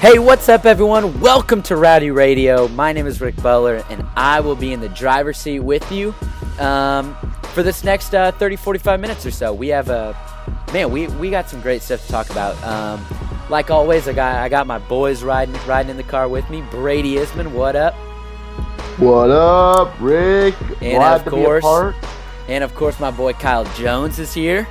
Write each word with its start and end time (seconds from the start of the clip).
Hey, 0.00 0.18
what's 0.18 0.48
up, 0.48 0.64
everyone? 0.64 1.20
Welcome 1.20 1.62
to 1.64 1.76
Rowdy 1.76 2.10
Radio. 2.10 2.68
My 2.68 2.90
name 2.90 3.06
is 3.06 3.20
Ric 3.20 3.36
Butler, 3.42 3.84
and 3.90 4.02
I 4.16 4.40
will 4.40 4.56
be 4.56 4.72
in 4.72 4.80
the 4.80 4.88
driver's 4.88 5.36
seat 5.36 5.60
with 5.60 5.92
you 5.92 6.14
um, 6.58 7.14
for 7.52 7.62
this 7.62 7.84
next 7.84 8.14
uh, 8.14 8.32
30, 8.32 8.56
45 8.56 8.98
minutes 8.98 9.26
or 9.26 9.30
so. 9.30 9.52
We 9.52 9.68
have 9.68 9.90
a 9.90 10.16
man. 10.72 10.90
We, 10.90 11.08
we 11.08 11.28
got 11.28 11.50
some 11.50 11.60
great 11.60 11.82
stuff 11.82 12.02
to 12.06 12.08
talk 12.10 12.30
about. 12.30 12.56
Um, 12.64 13.04
like 13.50 13.70
always, 13.70 14.08
I 14.08 14.14
got 14.14 14.36
I 14.36 14.48
got 14.48 14.66
my 14.66 14.78
boys 14.78 15.22
riding 15.22 15.54
riding 15.66 15.90
in 15.90 15.98
the 15.98 16.02
car 16.02 16.28
with 16.28 16.48
me. 16.48 16.62
Brady 16.70 17.16
Isman, 17.16 17.52
what 17.52 17.76
up? 17.76 17.92
What 18.98 19.28
up, 19.30 19.92
Ric? 20.00 20.54
And 20.80 20.96
Glad 20.96 21.16
of 21.16 21.24
to 21.24 21.30
course- 21.30 21.62
be 21.62 21.66
a 21.66 21.70
part. 21.70 21.94
And 22.48 22.64
of 22.64 22.74
course, 22.74 22.98
my 23.00 23.10
boy 23.10 23.34
Kyle 23.34 23.64
Jones 23.74 24.18
is 24.18 24.32
here. 24.32 24.64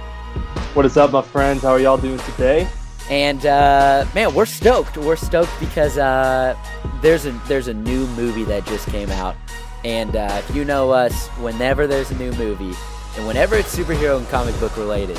What 0.74 0.86
is 0.88 0.98
up, 0.98 1.12
my 1.12 1.22
friends? 1.22 1.62
How 1.62 1.70
are 1.70 1.80
y'all 1.80 1.98
doing 1.98 2.20
today? 2.20 2.68
And 3.10 3.44
uh, 3.46 4.06
man, 4.14 4.34
we're 4.36 4.46
stoked. 4.46 4.98
We're 4.98 5.16
stoked 5.16 5.52
because 5.60 5.98
uh, 5.98 6.56
there's 7.02 7.26
a 7.26 7.32
there's 7.48 7.68
a 7.68 7.74
new 7.74 8.06
movie 8.10 8.44
that 8.44 8.66
just 8.68 8.88
came 8.88 9.10
out, 9.10 9.36
and 9.84 10.16
uh, 10.16 10.42
if 10.48 10.56
you 10.56 10.64
know 10.64 10.92
us, 10.92 11.28
whenever 11.40 11.88
there's 11.88 12.12
a 12.12 12.16
new 12.16 12.32
movie, 12.34 12.76
and 13.18 13.26
whenever 13.26 13.56
it's 13.56 13.76
superhero 13.76 14.18
and 14.20 14.28
comic 14.30 14.58
book 14.60 14.78
related, 14.78 15.18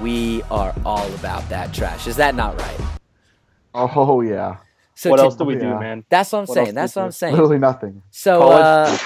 we 0.00 0.42
are 0.44 0.74
all 0.86 1.06
about 1.16 1.46
that 1.50 1.74
trash. 1.74 2.06
Is 2.06 2.16
that 2.16 2.34
not 2.34 2.58
right? 2.58 2.80
Oh 3.74 4.22
yeah, 4.22 4.56
So 4.94 5.10
what 5.10 5.18
to- 5.18 5.22
else 5.24 5.36
do 5.36 5.44
we 5.44 5.54
do, 5.56 5.78
man? 5.78 6.04
That's 6.08 6.32
what 6.32 6.38
I'm 6.40 6.46
what 6.46 6.54
saying. 6.54 6.74
That's 6.74 6.96
what 6.96 7.02
do? 7.02 7.06
I'm 7.06 7.12
saying. 7.12 7.34
literally 7.34 7.58
nothing. 7.58 8.02
So, 8.10 8.38
College 8.40 8.64
uh, 8.64 8.98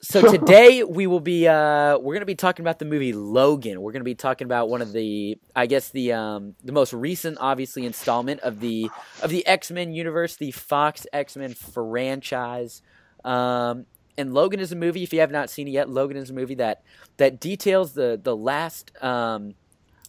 so 0.00 0.30
today 0.30 0.82
we 0.82 1.06
will 1.06 1.20
be 1.20 1.46
uh, 1.46 1.98
we're 1.98 2.14
gonna 2.14 2.26
be 2.26 2.34
talking 2.34 2.62
about 2.62 2.78
the 2.78 2.84
movie 2.84 3.12
Logan. 3.12 3.80
We're 3.80 3.92
gonna 3.92 4.04
be 4.04 4.14
talking 4.14 4.44
about 4.44 4.68
one 4.68 4.82
of 4.82 4.92
the, 4.92 5.38
I 5.54 5.66
guess 5.66 5.90
the 5.90 6.12
um, 6.12 6.54
the 6.64 6.72
most 6.72 6.92
recent, 6.92 7.38
obviously, 7.40 7.86
installment 7.86 8.40
of 8.40 8.60
the 8.60 8.90
of 9.22 9.30
the 9.30 9.46
X 9.46 9.70
Men 9.70 9.92
universe, 9.92 10.36
the 10.36 10.50
Fox 10.50 11.06
X 11.12 11.36
Men 11.36 11.54
franchise. 11.54 12.82
Um, 13.24 13.86
and 14.16 14.34
Logan 14.34 14.58
is 14.58 14.72
a 14.72 14.76
movie. 14.76 15.04
If 15.04 15.12
you 15.12 15.20
have 15.20 15.30
not 15.30 15.48
seen 15.48 15.68
it 15.68 15.72
yet, 15.72 15.88
Logan 15.88 16.16
is 16.16 16.30
a 16.30 16.34
movie 16.34 16.56
that 16.56 16.82
that 17.18 17.40
details 17.40 17.92
the 17.92 18.20
the 18.22 18.36
last, 18.36 18.92
um, 19.02 19.54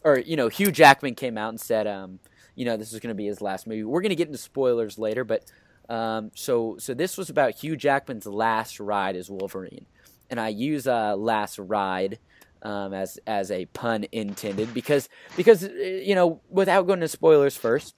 or 0.04 0.18
you 0.18 0.36
know, 0.36 0.48
Hugh 0.48 0.72
Jackman 0.72 1.16
came 1.16 1.38
out 1.38 1.50
and 1.50 1.62
said, 1.62 1.86
um, 1.86 2.20
you 2.56 2.66
know, 2.66 2.76
this 2.76 2.92
is 2.92 3.00
going 3.00 3.10
to 3.10 3.16
be 3.16 3.28
his 3.28 3.40
last 3.40 3.68
movie. 3.68 3.84
We're 3.84 4.02
going 4.02 4.10
to 4.10 4.16
get 4.16 4.28
into 4.28 4.40
spoilers 4.40 4.98
later, 4.98 5.24
but 5.24 5.46
um, 5.90 6.32
so 6.36 6.78
so 6.78 6.94
this 6.94 7.18
was 7.18 7.30
about 7.30 7.56
Hugh 7.56 7.76
Jackman's 7.76 8.26
last 8.28 8.80
ride 8.80 9.16
as 9.16 9.30
Wolverine, 9.30 9.88
and 10.30 10.40
I 10.40 10.50
use 10.50 10.88
uh, 10.88 11.16
last 11.16 11.58
ride 11.60 12.20
um, 12.62 12.94
as 12.94 13.20
as 13.26 13.52
a 13.52 13.66
pun 13.66 14.06
intended 14.12 14.74
because 14.74 15.10
because 15.36 15.64
uh, 15.64 15.70
you 15.70 16.16
know 16.16 16.42
without 16.50 16.84
going 16.88 17.00
to 17.00 17.08
spoilers 17.08 17.58
first, 17.58 17.96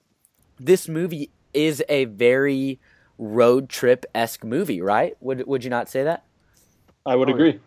this 0.58 0.88
movie 0.88 1.30
is 1.52 1.84
a 1.88 2.06
very 2.06 2.80
road 3.18 3.68
trip 3.68 4.06
esque 4.14 4.44
movie, 4.44 4.80
right? 4.80 5.16
Would 5.20 5.46
would 5.46 5.64
you 5.64 5.70
not 5.70 5.88
say 5.88 6.02
that? 6.04 6.24
I 7.04 7.16
would 7.16 7.28
Oh, 7.28 7.34
agree. 7.34 7.60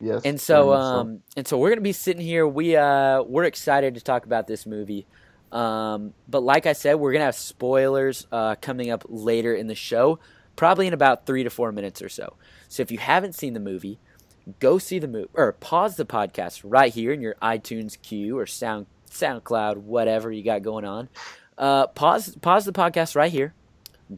Yes. 0.00 0.22
And 0.24 0.40
so, 0.40 0.70
very 0.70 0.76
much 0.78 0.80
um, 0.80 1.22
and 1.36 1.46
so 1.46 1.58
we're 1.58 1.70
gonna 1.70 1.80
be 1.80 1.92
sitting 1.92 2.22
here. 2.22 2.46
We 2.46 2.76
uh, 2.76 3.22
we're 3.22 3.44
excited 3.44 3.94
to 3.94 4.00
talk 4.00 4.24
about 4.24 4.46
this 4.46 4.66
movie. 4.66 5.06
Um, 5.52 6.14
but 6.28 6.42
like 6.42 6.66
I 6.66 6.72
said, 6.72 6.94
we're 6.94 7.12
gonna 7.12 7.24
have 7.24 7.36
spoilers 7.36 8.26
uh, 8.32 8.56
coming 8.56 8.90
up 8.90 9.04
later 9.08 9.54
in 9.54 9.66
the 9.66 9.74
show, 9.74 10.18
probably 10.56 10.86
in 10.86 10.92
about 10.92 11.26
three 11.26 11.44
to 11.44 11.50
four 11.50 11.72
minutes 11.72 12.02
or 12.02 12.08
so. 12.08 12.34
So 12.68 12.82
if 12.82 12.90
you 12.90 12.98
haven't 12.98 13.34
seen 13.34 13.52
the 13.52 13.60
movie, 13.60 13.98
go 14.60 14.78
see 14.78 14.98
the 14.98 15.08
movie 15.08 15.28
or 15.34 15.52
pause 15.52 15.96
the 15.96 16.04
podcast 16.04 16.62
right 16.64 16.92
here 16.92 17.12
in 17.12 17.20
your 17.20 17.34
iTunes 17.42 18.00
queue 18.00 18.38
or 18.38 18.46
Sound 18.46 18.86
SoundCloud, 19.10 19.78
whatever 19.78 20.30
you 20.30 20.42
got 20.42 20.62
going 20.62 20.84
on. 20.84 21.08
Uh, 21.56 21.86
pause 21.86 22.36
pause 22.42 22.64
the 22.64 22.72
podcast 22.72 23.16
right 23.16 23.32
here. 23.32 23.54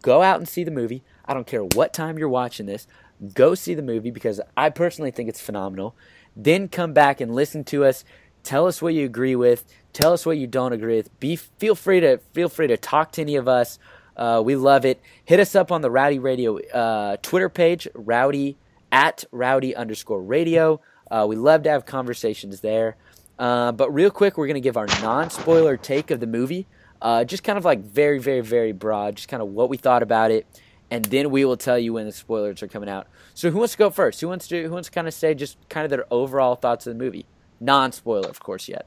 Go 0.02 0.22
out 0.22 0.38
and 0.38 0.48
see 0.48 0.64
the 0.64 0.70
movie. 0.70 1.02
I 1.24 1.34
don't 1.34 1.46
care 1.46 1.64
what 1.64 1.92
time 1.92 2.18
you're 2.18 2.28
watching 2.28 2.66
this. 2.66 2.86
Go 3.34 3.54
see 3.54 3.74
the 3.74 3.82
movie 3.82 4.10
because 4.10 4.40
I 4.56 4.70
personally 4.70 5.10
think 5.10 5.28
it's 5.28 5.40
phenomenal. 5.40 5.94
Then 6.36 6.68
come 6.68 6.92
back 6.92 7.20
and 7.20 7.34
listen 7.34 7.64
to 7.64 7.84
us. 7.84 8.04
Tell 8.42 8.66
us 8.66 8.80
what 8.80 8.94
you 8.94 9.04
agree 9.04 9.34
with. 9.34 9.64
Tell 9.98 10.12
us 10.12 10.24
what 10.24 10.38
you 10.38 10.46
don't 10.46 10.72
agree 10.72 10.94
with. 10.94 11.18
Be 11.18 11.34
feel 11.34 11.74
free 11.74 11.98
to 11.98 12.18
feel 12.32 12.48
free 12.48 12.68
to 12.68 12.76
talk 12.76 13.10
to 13.14 13.20
any 13.20 13.34
of 13.34 13.48
us. 13.48 13.80
Uh, 14.16 14.40
we 14.44 14.54
love 14.54 14.84
it. 14.84 15.00
Hit 15.24 15.40
us 15.40 15.56
up 15.56 15.72
on 15.72 15.80
the 15.80 15.90
Rowdy 15.90 16.20
Radio 16.20 16.60
uh, 16.68 17.16
Twitter 17.20 17.48
page, 17.48 17.88
Rowdy 17.94 18.56
at 18.92 19.24
Rowdy 19.32 19.74
underscore 19.74 20.22
Radio. 20.22 20.80
Uh, 21.10 21.26
we 21.28 21.34
love 21.34 21.64
to 21.64 21.70
have 21.70 21.84
conversations 21.84 22.60
there. 22.60 22.94
Uh, 23.40 23.72
but 23.72 23.92
real 23.92 24.12
quick, 24.12 24.38
we're 24.38 24.46
gonna 24.46 24.60
give 24.60 24.76
our 24.76 24.86
non-spoiler 25.02 25.76
take 25.76 26.12
of 26.12 26.20
the 26.20 26.28
movie. 26.28 26.68
Uh, 27.02 27.24
just 27.24 27.42
kind 27.42 27.58
of 27.58 27.64
like 27.64 27.80
very, 27.80 28.20
very, 28.20 28.40
very 28.40 28.70
broad. 28.70 29.16
Just 29.16 29.28
kind 29.28 29.42
of 29.42 29.48
what 29.48 29.68
we 29.68 29.76
thought 29.76 30.04
about 30.04 30.30
it, 30.30 30.46
and 30.92 31.06
then 31.06 31.28
we 31.30 31.44
will 31.44 31.56
tell 31.56 31.76
you 31.76 31.94
when 31.94 32.06
the 32.06 32.12
spoilers 32.12 32.62
are 32.62 32.68
coming 32.68 32.88
out. 32.88 33.08
So 33.34 33.50
who 33.50 33.58
wants 33.58 33.72
to 33.72 33.78
go 33.78 33.90
first? 33.90 34.20
Who 34.20 34.28
wants 34.28 34.46
to 34.46 34.62
who 34.62 34.70
wants 34.70 34.90
to 34.90 34.94
kind 34.94 35.08
of 35.08 35.14
say 35.14 35.34
just 35.34 35.56
kind 35.68 35.84
of 35.84 35.90
their 35.90 36.06
overall 36.08 36.54
thoughts 36.54 36.86
of 36.86 36.96
the 36.96 37.04
movie? 37.04 37.26
Non-spoiler, 37.58 38.28
of 38.28 38.38
course, 38.38 38.68
yet. 38.68 38.86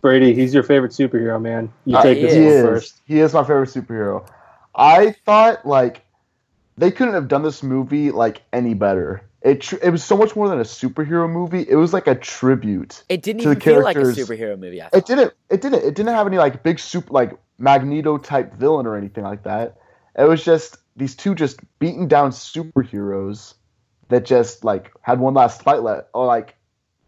Brady, 0.00 0.34
he's 0.34 0.54
your 0.54 0.62
favorite 0.62 0.92
superhero, 0.92 1.40
man. 1.40 1.72
You 1.84 1.96
Uh, 1.96 2.02
take 2.02 2.18
he 2.18 2.22
this 2.24 2.34
he 2.34 2.40
one 2.40 2.48
is. 2.52 2.62
first. 2.62 3.00
He 3.04 3.20
is 3.20 3.34
my 3.34 3.42
favorite 3.42 3.68
superhero. 3.68 4.26
I 4.74 5.14
thought 5.26 5.66
like 5.66 6.04
they 6.76 6.90
couldn't 6.90 7.14
have 7.14 7.28
done 7.28 7.42
this 7.42 7.62
movie 7.62 8.10
like 8.10 8.42
any 8.52 8.74
better. 8.74 9.22
It 9.42 9.62
tr- 9.62 9.76
it 9.82 9.90
was 9.90 10.04
so 10.04 10.16
much 10.16 10.36
more 10.36 10.48
than 10.48 10.60
a 10.60 10.64
superhero 10.64 11.30
movie. 11.30 11.64
It 11.68 11.76
was 11.76 11.92
like 11.92 12.06
a 12.06 12.14
tribute. 12.14 13.02
It 13.08 13.22
didn't 13.22 13.42
To 13.42 13.48
the 13.48 13.52
even 13.52 13.60
feel 13.60 13.82
like 13.82 13.96
a 13.96 14.00
superhero 14.00 14.58
movie. 14.58 14.82
I. 14.82 14.88
It 14.92 15.06
didn't. 15.06 15.32
It 15.48 15.60
didn't. 15.62 15.82
It 15.82 15.94
didn't 15.94 16.14
have 16.14 16.26
any 16.26 16.38
like 16.38 16.62
big 16.62 16.78
soup 16.78 17.10
like 17.10 17.32
Magneto 17.58 18.18
type 18.18 18.54
villain 18.54 18.86
or 18.86 18.96
anything 18.96 19.24
like 19.24 19.44
that. 19.44 19.76
It 20.18 20.24
was 20.24 20.44
just 20.44 20.76
these 20.96 21.14
two 21.14 21.34
just 21.34 21.60
beaten 21.78 22.08
down 22.08 22.30
superheroes 22.30 23.54
that 24.08 24.24
just 24.24 24.64
like 24.64 24.92
had 25.02 25.20
one 25.20 25.34
last 25.34 25.62
fight 25.62 25.82
left, 25.82 26.08
or 26.12 26.26
like 26.26 26.56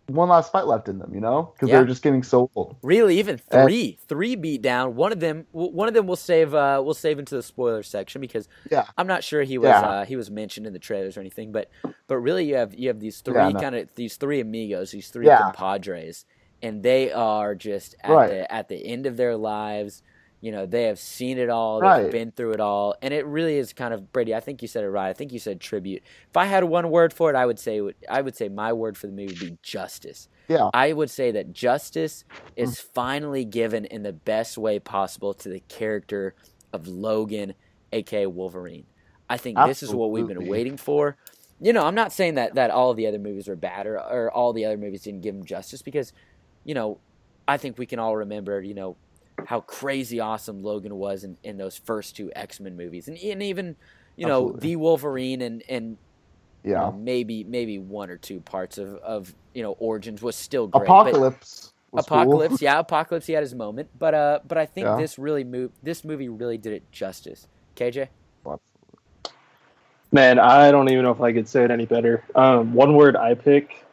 one 0.09 0.29
last 0.29 0.53
fight 0.53 0.67
left 0.67 0.89
in 0.89 0.99
them. 0.99 1.13
You 1.15 1.21
know, 1.21 1.53
because 1.55 1.69
Yeah. 1.69 1.77
they're 1.79 1.87
just 1.87 2.03
getting 2.03 2.23
so 2.23 2.51
old. 2.55 2.77
Really, 2.83 3.19
even 3.19 3.39
three, 3.39 3.99
three 4.09 4.35
beat 4.37 4.63
down. 4.63 4.97
One 4.97 5.13
of 5.13 5.21
them, 5.21 5.47
one 5.53 5.89
of 5.89 5.95
them, 5.95 6.07
we'll 6.07 6.17
save. 6.17 6.55
Uh, 6.55 6.81
we'll 6.85 6.95
save 6.95 7.19
into 7.19 7.35
the 7.37 7.43
spoiler 7.43 7.83
section 7.83 8.21
because 8.21 8.49
Yeah. 8.71 8.85
I'm 8.99 9.07
not 9.07 9.25
sure 9.25 9.43
he 9.43 9.59
was. 9.59 9.69
Yeah. 9.69 9.81
Uh, 9.81 10.05
he 10.05 10.17
was 10.17 10.31
mentioned 10.31 10.67
in 10.67 10.73
the 10.73 10.79
trailers 10.79 11.17
or 11.17 11.21
anything. 11.21 11.53
But, 11.53 11.71
but 12.09 12.19
really, 12.19 12.45
you 12.47 12.57
have 12.57 12.75
you 12.75 12.89
have 12.89 13.01
these 13.01 13.21
three 13.21 13.35
Yeah, 13.37 13.49
no. 13.51 13.61
kind 13.61 13.75
of 13.75 13.95
these 13.95 14.17
three 14.17 14.41
amigos, 14.41 14.91
these 14.91 15.09
three 15.09 15.27
compadres, 15.29 16.25
and 16.62 16.83
they 16.83 17.12
are 17.12 17.55
just 17.55 17.95
at 18.03 18.11
Right. 18.11 18.29
the 18.31 18.53
at 18.53 18.69
the 18.69 18.85
end 18.87 19.07
of 19.07 19.17
their 19.17 19.37
lives. 19.37 20.03
You 20.43 20.51
know, 20.53 20.67
they 20.67 20.83
have 20.85 20.99
seen 20.99 21.39
it 21.39 21.49
all. 21.49 21.81
They've 22.03 22.11
been 22.13 22.33
through 22.33 22.51
it 22.53 22.61
all, 22.61 22.97
and 23.01 23.15
it 23.15 23.25
really 23.25 23.57
is 23.57 23.73
kind 23.73 23.95
of 23.95 24.13
Brady. 24.13 24.35
I 24.35 24.41
think 24.41 24.61
you 24.61 24.67
said 24.67 24.83
it 24.85 24.89
right. 24.91 25.09
I 25.09 25.13
think 25.13 25.33
you 25.33 25.39
said 25.39 25.61
tribute. 25.61 26.03
If 26.29 26.37
I 26.37 26.47
had 26.47 26.65
one 26.65 26.91
word 26.91 27.13
for 27.15 27.31
it, 27.31 27.37
I 27.37 27.47
would 27.47 27.61
say 27.61 27.81
I 28.11 28.21
would 28.21 28.37
say 28.37 28.49
my 28.49 28.73
word 28.73 28.99
for 28.99 29.07
the 29.07 29.13
movie 29.13 29.29
would 29.29 29.39
be 29.39 29.59
justice. 29.63 30.29
Yeah. 30.49 30.69
I 30.75 30.93
would 30.93 31.11
say 31.11 31.31
that 31.31 31.53
justice 31.53 32.25
is 32.57 32.73
Mm. 32.73 32.83
finally 32.93 33.45
given 33.45 33.85
in 33.85 34.03
the 34.03 34.13
best 34.13 34.59
way 34.59 34.81
possible 34.81 35.33
to 35.35 35.49
the 35.49 35.61
character 35.69 36.35
of 36.73 36.88
Logan, 36.88 37.55
aka 37.93 38.27
Wolverine. 38.27 38.87
I 39.31 39.37
think 39.37 39.56
this 39.67 39.83
is 39.83 39.95
what 39.95 40.11
we've 40.11 40.27
been 40.27 40.49
waiting 40.49 40.77
for. 40.77 41.17
You 41.61 41.73
know, 41.73 41.87
I'm 41.87 41.95
not 41.95 42.12
saying 42.12 42.35
that, 42.35 42.56
that 42.56 42.73
all 42.73 42.91
of 42.91 42.97
the 42.97 43.06
other 43.06 43.21
movies 43.21 43.47
were 43.47 43.55
bad 43.55 43.87
or, 43.87 43.97
or 43.97 44.31
all 44.33 44.53
the 44.53 44.65
other 44.65 44.77
movies 44.77 45.03
didn't 45.03 45.21
give 45.21 45.37
him 45.37 45.45
justice 45.45 45.81
because, 45.81 46.12
you 46.65 46.75
know, 46.75 46.99
I 47.47 47.56
think 47.56 47.79
we 47.79 47.87
can 47.87 48.00
all 48.00 48.17
remember, 48.17 48.61
you 48.61 48.75
know, 48.75 48.97
how 49.46 49.61
crazy 49.61 50.20
awesome 50.20 50.62
Logan 50.62 50.94
was 50.96 51.25
in, 51.25 51.37
in 51.43 51.56
those 51.56 51.76
first 51.76 52.17
two 52.17 52.31
X 52.37 52.61
Men 52.61 52.76
movies. 52.76 53.08
And, 53.08 53.17
and 53.19 53.43
even, 53.43 53.76
you 54.17 54.26
know, 54.26 54.40
Absolutely. 54.46 54.61
the 54.69 54.76
Wolverine 54.76 55.43
and, 55.43 55.62
and 55.69 55.96
you 56.64 56.73
Yeah. 56.73 56.79
know, 56.81 56.93
maybe 56.93 57.44
maybe 57.44 57.79
one 57.79 58.11
or 58.11 58.17
two 58.17 58.40
parts 58.40 58.79
of, 58.79 58.94
of 58.96 59.34
you 59.55 59.62
know 59.62 59.73
Origins 59.79 60.23
was 60.23 60.37
still 60.37 60.67
great. 60.69 60.87
but- 60.87 60.93
Apocalypse. 61.08 61.73
cool. 61.90 62.00
Apocalypse, 62.00 62.62
yeah, 62.62 62.79
Apocalypse. 62.79 63.26
He 63.26 63.32
had 63.34 63.43
his 63.43 63.55
moment, 63.55 63.88
but 63.99 64.14
uh, 64.14 64.38
but 64.46 64.56
I 64.58 64.64
think 64.67 64.87
Yeah. 64.87 64.96
this 64.96 65.19
really 65.19 65.44
moved. 65.44 65.75
This 65.82 66.05
movie 66.05 66.28
really 66.28 66.56
did 66.58 66.73
it 66.73 66.90
justice. 66.93 67.46
KJ, 67.76 68.08
Man, 70.12 70.38
I 70.38 70.70
don't 70.70 70.90
even 70.90 71.05
know 71.05 71.11
if 71.11 71.23
I 71.23 71.32
could 71.32 71.49
say 71.49 71.64
it 71.64 71.70
any 71.70 71.87
better. 71.87 72.23
Um, 72.35 72.75
one 72.75 72.94
word 72.96 73.17
I 73.17 73.32
pick 73.35 73.85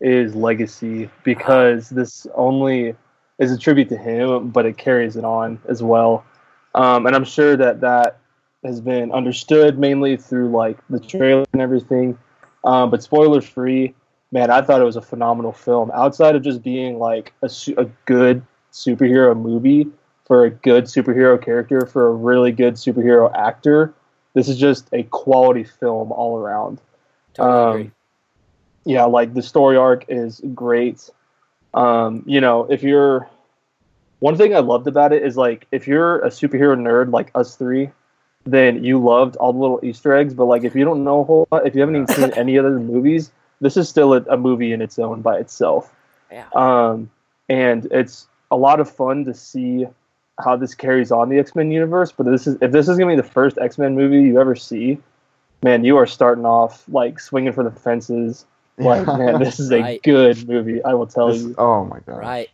is 0.00 0.34
legacy 0.34 1.08
because 1.22 1.88
this 1.88 2.26
only 2.34 2.94
is 3.38 3.50
a 3.50 3.58
tribute 3.58 3.88
to 3.90 3.96
him, 3.96 4.50
but 4.50 4.66
it 4.66 4.76
carries 4.76 5.16
it 5.16 5.24
on 5.24 5.58
as 5.68 5.82
well. 5.82 6.24
Um, 6.74 7.06
and 7.06 7.14
I'm 7.14 7.24
sure 7.24 7.56
that 7.56 7.80
that 7.80 8.18
has 8.64 8.80
been 8.80 9.12
understood 9.12 9.78
mainly 9.78 10.16
through 10.16 10.50
like 10.50 10.78
the 10.88 11.00
trailer 11.00 11.44
and 11.52 11.60
everything. 11.60 12.18
Um, 12.64 12.90
but 12.90 13.02
spoilers 13.02 13.44
free, 13.44 13.94
man, 14.32 14.50
I 14.50 14.62
thought 14.62 14.80
it 14.80 14.84
was 14.84 14.96
a 14.96 15.02
phenomenal 15.02 15.52
film. 15.52 15.90
Outside 15.94 16.34
of 16.34 16.42
just 16.42 16.62
being 16.62 16.98
like 16.98 17.32
a, 17.42 17.48
su- 17.48 17.74
a 17.76 17.84
good 18.06 18.42
superhero 18.72 19.38
movie 19.38 19.86
for 20.24 20.44
a 20.44 20.50
good 20.50 20.84
superhero 20.84 21.40
character 21.40 21.84
for 21.86 22.06
a 22.06 22.12
really 22.12 22.50
good 22.52 22.74
superhero 22.74 23.32
actor, 23.36 23.92
this 24.32 24.48
is 24.48 24.58
just 24.58 24.88
a 24.92 25.02
quality 25.04 25.62
film 25.64 26.10
all 26.12 26.38
around. 26.38 26.80
totally 27.34 27.56
Um, 27.56 27.70
agree. 27.70 27.90
yeah, 28.86 29.04
like 29.04 29.34
the 29.34 29.42
story 29.42 29.76
arc 29.76 30.06
is 30.08 30.40
great. 30.54 31.10
Um, 31.74 32.22
you 32.26 32.40
know, 32.40 32.64
if 32.70 32.82
you're 32.82 33.28
one 34.20 34.36
thing 34.36 34.54
I 34.54 34.60
loved 34.60 34.86
about 34.86 35.12
it 35.12 35.22
is 35.22 35.36
like 35.36 35.66
if 35.72 35.86
you're 35.86 36.20
a 36.20 36.28
superhero 36.28 36.76
nerd 36.78 37.12
like 37.12 37.30
us 37.34 37.56
three, 37.56 37.90
then 38.44 38.84
you 38.84 38.98
loved 38.98 39.36
all 39.36 39.52
the 39.52 39.58
little 39.58 39.80
Easter 39.82 40.14
eggs. 40.14 40.34
But 40.34 40.46
like, 40.46 40.64
if 40.64 40.74
you 40.74 40.84
don't 40.84 41.04
know 41.04 41.20
a 41.20 41.24
whole 41.24 41.48
lot, 41.50 41.66
if 41.66 41.74
you 41.74 41.80
haven't 41.80 41.96
even 41.96 42.08
seen 42.08 42.32
any 42.36 42.58
other 42.58 42.78
movies, 42.78 43.32
this 43.60 43.76
is 43.76 43.88
still 43.88 44.14
a, 44.14 44.22
a 44.22 44.36
movie 44.36 44.72
in 44.72 44.80
its 44.80 44.98
own 44.98 45.20
by 45.22 45.38
itself. 45.38 45.92
Yeah. 46.30 46.46
Um, 46.54 47.10
and 47.48 47.86
it's 47.90 48.26
a 48.50 48.56
lot 48.56 48.80
of 48.80 48.90
fun 48.90 49.24
to 49.24 49.34
see 49.34 49.86
how 50.42 50.56
this 50.56 50.74
carries 50.74 51.12
on 51.12 51.28
the 51.28 51.38
X 51.38 51.54
Men 51.54 51.70
universe. 51.70 52.12
But 52.12 52.26
this 52.26 52.46
is 52.46 52.56
if 52.60 52.72
this 52.72 52.88
is 52.88 52.98
gonna 52.98 53.12
be 53.12 53.20
the 53.20 53.28
first 53.28 53.58
X 53.58 53.78
Men 53.78 53.94
movie 53.94 54.22
you 54.22 54.40
ever 54.40 54.56
see, 54.56 54.98
man, 55.62 55.84
you 55.84 55.96
are 55.96 56.06
starting 56.06 56.46
off 56.46 56.84
like 56.88 57.20
swinging 57.20 57.52
for 57.52 57.64
the 57.64 57.70
fences. 57.70 58.46
Like, 58.78 59.06
man, 59.06 59.38
this 59.38 59.60
is 59.60 59.70
a 59.70 59.80
Right. 59.80 60.02
good 60.02 60.48
movie. 60.48 60.82
I 60.82 60.94
will 60.94 61.06
tell 61.06 61.28
This- 61.28 61.42
you. 61.42 61.54
oh 61.58 61.84
my 61.84 62.00
god. 62.00 62.18
Right. 62.18 62.50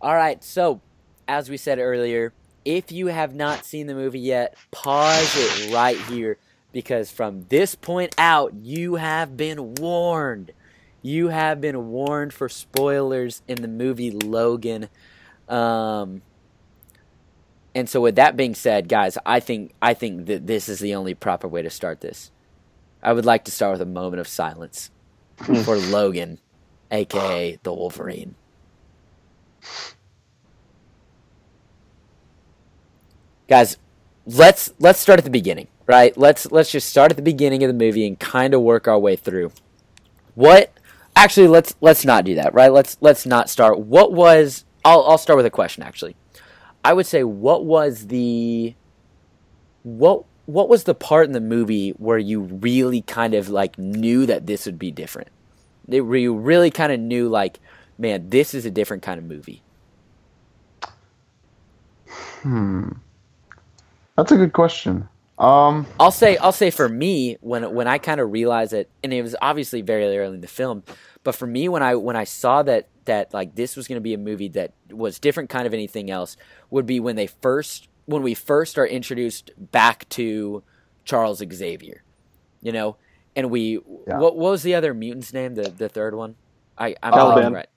All 0.00 0.14
right. 0.14 0.42
So, 0.42 0.80
as 1.28 1.50
we 1.50 1.56
said 1.56 1.78
earlier, 1.78 2.32
if 2.64 2.90
you 2.90 3.08
have 3.08 3.34
not 3.34 3.64
seen 3.64 3.86
the 3.86 3.94
movie 3.94 4.20
yet, 4.20 4.54
pause 4.70 5.32
it 5.36 5.72
right 5.74 5.96
here 5.98 6.38
because 6.72 7.10
from 7.10 7.44
this 7.50 7.74
point 7.74 8.14
out, 8.18 8.54
you 8.54 8.94
have 8.94 9.36
been 9.36 9.74
warned. 9.74 10.52
You 11.02 11.28
have 11.28 11.60
been 11.60 11.90
warned 11.90 12.32
for 12.32 12.48
spoilers 12.48 13.42
in 13.46 13.60
the 13.60 13.68
movie 13.68 14.10
Logan. 14.10 14.88
Um, 15.48 16.22
and 17.74 17.88
so, 17.88 18.00
with 18.00 18.16
that 18.16 18.36
being 18.36 18.54
said, 18.54 18.88
guys, 18.88 19.18
I 19.26 19.40
think 19.40 19.72
I 19.82 19.92
think 19.94 20.26
that 20.26 20.46
this 20.46 20.68
is 20.68 20.78
the 20.78 20.94
only 20.94 21.14
proper 21.14 21.46
way 21.48 21.62
to 21.62 21.70
start 21.70 22.00
this. 22.00 22.30
I 23.02 23.12
would 23.12 23.26
like 23.26 23.44
to 23.44 23.50
start 23.50 23.72
with 23.72 23.82
a 23.82 23.86
moment 23.86 24.20
of 24.20 24.28
silence 24.28 24.90
Mm. 25.42 25.64
for 25.64 25.76
Logan, 25.76 26.38
aka 26.90 27.58
the 27.62 27.72
Wolverine. 27.72 28.34
guys 33.48 33.76
let's 34.24 34.72
let's 34.78 34.98
start 34.98 35.18
at 35.18 35.24
the 35.24 35.30
beginning 35.30 35.68
right? 35.86 36.16
Let's 36.16 36.50
let's 36.50 36.70
just 36.70 36.88
start 36.88 37.10
at 37.10 37.16
the 37.16 37.22
beginning 37.22 37.62
of 37.64 37.68
the 37.68 37.74
movie 37.74 38.06
and 38.06 38.18
kind 38.18 38.54
of 38.54 38.62
work 38.62 38.88
our 38.88 38.98
way 38.98 39.16
through. 39.16 39.52
What 40.34 40.72
actually 41.14 41.48
let's 41.48 41.74
let's 41.80 42.04
not 42.04 42.24
do 42.24 42.34
that 42.36 42.54
right? 42.54 42.72
Let's 42.72 42.96
let's 43.00 43.26
not 43.26 43.50
start. 43.50 43.78
What 43.78 44.12
was 44.12 44.64
i'll 44.84 45.02
i'll 45.04 45.18
start 45.18 45.36
with 45.36 45.46
a 45.46 45.50
question 45.50 45.82
actually. 45.82 46.16
I 46.84 46.92
would 46.92 47.06
say 47.06 47.24
what 47.24 47.64
was 47.64 48.08
the 48.08 48.74
what 49.82 50.24
what 50.46 50.68
was 50.68 50.84
the 50.84 50.94
part 50.94 51.26
in 51.26 51.32
the 51.32 51.40
movie 51.40 51.90
where 51.90 52.18
you 52.18 52.40
really 52.40 53.02
kind 53.02 53.34
of 53.34 53.48
like 53.48 53.78
knew 53.78 54.26
that 54.26 54.46
this 54.46 54.66
would 54.66 54.78
be 54.78 54.90
different 54.90 55.28
where 55.86 56.16
you 56.16 56.34
really 56.34 56.70
kind 56.70 56.92
of 56.92 57.00
knew 57.00 57.28
like 57.28 57.58
man 57.98 58.28
this 58.30 58.54
is 58.54 58.64
a 58.64 58.70
different 58.70 59.02
kind 59.02 59.18
of 59.18 59.24
movie 59.24 59.62
Hmm. 62.42 62.88
That's 64.16 64.32
a 64.32 64.36
good 64.36 64.52
question. 64.52 65.08
Um. 65.38 65.86
I'll 65.98 66.10
say 66.10 66.36
I'll 66.36 66.52
say 66.52 66.70
for 66.70 66.88
me 66.88 67.36
when 67.40 67.72
when 67.74 67.88
I 67.88 67.98
kind 67.98 68.20
of 68.20 68.30
realized 68.30 68.72
it, 68.72 68.90
and 69.02 69.12
it 69.12 69.22
was 69.22 69.34
obviously 69.40 69.80
very 69.80 70.04
early 70.04 70.34
in 70.34 70.40
the 70.40 70.46
film, 70.48 70.82
but 71.24 71.34
for 71.34 71.46
me 71.46 71.68
when 71.68 71.82
I 71.82 71.94
when 71.94 72.16
I 72.16 72.24
saw 72.24 72.62
that 72.64 72.88
that 73.06 73.32
like 73.32 73.54
this 73.54 73.76
was 73.76 73.88
going 73.88 73.96
to 73.96 74.02
be 74.02 74.14
a 74.14 74.18
movie 74.18 74.48
that 74.48 74.72
was 74.90 75.18
different 75.18 75.50
kind 75.50 75.66
of 75.66 75.72
anything 75.72 76.10
else 76.10 76.36
would 76.70 76.86
be 76.86 77.00
when 77.00 77.16
they 77.16 77.26
first 77.26 77.88
when 78.06 78.22
we 78.22 78.34
first 78.34 78.78
are 78.78 78.86
introduced 78.86 79.50
back 79.56 80.08
to 80.10 80.62
Charles 81.04 81.42
Xavier, 81.52 82.02
you 82.60 82.72
know, 82.72 82.96
and 83.36 83.50
we 83.50 83.78
Yeah. 84.06 84.18
what, 84.18 84.36
what 84.36 84.50
was 84.52 84.62
the 84.62 84.74
other 84.74 84.92
mutant's 84.94 85.32
name 85.32 85.54
the 85.54 85.70
the 85.70 85.88
third 85.88 86.14
one 86.14 86.34
I 86.78 86.94
I'm 87.02 87.12
Caliban. 87.12 87.52
right 87.52 87.68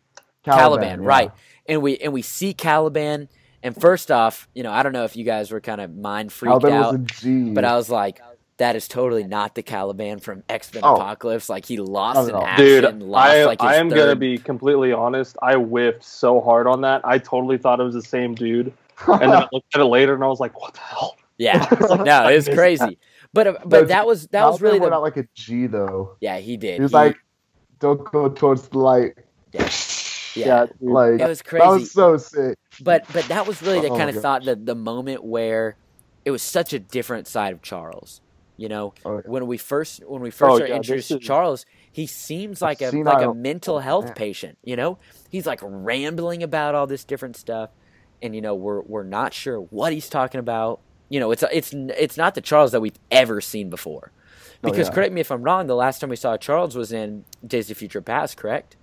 Caliban, 0.44 1.02
yeah. 1.02 1.08
right? 1.08 1.32
And 1.68 1.82
we 1.82 1.98
and 1.98 2.14
we 2.14 2.22
see 2.22 2.54
Caliban, 2.54 3.30
and 3.64 3.76
first 3.80 4.12
off, 4.12 4.48
you 4.54 4.62
know, 4.64 4.72
I 4.72 4.84
don't 4.84 4.94
know 4.94 5.06
if 5.06 5.16
you 5.16 5.24
guys 5.26 5.52
were 5.52 5.60
kind 5.62 5.82
of 5.82 5.96
mind 5.96 6.32
freaked 6.32 6.50
Caliban 6.62 6.74
out. 6.74 6.92
was 6.94 7.02
a 7.02 7.06
G. 7.06 7.50
But 7.52 7.66
I 7.66 7.76
was 7.76 7.90
like, 7.90 8.22
that 8.58 8.76
is 8.76 8.88
totally 8.88 9.24
not 9.24 9.56
the 9.56 9.64
Caliban 9.64 10.20
from 10.20 10.44
X 10.48 10.72
Men 10.74 10.84
Oh. 10.86 10.96
Apocalypse. 10.96 11.50
Like 11.50 11.66
he 11.66 11.78
lost 11.78 12.30
Not 12.32 12.42
in 12.42 12.48
action, 12.48 12.66
Dude, 12.66 13.02
lost 13.02 13.32
I, 13.32 13.46
like 13.46 13.62
his 13.62 13.70
I 13.72 13.76
am 13.78 13.90
third. 13.90 13.96
gonna 13.98 14.16
be 14.16 14.38
completely 14.38 14.94
honest. 14.94 15.36
I 15.42 15.56
whiffed 15.56 16.04
so 16.04 16.40
hard 16.42 16.68
on 16.68 16.82
that. 16.82 17.02
I 17.04 17.18
totally 17.18 17.58
thought 17.58 17.80
it 17.80 17.84
was 17.84 17.96
the 17.96 18.02
same 18.04 18.36
dude, 18.36 18.72
and 19.08 19.22
then 19.22 19.32
I 19.34 19.48
looked 19.54 19.76
at 19.76 19.82
it 19.82 19.86
later 19.86 20.14
and 20.14 20.24
I 20.24 20.28
was 20.28 20.40
like, 20.40 20.60
"What 20.60 20.74
the 20.74 20.80
hell?" 20.82 21.16
Yeah, 21.38 21.68
It's 21.72 21.82
like, 21.90 22.02
no, 22.06 22.28
it 22.30 22.36
was 22.36 22.48
I 22.48 22.52
missed 22.52 22.58
crazy. 22.58 22.98
But 23.34 23.48
uh, 23.48 23.54
but 23.66 23.82
No, 23.82 23.86
that 23.88 24.08
was 24.08 24.28
that 24.28 24.46
was 24.46 24.62
really 24.62 24.80
went 24.80 24.92
the 24.92 24.96
out 24.98 25.02
like 25.04 25.18
a 25.18 25.28
G 25.36 25.68
though. 25.68 26.16
yeah 26.22 26.38
he 26.38 26.56
did. 26.58 26.76
He 26.76 26.82
was 26.82 26.92
He- 26.92 26.96
like, 26.98 27.18
"Don't 27.80 28.04
go 28.12 28.30
towards 28.30 28.68
the 28.70 28.80
light." 28.80 29.14
Yeah. 29.52 29.70
Yeah, 30.38 30.66
yeah. 30.82 30.92
Like 30.92 31.22
it 31.22 31.28
was 31.30 31.42
crazy. 31.42 31.64
that 31.66 31.72
was 31.72 31.92
so 31.94 32.18
sick. 32.18 32.58
but 32.82 33.06
but 33.14 33.24
that 33.30 33.48
was 33.48 33.62
really 33.62 33.80
the 33.80 33.88
Oh 33.88 33.98
kind 33.98 34.12
my 34.12 34.18
of 34.18 34.22
thought 34.22 34.44
that 34.44 34.66
the 34.66 34.76
moment 34.76 35.24
where 35.24 35.78
it 36.26 36.32
was 36.32 36.42
such 36.42 36.74
a 36.74 36.80
different 36.80 37.26
side 37.26 37.54
of 37.54 37.62
Charles. 37.62 38.20
You 38.58 38.68
know, 38.68 38.94
Oh, 39.06 39.16
yeah. 39.16 39.22
when 39.28 39.48
we 39.48 39.58
first 39.58 40.04
when 40.06 40.22
we 40.22 40.32
first 40.32 40.52
Oh, 40.52 40.62
are 40.62 40.68
yeah, 40.68 40.76
introduced 40.76 41.08
to 41.08 41.20
is- 41.20 41.26
Charles, 41.26 41.66
he 41.90 42.06
seems 42.06 42.62
like 42.62 42.82
a 42.82 42.90
senile- 42.90 43.14
like 43.14 43.26
a 43.26 43.34
mental 43.34 43.80
health 43.80 44.14
patient. 44.14 44.58
You 44.62 44.76
know, 44.76 44.98
he's 45.30 45.46
like 45.46 45.60
rambling 45.64 46.44
about 46.44 46.76
all 46.76 46.86
this 46.86 47.06
different 47.06 47.38
stuff, 47.38 47.70
and 48.26 48.36
you 48.36 48.42
know 48.42 48.56
we're 48.56 48.82
we're 48.82 49.04
not 49.04 49.34
sure 49.34 49.60
what 49.60 49.94
he's 49.94 50.10
talking 50.10 50.40
about. 50.40 50.82
You 51.10 51.20
know, 51.20 51.32
it's 51.32 51.44
it's 51.52 51.74
it's 51.74 52.18
not 52.18 52.36
the 52.36 52.42
Charles 52.42 52.72
that 52.72 52.82
we've 52.82 52.98
ever 53.12 53.40
seen 53.42 53.70
before. 53.70 54.12
Oh, 54.64 54.72
Because 54.72 54.88
yeah. 54.88 54.94
correct 54.94 55.14
me 55.14 55.22
if 55.22 55.32
I'm 55.32 55.44
wrong, 55.44 55.68
the 55.68 55.76
last 55.76 56.00
time 56.00 56.10
we 56.10 56.16
saw 56.16 56.38
Charles 56.38 56.76
was 56.76 56.92
in 56.92 57.26
Days 57.46 57.70
of 57.70 57.78
Future 57.78 58.02
Past, 58.02 58.38
correct? 58.38 58.76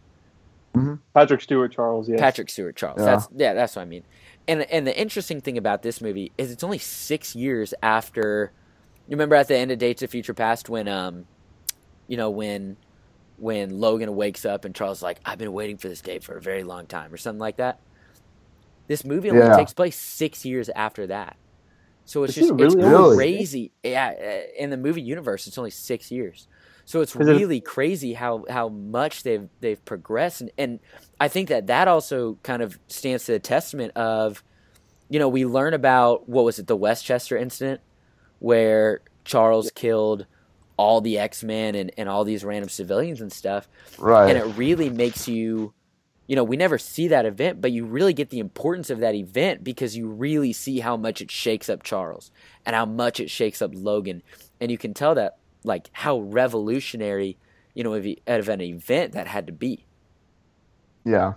Hmm. 0.74 0.94
Patrick 1.12 1.40
Stewart 1.40 1.72
Charles. 1.72 2.08
Yes. 2.08 2.20
Patrick 2.20 2.48
Stewart 2.48 2.76
Charles. 2.76 3.00
Yeah. 3.00 3.04
That's 3.04 3.28
yeah, 3.34 3.54
that's 3.54 3.76
what 3.76 3.82
I 3.82 3.86
mean. 3.86 4.04
And 4.48 4.62
and 4.62 4.86
the 4.86 4.98
interesting 4.98 5.40
thing 5.40 5.58
about 5.58 5.82
this 5.82 6.00
movie 6.00 6.32
is 6.38 6.50
it's 6.50 6.64
only 6.64 6.78
six 6.78 7.34
years 7.36 7.74
after. 7.82 8.52
You 9.08 9.16
remember 9.16 9.34
at 9.34 9.48
the 9.48 9.56
end 9.56 9.70
of 9.70 9.78
Days 9.78 10.02
of 10.02 10.10
Future 10.10 10.34
Past 10.34 10.68
when 10.68 10.88
um, 10.88 11.26
you 12.06 12.16
know 12.16 12.30
when 12.30 12.76
when 13.36 13.80
Logan 13.80 14.14
wakes 14.14 14.44
up 14.44 14.64
and 14.64 14.74
Charles 14.74 14.98
is 14.98 15.02
like 15.02 15.20
I've 15.24 15.38
been 15.38 15.52
waiting 15.52 15.76
for 15.76 15.88
this 15.88 16.00
day 16.00 16.20
for 16.20 16.36
a 16.36 16.40
very 16.40 16.62
long 16.62 16.86
time 16.86 17.12
or 17.12 17.16
something 17.16 17.40
like 17.40 17.56
that. 17.56 17.80
This 18.92 19.06
movie 19.06 19.30
only 19.30 19.42
Yeah. 19.42 19.56
takes 19.56 19.72
place 19.72 19.96
six 19.98 20.44
years 20.44 20.68
after 20.68 21.06
that. 21.06 21.36
So 22.04 22.24
it's 22.24 22.36
Is 22.36 22.48
just 22.48 22.60
it 22.60 22.64
it's 22.64 22.74
really 22.74 23.16
crazy. 23.16 23.72
Yeah, 23.82 24.12
uh, 24.14 24.62
in 24.62 24.68
the 24.68 24.76
movie 24.76 25.00
universe, 25.00 25.46
it's 25.46 25.56
only 25.56 25.70
six 25.70 26.10
years. 26.10 26.46
So 26.84 27.00
it's 27.00 27.14
it- 27.16 27.20
really 27.20 27.62
crazy 27.62 28.12
how, 28.12 28.44
how 28.50 28.68
much 28.68 29.22
they've 29.22 29.48
they've 29.60 29.82
progressed, 29.86 30.42
and, 30.42 30.50
and 30.58 30.78
I 31.18 31.28
think 31.28 31.48
that 31.48 31.68
that 31.68 31.88
also 31.88 32.36
kind 32.42 32.60
of 32.60 32.78
stands 32.88 33.24
to 33.26 33.32
the 33.32 33.38
testament 33.38 33.96
of, 33.96 34.44
you 35.08 35.18
know, 35.18 35.28
we 35.30 35.46
learn 35.46 35.72
about 35.72 36.28
what 36.28 36.44
was 36.44 36.58
it 36.58 36.66
the 36.66 36.76
Westchester 36.76 37.38
incident, 37.38 37.80
where 38.40 39.00
Charles 39.24 39.70
killed 39.70 40.26
all 40.76 41.00
the 41.00 41.18
X 41.18 41.42
Men 41.42 41.74
and, 41.76 41.92
and 41.96 42.10
all 42.10 42.24
these 42.24 42.44
random 42.44 42.68
civilians 42.68 43.22
and 43.22 43.32
stuff, 43.32 43.70
Right. 43.98 44.28
and 44.28 44.36
it 44.38 44.54
really 44.58 44.90
makes 44.90 45.26
you 45.28 45.72
you 46.26 46.36
know 46.36 46.44
we 46.44 46.56
never 46.56 46.78
see 46.78 47.08
that 47.08 47.26
event 47.26 47.60
but 47.60 47.72
you 47.72 47.84
really 47.84 48.12
get 48.12 48.30
the 48.30 48.38
importance 48.38 48.90
of 48.90 49.00
that 49.00 49.14
event 49.14 49.62
because 49.64 49.96
you 49.96 50.08
really 50.08 50.52
see 50.52 50.80
how 50.80 50.96
much 50.96 51.20
it 51.20 51.30
shakes 51.30 51.68
up 51.68 51.82
charles 51.82 52.30
and 52.64 52.76
how 52.76 52.84
much 52.84 53.20
it 53.20 53.30
shakes 53.30 53.60
up 53.60 53.70
logan. 53.74 54.22
And 54.60 54.70
you 54.70 54.78
can 54.78 54.94
tell 54.94 55.14
that 55.14 55.38
like 55.64 55.88
how 55.92 56.20
revolutionary 56.20 57.36
you 57.74 57.84
know 57.84 57.94
of, 57.94 58.48
an 58.48 58.60
event 58.60 59.12
that 59.12 59.26
had 59.26 59.46
to 59.46 59.52
be. 59.52 59.84
Yeah. 61.04 61.34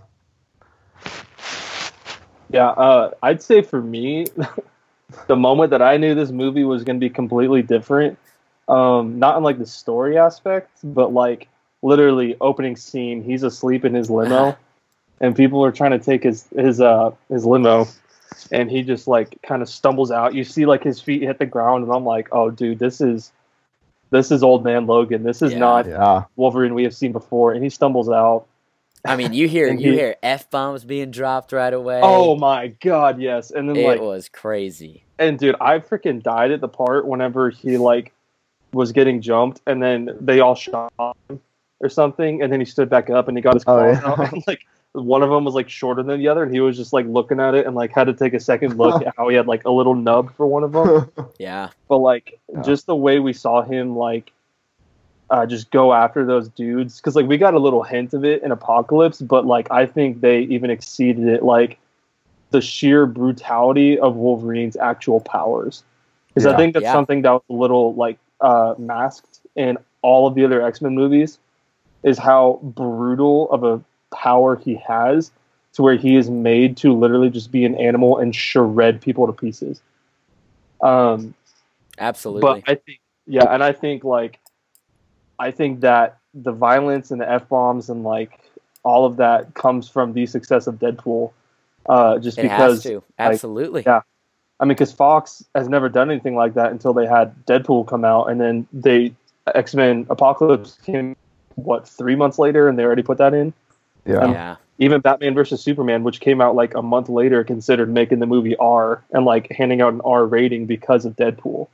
Yeah, 2.50 2.70
uh, 2.70 3.12
I'd 3.24 3.42
say 3.42 3.62
for 3.64 3.82
me, 3.82 4.28
the 5.28 5.36
moment 5.36 5.72
that 5.72 5.82
I 5.82 5.98
knew 5.98 6.14
this 6.14 6.30
movie 6.30 6.64
was 6.64 6.84
going 6.84 6.98
to 6.98 7.00
be 7.00 7.10
completely 7.10 7.64
different, 7.64 8.20
um, 8.68 9.18
not 9.18 9.38
in 9.38 9.44
like 9.44 9.58
the 9.58 9.66
story 9.66 10.18
aspect, 10.18 10.70
but 10.84 11.12
like 11.12 11.48
literally 11.82 12.38
opening 12.40 12.76
scene, 12.76 13.24
he's 13.24 13.42
asleep 13.44 13.84
in 13.84 13.96
his 13.96 14.10
limo, 14.12 14.56
and 15.22 15.36
people 15.36 15.64
are 15.64 15.72
trying 15.72 15.92
to 15.92 16.00
take 16.00 16.24
his 16.24 16.46
his 16.56 16.82
uh 16.82 17.12
his 17.30 17.46
limo, 17.46 17.88
and 18.52 18.70
he 18.70 18.82
just 18.84 19.08
like 19.08 19.38
kind 19.44 19.62
of 19.62 19.70
stumbles 19.70 20.12
out. 20.12 20.34
You 20.34 20.44
see 20.44 20.66
like 20.66 20.84
his 20.84 21.00
feet 21.02 21.22
hit 21.22 21.40
the 21.40 21.46
ground, 21.46 21.84
and 21.86 21.94
I'm 21.94 22.06
like, 22.06 22.30
oh 22.32 22.50
dude, 22.52 22.80
this 22.80 23.02
is 23.02 23.32
this 24.12 24.32
is 24.32 24.44
old 24.44 24.64
man 24.64 24.86
Logan. 24.88 25.24
This 25.24 25.42
is 25.42 25.54
Yeah. 25.54 25.60
not 25.60 25.88
Yeah. 25.88 26.24
Wolverine 26.36 26.74
we 26.76 26.84
have 26.84 26.94
seen 26.96 27.12
before, 27.12 27.54
and 27.54 27.64
he 27.64 27.70
stumbles 27.70 28.10
out. 28.10 28.46
i 29.08 29.16
mean 29.16 29.34
you 29.34 29.48
hear 29.48 29.68
you 29.72 29.92
he- 29.92 29.98
hear 29.98 30.16
f-bombs 30.24 30.84
being 30.84 31.12
dropped 31.12 31.52
right 31.52 31.74
away 31.74 32.02
Oh 32.04 32.36
my 32.36 32.68
god, 32.82 33.20
yes, 33.22 33.52
and 33.52 33.70
then 33.70 33.78
it 33.78 33.86
like 33.86 34.00
was 34.02 34.30
crazy 34.30 35.04
And 35.20 35.38
dude, 35.40 35.56
I 35.62 35.80
freaking 35.80 36.22
died 36.24 36.52
at 36.52 36.60
the 36.62 36.68
part 36.68 37.06
whenever 37.08 37.50
he 37.52 37.78
like 37.78 38.12
was 38.74 38.92
getting 38.92 39.22
jumped, 39.22 39.62
and 39.68 39.82
then 39.82 40.10
they 40.20 40.40
all 40.40 40.56
shot 40.56 40.92
him 41.30 41.40
or 41.80 41.88
something, 41.90 42.42
and 42.42 42.52
then 42.52 42.60
he 42.60 42.66
stood 42.66 42.90
back 42.90 43.10
up 43.10 43.28
and 43.28 43.38
he 43.38 43.42
got 43.42 43.54
his 43.54 43.64
Oh, 43.68 43.76
claws 43.78 44.00
yeah. 44.02 44.12
out, 44.12 44.20
and 44.34 44.44
like 44.48 44.66
one 44.96 45.22
of 45.24 45.30
them 45.30 45.44
was 45.46 45.54
like 45.54 45.70
shorter 45.70 46.02
than 46.04 46.20
the 46.20 46.28
other, 46.28 46.44
and 46.44 46.54
he 46.54 46.60
was 46.60 46.78
just 46.78 46.94
like 46.94 47.06
looking 47.08 47.40
at 47.40 47.54
it 47.56 47.66
and 47.66 47.76
like 47.76 47.92
had 47.92 48.06
to 48.06 48.14
take 48.14 48.34
a 48.34 48.40
second 48.40 48.78
look 48.78 49.02
at 49.02 49.14
how 49.18 49.28
he 49.30 49.36
had 49.36 49.48
like 49.48 49.66
a 49.66 49.72
little 49.72 49.96
nub 49.96 50.34
for 50.36 50.48
one 50.48 50.64
of 50.64 50.72
them. 50.72 51.12
yeah 51.40 51.70
but 51.88 51.98
like 51.98 52.40
Yeah. 52.52 52.62
just 52.64 52.86
the 52.88 52.96
way 52.96 53.20
we 53.20 53.34
saw 53.34 53.62
him 53.62 53.96
like 53.98 54.32
uh, 55.30 55.46
just 55.46 55.72
go 55.72 55.92
after 55.94 56.26
those 56.26 56.48
dudes 56.50 56.98
because 56.98 57.16
like 57.16 57.26
we 57.28 57.38
got 57.38 57.54
a 57.54 57.60
little 57.60 57.84
hint 57.84 58.14
of 58.14 58.24
it 58.24 58.44
in 58.44 58.52
apocalypse 58.52 59.22
but 59.22 59.46
like 59.46 59.70
i 59.72 59.86
think 59.86 60.22
they 60.22 60.42
even 60.42 60.70
exceeded 60.70 61.28
it 61.28 61.44
like 61.44 61.78
the 62.52 62.62
sheer 62.62 63.06
brutality 63.06 63.98
of 64.00 64.16
wolverine's 64.16 64.78
actual 64.78 65.20
powers 65.20 65.84
because 66.36 66.46
I 66.46 66.56
think 66.58 66.74
that's 66.74 66.84
Yeah. 66.84 66.92
something 66.92 67.22
that 67.24 67.32
was 67.32 67.44
a 67.50 67.54
little 67.54 67.94
like 67.96 68.20
uh, 68.42 68.76
masked 68.78 69.40
in 69.56 69.78
all 70.02 70.28
of 70.28 70.36
the 70.36 70.44
other 70.44 70.62
X 70.62 70.82
Men 70.82 70.94
movies, 70.94 71.40
is 72.04 72.18
how 72.18 72.60
brutal 72.62 73.50
of 73.52 73.64
a 73.64 73.82
power 74.16 74.56
he 74.56 74.76
has, 74.76 75.32
to 75.74 75.84
where 75.84 75.96
he 75.96 76.16
is 76.16 76.30
made 76.30 76.78
to 76.78 76.94
literally 76.94 77.30
just 77.30 77.52
be 77.52 77.66
an 77.66 77.76
animal 77.76 78.18
and 78.18 78.34
shred 78.34 79.02
people 79.02 79.28
to 79.28 79.34
pieces. 79.34 79.82
Um, 80.82 81.34
Absolutely. 82.00 82.42
but 82.42 82.72
I 82.72 82.76
think, 82.76 83.00
yeah, 83.28 83.46
and 83.54 83.64
I 83.64 83.74
think 83.74 84.04
like, 84.04 84.40
I 85.38 85.52
think 85.52 85.82
that 85.82 86.18
the 86.34 86.54
violence 86.54 87.12
and 87.12 87.20
the 87.20 87.30
f 87.30 87.48
bombs 87.50 87.90
and 87.90 88.04
like 88.04 88.40
all 88.84 89.06
of 89.06 89.18
that 89.18 89.54
comes 89.54 89.90
from 89.90 90.14
the 90.14 90.26
success 90.26 90.68
of 90.68 90.76
Deadpool, 90.76 91.32
uh, 91.90 92.20
just 92.20 92.38
it 92.38 92.44
because 92.44 92.84
has 92.84 92.84
to. 92.84 93.04
Absolutely. 93.20 93.84
yeah. 93.86 94.02
I 94.60 94.64
mean, 94.64 94.70
because 94.70 94.94
Fox 94.94 95.44
has 95.54 95.68
never 95.68 95.90
done 95.90 96.10
anything 96.10 96.36
like 96.36 96.54
that 96.54 96.72
until 96.72 96.94
they 96.94 97.06
had 97.06 97.36
Deadpool 97.46 97.88
come 97.88 98.06
out, 98.06 98.30
and 98.30 98.40
then 98.40 98.66
they 98.72 99.14
X 99.54 99.76
Men 99.76 100.06
Apocalypse 100.10 100.78
came 100.86 101.16
what 101.56 101.88
three 101.88 102.16
months 102.16 102.40
later, 102.40 102.70
and 102.70 102.80
they 102.80 102.84
already 102.84 103.04
put 103.04 103.18
that 103.18 103.34
in. 103.34 103.54
Yeah. 104.06 104.32
yeah. 104.32 104.56
Even 104.78 105.02
Batman 105.02 105.34
versus 105.34 105.62
Superman, 105.62 106.04
which 106.04 106.20
came 106.20 106.42
out 106.42 106.56
like 106.56 106.74
a 106.76 106.82
month 106.82 107.08
later, 107.10 107.44
considered 107.44 107.90
making 107.90 108.20
the 108.20 108.26
movie 108.26 108.56
R 108.58 109.04
and 109.12 109.26
like 109.26 109.50
handing 109.52 109.82
out 109.82 109.94
an 109.94 110.02
R 110.04 110.26
rating 110.26 110.66
because 110.66 111.06
of 111.06 111.16
Deadpool. 111.16 111.68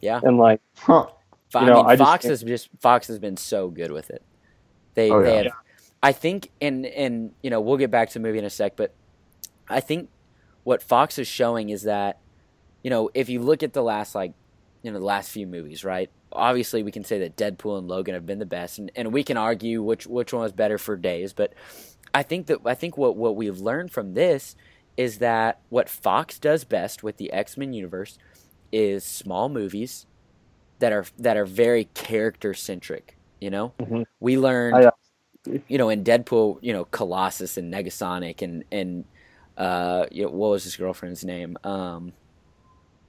Yeah. 0.00 0.20
And 0.22 0.38
like, 0.38 0.60
Huh. 0.78 1.06
Fo- 1.50 1.60
You 1.60 1.66
know, 1.66 1.80
I 1.80 1.82
mean, 1.82 1.86
I 1.90 1.96
Fox 1.96 2.22
think- 2.22 2.30
has 2.30 2.42
just 2.42 2.68
Fox 2.80 3.08
has 3.08 3.18
been 3.18 3.36
so 3.36 3.68
good 3.68 3.90
with 3.92 4.10
it. 4.10 4.22
They 4.94 5.10
Oh, 5.10 5.22
they 5.22 5.30
yeah. 5.30 5.36
have. 5.36 5.44
Yeah. 5.46 5.50
I 6.02 6.12
think, 6.12 6.50
and 6.60 6.86
and 6.86 7.32
you 7.42 7.50
know, 7.50 7.60
we'll 7.60 7.78
get 7.78 7.90
back 7.90 8.08
to 8.10 8.14
the 8.14 8.20
movie 8.20 8.38
in 8.38 8.44
a 8.44 8.50
sec, 8.50 8.76
but 8.76 8.92
I 9.68 9.80
think 9.80 10.08
what 10.62 10.82
Fox 10.82 11.18
is 11.18 11.26
showing 11.26 11.70
is 11.70 11.82
that, 11.82 12.18
you 12.82 12.90
know, 12.90 13.10
if 13.14 13.28
you 13.28 13.40
look 13.40 13.62
at 13.64 13.72
the 13.72 13.82
last 13.82 14.14
like, 14.14 14.32
you 14.82 14.92
know, 14.92 14.98
the 15.00 15.04
last 15.04 15.30
few 15.30 15.46
movies, 15.46 15.84
right? 15.84 16.10
Obviously, 16.36 16.82
we 16.82 16.92
can 16.92 17.04
say 17.04 17.18
that 17.20 17.36
Deadpool 17.36 17.78
and 17.78 17.88
Logan 17.88 18.14
have 18.14 18.26
been 18.26 18.38
the 18.38 18.46
best, 18.46 18.78
and, 18.78 18.90
and 18.94 19.12
we 19.12 19.24
can 19.24 19.36
argue 19.36 19.82
which 19.82 20.06
which 20.06 20.32
one 20.32 20.42
was 20.42 20.52
better 20.52 20.78
for 20.78 20.96
days. 20.96 21.32
But 21.32 21.52
I 22.14 22.22
think 22.22 22.46
that 22.46 22.58
I 22.64 22.74
think 22.74 22.96
what 22.96 23.16
what 23.16 23.36
we've 23.36 23.58
learned 23.60 23.90
from 23.90 24.14
this 24.14 24.56
is 24.96 25.18
that 25.18 25.60
what 25.68 25.88
Fox 25.88 26.38
does 26.38 26.64
best 26.64 27.02
with 27.02 27.16
the 27.18 27.32
X 27.32 27.56
Men 27.56 27.72
universe 27.72 28.18
is 28.72 29.04
small 29.04 29.48
movies 29.48 30.06
that 30.78 30.92
are 30.92 31.04
that 31.18 31.36
are 31.36 31.46
very 31.46 31.84
character 31.94 32.54
centric. 32.54 33.16
You 33.40 33.50
know, 33.50 33.72
Mhm. 33.80 34.06
we 34.18 34.38
learned, 34.38 34.76
I, 34.76 34.84
uh, 34.86 35.58
you 35.68 35.76
know, 35.78 35.90
in 35.90 36.02
Deadpool, 36.04 36.58
you 36.62 36.72
know, 36.72 36.86
Colossus 36.86 37.56
and 37.58 37.72
Negasonic 37.72 38.40
and 38.42 38.64
and 38.72 39.04
uh, 39.58 40.06
you 40.10 40.24
know, 40.24 40.30
what 40.30 40.50
was 40.50 40.64
his 40.64 40.76
girlfriend's 40.76 41.24
name? 41.24 41.56
Um, 41.64 42.12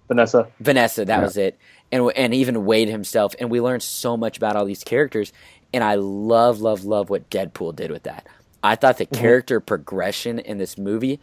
Vanessa, 0.08 0.48
Vanessa, 0.62 1.04
that 1.04 1.18
Yeah. 1.18 1.24
was 1.24 1.36
it, 1.36 1.58
and 1.92 2.12
and 2.16 2.34
even 2.34 2.66
Wade 2.66 2.90
himself, 2.90 3.34
and 3.40 3.50
we 3.50 3.62
learned 3.62 3.84
so 3.84 4.18
much 4.18 4.38
about 4.38 4.56
all 4.56 4.66
these 4.66 4.84
characters, 4.84 5.32
and 5.74 5.84
I 5.84 5.96
love, 5.96 6.62
love, 6.62 6.86
love 6.86 7.10
what 7.10 7.30
Deadpool 7.30 7.76
did 7.76 7.92
with 7.92 8.04
that. 8.04 8.28
I 8.64 8.76
thought 8.76 8.98
the 8.98 9.06
Mhm. 9.06 9.18
character 9.20 9.60
progression 9.60 10.40
in 10.40 10.58
this 10.58 10.78
movie, 10.78 11.20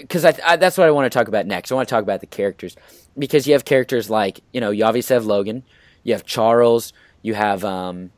because 0.00 0.24
I, 0.24 0.34
I 0.44 0.56
that's 0.56 0.78
what 0.78 0.86
I 0.86 0.90
want 0.90 1.10
to 1.10 1.18
talk 1.18 1.28
about 1.28 1.46
next. 1.46 1.70
I 1.70 1.74
want 1.74 1.88
to 1.88 1.94
talk 1.94 2.02
about 2.02 2.20
the 2.20 2.26
characters 2.26 2.76
because 3.18 3.46
you 3.46 3.52
have 3.54 3.64
characters 3.64 4.08
like 4.10 4.40
you 4.52 4.60
know 4.60 4.70
you 4.70 4.84
obviously 4.84 5.14
have 5.14 5.26
Logan, 5.26 5.64
you 6.04 6.12
have 6.14 6.24
Charles, 6.24 6.92
you 7.22 7.34
have 7.34 7.64
um, 7.64 8.12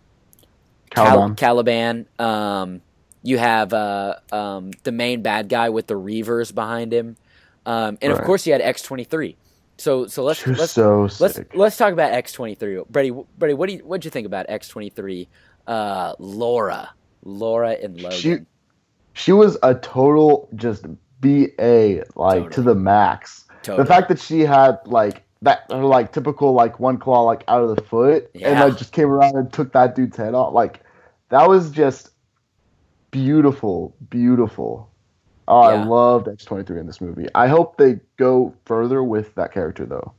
Cal- 0.90 1.34
Caliban. 1.34 1.34
Caliban. 1.36 2.06
Um, 2.18 2.82
you 3.22 3.38
have 3.38 3.72
uh, 3.72 4.14
um, 4.32 4.70
the 4.84 4.92
main 4.92 5.22
bad 5.22 5.48
guy 5.48 5.70
with 5.70 5.86
the 5.86 5.94
Reavers 5.94 6.54
behind 6.54 6.92
him, 6.92 7.16
um, 7.66 7.98
and 8.00 8.12
of 8.12 8.22
course 8.22 8.46
you 8.46 8.52
had 8.52 8.62
X 8.62 8.82
twenty 8.82 9.04
three. 9.04 9.36
So 9.78 10.06
so 10.06 10.24
let's 10.24 10.44
let's 10.46 10.72
so 10.72 11.02
let's 11.20 11.36
sick. 11.36 11.52
let's 11.54 11.76
talk 11.76 11.92
about 11.92 12.12
X 12.12 12.32
twenty 12.32 12.54
three. 12.54 12.82
Brady, 12.90 13.12
Brady, 13.38 13.54
what 13.54 13.68
do 13.68 13.76
you 13.76 13.78
what'd 13.80 14.04
you 14.04 14.10
think 14.10 14.26
about 14.26 14.46
X 14.48 14.68
twenty 14.68 14.90
three? 14.90 15.28
Uh, 15.66 16.14
Laura, 16.18 16.90
Laura 17.22 17.72
and 17.72 18.00
Logan. 18.00 18.18
She 18.18 18.36
she 19.12 19.32
was 19.32 19.56
a 19.62 19.74
total 19.74 20.48
just 20.56 20.84
BA 21.20 22.04
like 22.16 22.50
to 22.50 22.62
the 22.62 22.74
max. 22.74 23.44
Totally. 23.62 23.84
The 23.84 23.88
fact 23.88 24.08
that 24.08 24.18
she 24.18 24.40
had 24.40 24.78
like 24.84 25.22
that 25.42 25.64
her 25.70 25.84
like 25.84 26.12
typical 26.12 26.52
like 26.52 26.80
one 26.80 26.98
claw 26.98 27.22
like 27.22 27.44
out 27.48 27.62
of 27.62 27.74
the 27.76 27.82
foot 27.82 28.30
and 28.34 28.42
Yeah. 28.42 28.64
like 28.64 28.76
just 28.76 28.92
came 28.92 29.08
around 29.08 29.36
and 29.36 29.52
took 29.52 29.72
that 29.72 29.94
dude's 29.94 30.16
head 30.16 30.34
off 30.34 30.52
like 30.54 30.80
that 31.28 31.48
was 31.48 31.70
just 31.70 32.10
beautiful, 33.10 33.94
beautiful. 34.10 34.90
Oh, 35.48 35.68
Yeah. 35.68 35.82
I 35.82 35.84
loved 35.84 36.28
X 36.28 36.44
twenty 36.44 36.62
three 36.64 36.78
in 36.78 36.86
this 36.86 37.00
movie. 37.00 37.26
I 37.34 37.48
hope 37.48 37.76
they 37.78 37.98
go 38.18 38.54
further 38.66 39.02
with 39.02 39.34
that 39.36 39.52
character 39.52 39.86
though. 39.86 40.12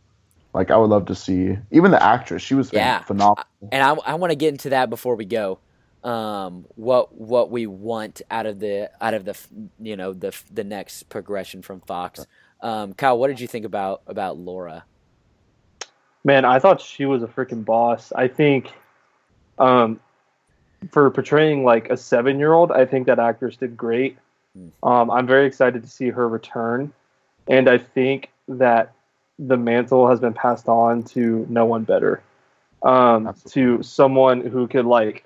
Like 0.54 0.72
I 0.72 0.78
would 0.78 0.90
love 0.90 1.06
to 1.06 1.16
see 1.16 1.58
even 1.72 1.92
the 1.92 2.02
actress. 2.04 2.42
She 2.42 2.56
was 2.56 2.74
Yeah. 2.74 3.00
phenomenal. 3.04 3.46
and 3.72 3.84
I, 3.84 3.92
I 3.94 4.16
want 4.16 4.32
to 4.32 4.36
get 4.36 4.50
into 4.50 4.72
that 4.72 4.90
before 4.90 5.16
we 5.16 5.26
go. 5.26 5.60
Um, 6.04 6.66
what 6.76 7.14
what 7.14 7.52
we 7.52 7.68
want 7.68 8.22
out 8.32 8.46
of 8.46 8.60
the 8.60 8.90
out 9.02 9.14
of 9.14 9.26
the 9.26 9.38
you 9.80 9.96
know 9.96 10.14
the 10.14 10.36
the 10.52 10.64
next 10.64 11.04
progression 11.10 11.62
from 11.62 11.82
Fox. 11.82 12.26
Um, 12.62 12.94
Kyle, 12.94 13.18
what 13.20 13.28
did 13.28 13.40
you 13.40 13.48
think 13.48 13.66
about 13.66 14.02
about 14.08 14.38
Laura? 14.38 14.84
man, 16.26 16.44
I 16.46 16.60
thought 16.60 16.82
she 16.82 17.06
was 17.06 17.24
a 17.24 17.28
freaking 17.28 17.64
boss. 17.64 18.12
I 18.14 18.28
think, 18.28 18.72
um, 19.58 20.00
for 20.92 21.10
portraying 21.12 21.64
like 21.64 21.90
a 21.90 21.98
seven 21.98 22.40
year 22.40 22.54
old, 22.54 22.72
I 22.72 22.86
think 22.86 23.08
that 23.08 23.20
actress 23.20 23.56
did 23.58 23.78
great. 23.78 24.18
Um, 24.84 25.12
I'm 25.12 25.28
very 25.28 25.46
excited 25.46 25.84
to 25.84 25.90
see 25.90 26.10
her 26.10 26.28
return, 26.28 26.92
and 27.48 27.70
I 27.70 27.78
think 27.78 28.30
that 28.48 28.94
the 29.38 29.58
mantle 29.58 30.10
has 30.10 30.20
been 30.20 30.34
passed 30.34 30.68
on 30.68 31.04
to 31.04 31.46
no 31.50 31.66
one 31.66 31.84
better, 31.84 32.22
um, 32.84 33.34
to 33.50 33.82
someone 33.84 34.42
who 34.42 34.68
could 34.68 34.86
like 34.86 35.26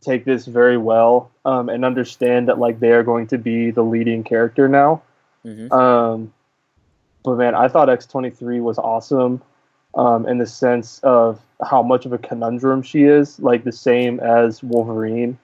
take 0.00 0.24
this 0.24 0.46
very 0.46 0.76
well 0.76 1.30
um, 1.44 1.68
and 1.68 1.84
understand 1.84 2.48
that 2.48 2.58
like 2.58 2.80
they 2.80 2.90
are 2.90 3.02
going 3.02 3.26
to 3.28 3.38
be 3.38 3.70
the 3.70 3.82
leading 3.82 4.24
character 4.24 4.68
now. 4.68 5.02
hmm 5.42 5.72
Um, 5.72 6.32
but 7.24 7.36
man, 7.36 7.54
I 7.54 7.68
thought 7.68 7.88
X23 7.88 8.60
was 8.60 8.78
awesome 8.78 9.40
um, 9.94 10.26
in 10.26 10.38
the 10.38 10.46
sense 10.46 10.98
of 11.04 11.40
how 11.64 11.82
much 11.82 12.04
of 12.04 12.12
a 12.12 12.18
conundrum 12.18 12.82
she 12.82 13.04
is, 13.04 13.38
like 13.38 13.64
the 13.64 13.72
same 13.72 14.18
as 14.20 14.62
Wolverine. 14.62 15.38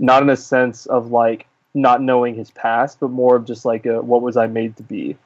Not 0.00 0.22
in 0.22 0.30
a 0.30 0.36
sense 0.36 0.86
of 0.86 1.12
like 1.12 1.46
not 1.74 2.00
knowing 2.00 2.34
his 2.34 2.50
past, 2.52 3.00
but 3.00 3.10
more 3.10 3.36
of 3.36 3.44
just 3.44 3.64
like 3.64 3.84
a 3.86 4.00
what 4.00 4.22
was 4.22 4.36
I 4.36 4.46
made 4.46 4.76
to 4.76 4.82
be 4.82 5.16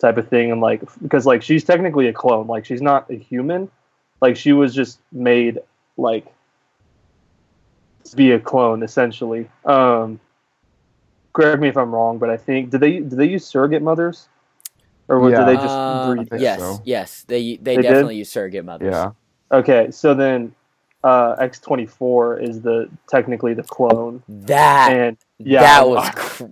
type 0.00 0.16
of 0.16 0.28
thing. 0.28 0.50
And 0.50 0.60
like, 0.60 0.82
because 1.02 1.26
like 1.26 1.42
she's 1.42 1.64
technically 1.64 2.08
a 2.08 2.12
clone, 2.12 2.46
like 2.46 2.64
she's 2.64 2.82
not 2.82 3.10
a 3.10 3.14
human, 3.14 3.70
like 4.20 4.36
she 4.36 4.52
was 4.52 4.74
just 4.74 5.00
made 5.12 5.58
like 5.96 6.26
to 8.04 8.16
be 8.16 8.32
a 8.32 8.40
clone 8.40 8.82
essentially. 8.82 9.48
Um, 9.64 10.18
correct 11.34 11.60
me 11.60 11.68
if 11.68 11.76
I'm 11.76 11.94
wrong, 11.94 12.18
but 12.18 12.30
I 12.30 12.36
think 12.36 12.70
did 12.70 12.80
they 12.80 12.92
did 13.00 13.10
they 13.10 13.26
use 13.26 13.44
surrogate 13.46 13.82
mothers, 13.82 14.28
or 15.08 15.20
what, 15.20 15.32
Yeah. 15.32 15.44
did 15.44 15.48
they 15.48 15.62
just 15.62 15.78
Uh, 15.78 16.06
breed? 16.06 16.30
think 16.30 16.40
yes, 16.42 16.58
so. 16.58 16.82
yes, 16.84 17.24
they 17.28 17.56
they, 17.56 17.56
They 17.56 17.76
did? 17.76 17.82
definitely 17.82 18.16
use 18.16 18.30
surrogate 18.30 18.64
mothers. 18.64 18.92
Yeah. 18.92 19.10
Okay, 19.50 19.90
so 19.90 20.14
then 20.14 20.54
uh, 21.04 21.36
X24 21.36 22.42
is 22.42 22.60
the 22.60 22.88
technically 23.08 23.54
the 23.54 23.62
clone, 23.62 24.22
That 24.28 24.90
and 24.92 25.16
yeah, 25.38 25.60
that 25.60 25.88
was 25.88 26.08
cr- 26.14 26.44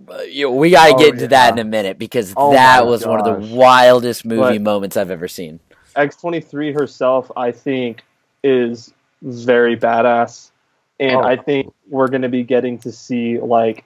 we 0.49 0.69
got 0.69 0.87
to 0.87 0.95
Oh, 0.95 0.97
get 0.97 1.13
into 1.13 1.27
that 1.29 1.53
in 1.53 1.59
a 1.59 1.69
minute 1.69 1.97
because 1.99 2.33
Oh 2.37 2.53
that 2.53 2.85
was 2.85 3.05
one 3.05 3.19
of 3.19 3.25
the 3.25 3.55
wildest 3.55 4.25
movie 4.25 4.57
But- 4.57 4.61
moments 4.61 4.97
I've 4.97 5.11
ever 5.11 5.27
seen. 5.27 5.59
X23 5.95 6.73
herself, 6.73 7.31
I 7.35 7.51
think, 7.51 8.03
is 8.43 8.93
very 9.23 9.75
badass. 9.75 10.51
And 10.99 11.15
Oh, 11.17 11.21
I 11.23 11.35
think 11.37 11.73
we're 11.89 12.07
going 12.07 12.21
to 12.21 12.29
be 12.29 12.43
getting 12.43 12.77
to 12.79 12.91
see, 12.91 13.39
like, 13.39 13.83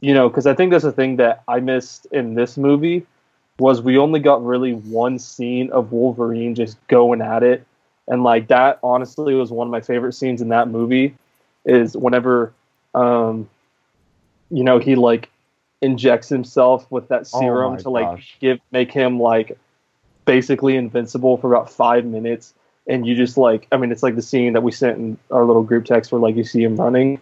you 0.00 0.12
know, 0.14 0.28
because 0.28 0.46
I 0.46 0.54
think 0.54 0.70
that's 0.70 0.84
the 0.84 0.92
thing 0.92 1.16
that 1.16 1.42
I 1.48 1.60
missed 1.60 2.06
in 2.12 2.34
this 2.34 2.56
movie 2.58 3.06
was 3.58 3.80
we 3.82 3.96
only 3.98 4.20
got 4.20 4.44
really 4.44 4.72
one 4.72 5.18
scene 5.18 5.70
of 5.70 5.92
Wolverine 5.92 6.54
just 6.54 6.76
going 6.88 7.20
at 7.22 7.42
it. 7.42 7.66
And, 8.08 8.22
like, 8.22 8.48
that 8.48 8.78
honestly 8.82 9.34
was 9.34 9.50
one 9.50 9.66
of 9.66 9.70
my 9.70 9.80
favorite 9.82 10.12
scenes 10.14 10.40
in 10.42 10.48
that 10.48 10.68
movie 10.68 11.14
is 11.64 11.96
whenever, 11.96 12.52
um, 12.94 13.48
you 14.50 14.64
know, 14.64 14.78
he, 14.78 14.94
like, 14.96 15.30
injects 15.80 16.28
himself 16.28 16.90
with 16.90 17.08
that 17.08 17.28
Oh 17.32 17.40
serum 17.40 17.72
my 17.74 17.78
to, 17.80 17.90
like, 17.90 18.06
gosh. 18.06 18.36
give, 18.40 18.58
make 18.72 18.92
him, 18.92 19.18
like, 19.20 19.56
basically 20.26 20.76
invincible 20.76 21.36
for 21.38 21.52
about 21.52 21.70
five 21.72 22.04
minutes 22.04 22.54
and 22.86 23.06
you 23.06 23.14
just 23.16 23.36
like 23.36 23.66
i 23.72 23.76
mean 23.76 23.90
it's 23.90 24.02
like 24.02 24.14
the 24.14 24.22
scene 24.22 24.52
that 24.52 24.62
we 24.62 24.70
sent 24.70 24.96
in 24.96 25.18
our 25.30 25.44
little 25.44 25.62
group 25.62 25.84
text 25.84 26.12
where 26.12 26.20
like 26.20 26.36
you 26.36 26.44
see 26.44 26.62
him 26.62 26.76
running 26.76 27.18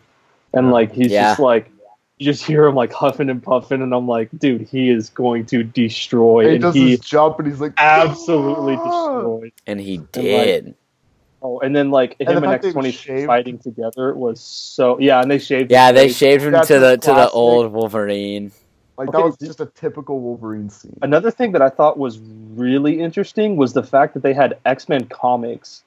and 0.52 0.70
like 0.70 0.92
he's 0.92 1.10
Yeah. 1.10 1.28
just 1.30 1.40
like 1.40 1.70
you 2.18 2.26
just 2.26 2.44
hear 2.44 2.66
him 2.66 2.74
like 2.74 2.92
huffing 2.92 3.30
and 3.30 3.42
puffing 3.42 3.80
and 3.82 3.94
i'm 3.94 4.06
like 4.06 4.28
dude 4.38 4.62
he 4.62 4.90
is 4.90 5.08
going 5.10 5.46
to 5.46 5.62
destroy 5.62 6.40
And 6.40 6.48
he 6.48 6.54
and 6.56 6.62
does 6.62 6.74
he 6.74 6.90
his 6.90 7.00
jump 7.00 7.38
and 7.38 7.48
he's 7.48 7.60
like 7.60 7.72
absolutely 7.78 8.74
"Ah!" 8.74 8.84
destroyed 8.90 9.52
And 9.66 9.80
he 9.80 9.98
did. 10.12 10.74
Oh 11.42 11.58
and 11.60 11.74
then 11.74 11.90
like 11.90 12.16
And 12.20 12.28
him 12.28 12.40
the 12.42 12.48
and 12.50 12.62
x20 12.62 13.26
fighting 13.26 13.58
together 13.58 14.14
was 14.14 14.40
so 14.40 14.98
yeah 14.98 15.20
and 15.22 15.30
they 15.30 15.38
shaved 15.38 15.70
yeah, 15.70 15.88
his 15.92 15.94
they 15.94 16.06
face. 16.08 16.16
shaved 16.16 16.44
him 16.44 16.52
That's 16.52 16.68
to 16.68 16.78
the 16.80 16.96
just 16.96 17.08
to 17.08 17.14
the 17.14 17.30
old 17.30 17.72
Wolverine. 17.72 18.52
Like 18.96 19.08
Okay, 19.10 19.18
that 19.18 19.24
was 19.24 19.36
did- 19.36 19.46
just 19.46 19.60
a 19.60 19.66
typical 19.66 20.18
Wolverine 20.20 20.70
scene. 20.70 20.98
another 21.02 21.30
thing 21.30 21.52
that 21.52 21.62
i 21.62 21.68
thought 21.68 21.98
was 21.98 22.18
really 22.56 23.00
interesting 23.00 23.56
was 23.56 23.72
the 23.72 23.82
fact 23.84 24.14
that 24.14 24.22
they 24.24 24.34
had 24.34 24.58
X 24.66 24.88
Men 24.88 25.04
comics. 25.06 25.84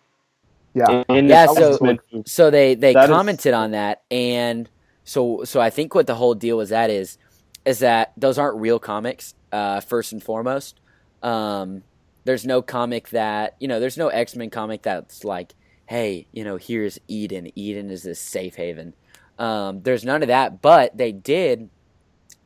Yeah. 0.74 1.03
In 1.10 1.27
Yeah, 1.27 1.48
so- 1.48 1.74
X-Men. 1.74 2.00
So 2.25 2.50
they 2.50 2.75
they 2.75 2.93
That 2.93 3.03
is- 3.05 3.10
commented 3.10 3.53
on 3.53 3.72
that, 3.72 4.03
and 4.10 4.70
so 5.03 5.43
so 5.43 5.60
I 5.60 5.70
think 5.70 5.93
what 5.93 6.08
the 6.08 6.15
whole 6.15 6.34
deal 6.36 6.58
with 6.58 6.70
that 6.70 6.89
is 6.89 7.17
is 7.65 7.79
that 7.79 8.13
those 8.15 8.38
aren't 8.38 8.55
real 8.62 8.79
comics. 8.79 9.34
Uh, 9.51 9.81
first 9.81 10.13
and 10.13 10.24
foremost, 10.24 10.79
um, 11.22 11.84
there's 12.24 12.46
no 12.46 12.62
comic 12.62 13.10
that 13.10 13.56
you 13.60 13.68
know. 13.68 13.80
There's 13.80 13.98
no 13.98 14.10
X 14.10 14.36
Men 14.36 14.50
comic 14.50 14.84
that's 14.84 15.24
like, 15.24 15.54
hey, 15.88 16.28
you 16.32 16.44
know, 16.44 16.58
here's 16.58 17.00
Eden. 17.08 17.51
Eden 17.56 17.90
is 17.90 18.04
this 18.04 18.20
safe 18.20 18.56
haven. 18.56 18.94
Um, 19.40 19.82
there's 19.82 20.04
none 20.04 20.22
of 20.22 20.28
that, 20.28 20.62
but 20.62 20.96
they 20.98 21.12
did. 21.12 21.70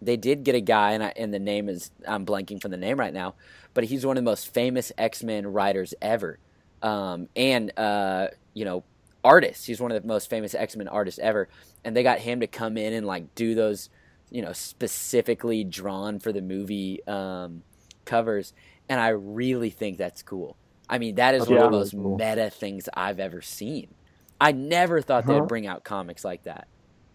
They 0.02 0.18
did 0.18 0.44
get 0.44 0.56
a 0.56 0.62
guy, 0.62 0.92
and, 0.92 1.04
I, 1.04 1.14
and 1.16 1.34
the 1.34 1.40
name 1.40 1.68
is 1.68 1.92
I'm 2.08 2.26
blanking 2.26 2.62
from 2.62 2.72
the 2.72 2.78
name 2.78 3.00
right 3.00 3.14
now, 3.14 3.36
but 3.74 3.86
he's 3.86 4.06
one 4.06 4.18
of 4.18 4.24
the 4.24 4.30
most 4.30 4.54
famous 4.54 4.92
X 4.98 5.24
Men 5.24 5.48
writers 5.48 5.94
ever, 6.02 6.40
um, 6.82 7.28
and 7.36 7.78
uh, 7.78 8.28
you 8.54 8.66
know, 8.66 8.84
artists. 9.24 9.66
He's 9.66 9.82
one 9.82 9.92
of 9.92 10.02
the 10.02 10.08
most 10.08 10.30
famous 10.30 10.54
X 10.54 10.76
Men 10.76 10.88
artists 10.88 11.20
ever, 11.20 11.50
and 11.84 11.96
they 11.96 12.04
got 12.04 12.20
him 12.20 12.40
to 12.42 12.48
come 12.48 12.78
in 12.78 12.94
and 12.94 13.06
like 13.06 13.36
do 13.36 13.56
those, 13.56 13.90
you 14.30 14.42
know, 14.42 14.54
specifically 14.54 15.64
drawn 15.64 16.20
for 16.20 16.32
the 16.32 16.42
movie 16.42 17.06
um, 17.08 17.64
covers, 18.06 18.54
and 18.90 19.00
I 19.00 19.10
really 19.10 19.70
think 19.70 19.98
that's 19.98 20.24
cool. 20.24 20.58
I 20.90 20.98
mean, 21.00 21.16
that 21.16 21.36
is 21.36 21.42
That's 21.42 21.50
one 21.50 21.58
of 21.60 21.64
the 21.64 21.70
really 21.70 21.80
most 21.80 21.96
cool. 22.02 22.18
meta 22.18 22.50
things 22.50 22.90
I've 22.94 23.20
ever 23.20 23.42
seen. 23.42 23.96
I 24.40 24.52
never 24.52 25.02
thought 25.02 25.26
Huh? 25.26 25.34
they'd 25.34 25.48
bring 25.48 25.68
out 25.68 25.84
comics 25.84 26.24
like 26.24 26.44
that. 26.44 26.68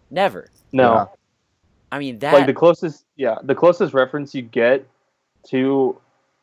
Never. 0.09 0.51
No, 0.73 0.93
Yeah. 0.93 1.05
I 1.91 1.99
mean 1.99 2.19
that. 2.19 2.33
like 2.33 2.45
the 2.47 2.53
closest, 2.53 3.05
yeah, 3.17 3.37
the 3.43 3.55
closest 3.55 3.93
reference 3.93 4.33
you 4.35 4.41
get 4.41 4.85
to 5.49 5.97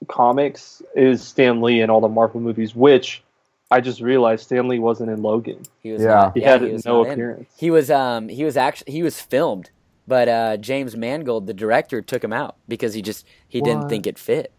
comics 0.09 0.83
is 0.95 1.23
Stan 1.23 1.61
Lee 1.61 1.81
in 1.81 1.91
all 1.91 2.01
the 2.01 2.09
Marvel 2.09 2.41
movies, 2.41 2.75
which 2.75 3.23
I 3.71 3.81
just 3.81 4.01
realized 4.01 4.45
Stan 4.45 4.69
Lee 4.69 4.79
wasn't 4.79 5.11
in 5.11 5.23
Logan. 5.23 5.63
he 5.83 5.93
was 5.93 6.03
Yeah. 6.03 6.09
not, 6.09 6.37
He 6.37 6.41
yeah, 6.41 6.53
had 6.53 6.63
he 6.63 6.73
was 6.73 6.85
no 6.85 7.03
not 7.03 7.09
in. 7.09 7.13
appearance. 7.13 7.51
He 7.57 7.71
was 7.71 7.91
um 7.91 8.29
he 8.29 8.45
was 8.45 8.57
actually 8.57 8.93
he 8.93 9.03
was 9.03 9.21
filmed, 9.21 9.71
but 10.07 10.29
uh, 10.29 10.57
James 10.59 10.97
Mangold, 10.97 11.47
the 11.47 11.55
director, 11.55 12.01
took 12.03 12.25
him 12.25 12.33
out 12.33 12.57
because 12.69 12.95
he 12.95 13.03
just 13.03 13.27
he 13.49 13.61
didn't 13.61 13.89
think 13.89 14.07
it 14.07 14.19
fit. 14.19 14.53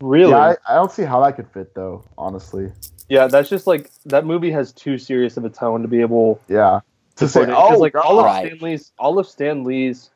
Really? 0.00 0.30
Yeah, 0.32 0.48
Yeah, 0.50 0.54
I, 0.68 0.72
I 0.72 0.74
don't 0.76 0.90
see 0.92 1.02
how 1.04 1.20
that 1.24 1.36
could 1.36 1.48
fit 1.50 1.74
though, 1.74 2.04
honestly. 2.18 2.72
Yeah, 3.08 3.26
that's 3.26 3.48
just 3.48 3.66
like 3.66 3.90
that 4.06 4.24
movie 4.26 4.50
has 4.50 4.72
too 4.72 4.98
serious 4.98 5.36
of 5.36 5.44
a 5.44 5.50
tone 5.50 5.82
to 5.82 5.88
be 5.88 6.00
able 6.00 6.40
Yeah. 6.48 6.80
To 7.16 7.24
to 7.24 7.28
say, 7.28 7.40
put 7.44 7.50
oh, 7.54 7.78
like 7.78 7.94
all 7.94 8.18
of 8.18 8.26
Right. 8.26 8.46
Stan 8.46 8.58
Lee's, 8.58 8.92
all 8.98 9.18
of 9.18 9.28
Stan 9.28 9.62
Lee's, 9.64 10.10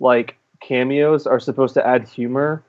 like 0.00 0.36
cameos 0.60 1.26
are 1.26 1.40
supposed 1.40 1.74
to 1.74 1.86
add 1.86 2.06
humor, 2.08 2.62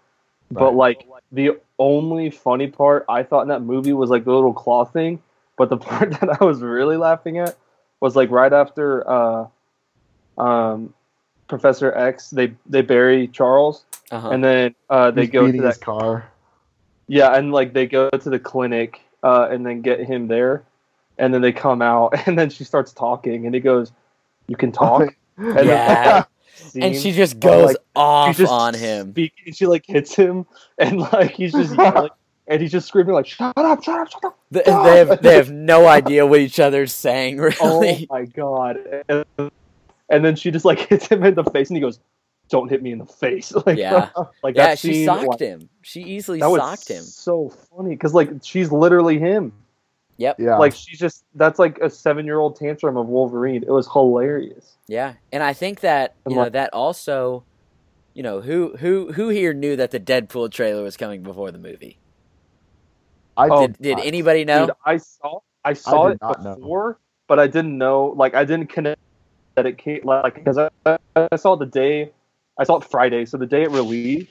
but 0.51 0.73
like 0.73 1.05
the 1.31 1.51
only 1.77 2.29
funny 2.31 2.67
part 2.67 3.05
I 3.07 3.21
thought 3.23 3.41
in 3.43 3.47
that 3.49 3.61
movie 3.61 3.93
was 3.93 4.09
like 4.09 4.23
the 4.25 4.33
little 4.33 4.53
claw 4.53 4.85
thing. 4.85 5.21
But 5.57 5.69
the 5.69 5.77
part 5.89 6.11
that 6.19 6.41
I 6.41 6.43
was 6.43 6.61
really 6.61 6.97
laughing 6.97 7.37
at 7.39 7.55
was 7.99 8.15
like 8.15 8.31
right 8.31 8.51
after 8.53 9.07
uh, 9.09 9.47
um, 10.37 10.93
Professor 11.47 11.93
X, 11.93 12.29
they 12.31 12.53
they 12.65 12.81
bury 12.81 13.27
Charles, 13.27 13.83
Uh-huh. 14.11 14.29
and 14.29 14.43
then 14.43 14.75
uh, 14.89 15.11
they 15.11 15.21
he's 15.21 15.29
go 15.31 15.41
to 15.41 15.51
beating 15.51 15.65
his 15.67 15.77
that 15.77 15.85
car. 15.85 16.29
Yeah, 17.07 17.35
and 17.35 17.51
like 17.51 17.73
they 17.73 17.85
go 17.87 18.09
to 18.09 18.29
the 18.29 18.39
clinic 18.39 19.01
uh, 19.23 19.47
and 19.49 19.65
then 19.65 19.81
get 19.81 19.99
him 19.99 20.27
there, 20.27 20.63
and 21.17 21.33
then 21.33 21.41
they 21.41 21.51
come 21.51 21.81
out, 21.81 22.13
and 22.27 22.37
then 22.37 22.49
she 22.49 22.63
starts 22.63 22.91
talking, 22.93 23.45
and 23.45 23.53
he 23.55 23.61
goes, 23.61 23.91
"You 24.47 24.55
can 24.57 24.71
talk." 24.71 25.15
And 25.39 25.55
then, 25.55 25.67
Yeah. 25.67 26.23
scene, 26.55 26.83
and 26.83 26.95
she 26.95 27.11
just 27.11 27.35
I'm 27.35 27.39
goes 27.41 27.65
like, 27.67 27.77
off 27.95 28.37
just 28.37 28.51
on 28.51 28.73
him. 28.73 29.11
speaking, 29.11 29.43
and 29.45 29.55
she 29.55 29.67
like 29.67 29.85
hits 29.85 30.15
him, 30.15 30.47
and 30.79 30.99
like 30.99 31.35
he's 31.35 31.51
just 31.53 31.75
yelling, 31.75 32.09
and 32.47 32.59
he's 32.59 32.71
just 32.71 32.87
screaming 32.87 33.13
like, 33.13 33.27
"Shut 33.27 33.55
up! 33.55 33.83
Shut 33.83 33.99
up! 33.99 34.09
Shut 34.09 34.25
up!" 34.25 34.39
Th- 34.51 34.65
They 34.65 34.97
have 34.97 35.21
they 35.21 35.35
have 35.35 35.51
no 35.51 35.85
idea 35.87 36.25
what 36.25 36.39
each 36.39 36.59
other's 36.59 36.91
saying. 36.91 37.37
Really? 37.37 38.07
Oh 38.09 38.15
my 38.15 38.25
god! 38.25 38.77
And, 39.07 39.51
and 40.09 40.25
then 40.25 40.35
she 40.35 40.49
just 40.49 40.65
like 40.65 40.79
hits 40.79 41.05
him 41.05 41.23
in 41.23 41.35
the 41.35 41.43
face, 41.43 41.69
and 41.69 41.77
he 41.77 41.81
goes, 41.81 41.99
"Don't 42.49 42.69
hit 42.69 42.81
me 42.81 42.91
in 42.91 42.97
the 42.99 43.05
face!" 43.05 43.53
Like, 43.65 43.77
Yeah. 43.77 44.09
like 44.43 44.55
yeah, 44.55 44.67
that 44.67 44.79
she 44.79 44.93
scene, 44.93 45.05
socked 45.05 45.27
like, 45.27 45.39
him. 45.39 45.69
She 45.81 46.01
easily 46.01 46.39
That 46.39 46.47
was 46.49 46.59
socked 46.61 46.89
him. 46.89 47.03
so 47.03 47.49
funny 47.49 47.91
because 47.91 48.13
like 48.13 48.29
she's 48.43 48.71
literally 48.71 49.19
him. 49.19 49.53
Yep. 50.17 50.39
Yeah. 50.39 50.57
Like 50.57 50.73
she's 50.73 50.97
just 50.97 51.23
that's 51.35 51.59
like 51.59 51.77
a 51.79 51.89
seven 51.89 52.25
year 52.25 52.39
old 52.39 52.55
tantrum 52.55 52.97
of 52.97 53.07
Wolverine. 53.07 53.63
It 53.63 53.69
was 53.71 53.87
hilarious. 53.91 54.75
Yeah, 54.87 55.13
and 55.31 55.43
I 55.43 55.53
think 55.53 55.81
that 55.81 56.15
And 56.25 56.33
you 56.33 56.41
know 56.41 56.49
that 56.49 56.73
also, 56.73 57.43
you 58.15 58.23
know, 58.23 58.41
who 58.41 58.75
who 58.77 59.11
who 59.13 59.29
here 59.29 59.53
knew 59.53 59.75
that 59.75 59.91
the 59.91 59.99
Deadpool 59.99 60.51
trailer 60.51 60.81
was 60.83 60.97
coming 60.97 61.21
before 61.21 61.51
the 61.51 61.59
movie? 61.59 61.99
I 63.35 63.47
Oh, 63.49 63.67
Did 63.67 63.77
did 63.79 63.99
anybody 63.99 64.43
know? 64.45 64.67
Dude, 64.67 64.75
I 64.85 64.97
saw 64.97 65.39
I 65.63 65.73
saw 65.73 66.07
did 66.07 66.15
it 66.15 66.21
not 66.21 66.43
know. 66.43 66.55
before, 66.55 66.97
but 67.27 67.37
I 67.39 67.45
didn't 67.45 67.77
know 67.77 68.07
like 68.17 68.33
I 68.33 68.43
didn't 68.45 68.67
connect 68.67 68.99
that 69.55 69.65
it 69.67 69.77
came 69.77 70.01
like 70.03 70.33
because 70.33 70.57
I, 70.57 70.69
I 71.15 71.35
saw 71.35 71.55
the 71.55 71.65
day 71.67 72.11
I 72.59 72.63
saw 72.63 72.77
it 72.77 72.83
Friday, 72.85 73.25
so 73.25 73.37
the 73.37 73.45
day 73.45 73.63
it 73.63 73.71
released, 73.71 74.29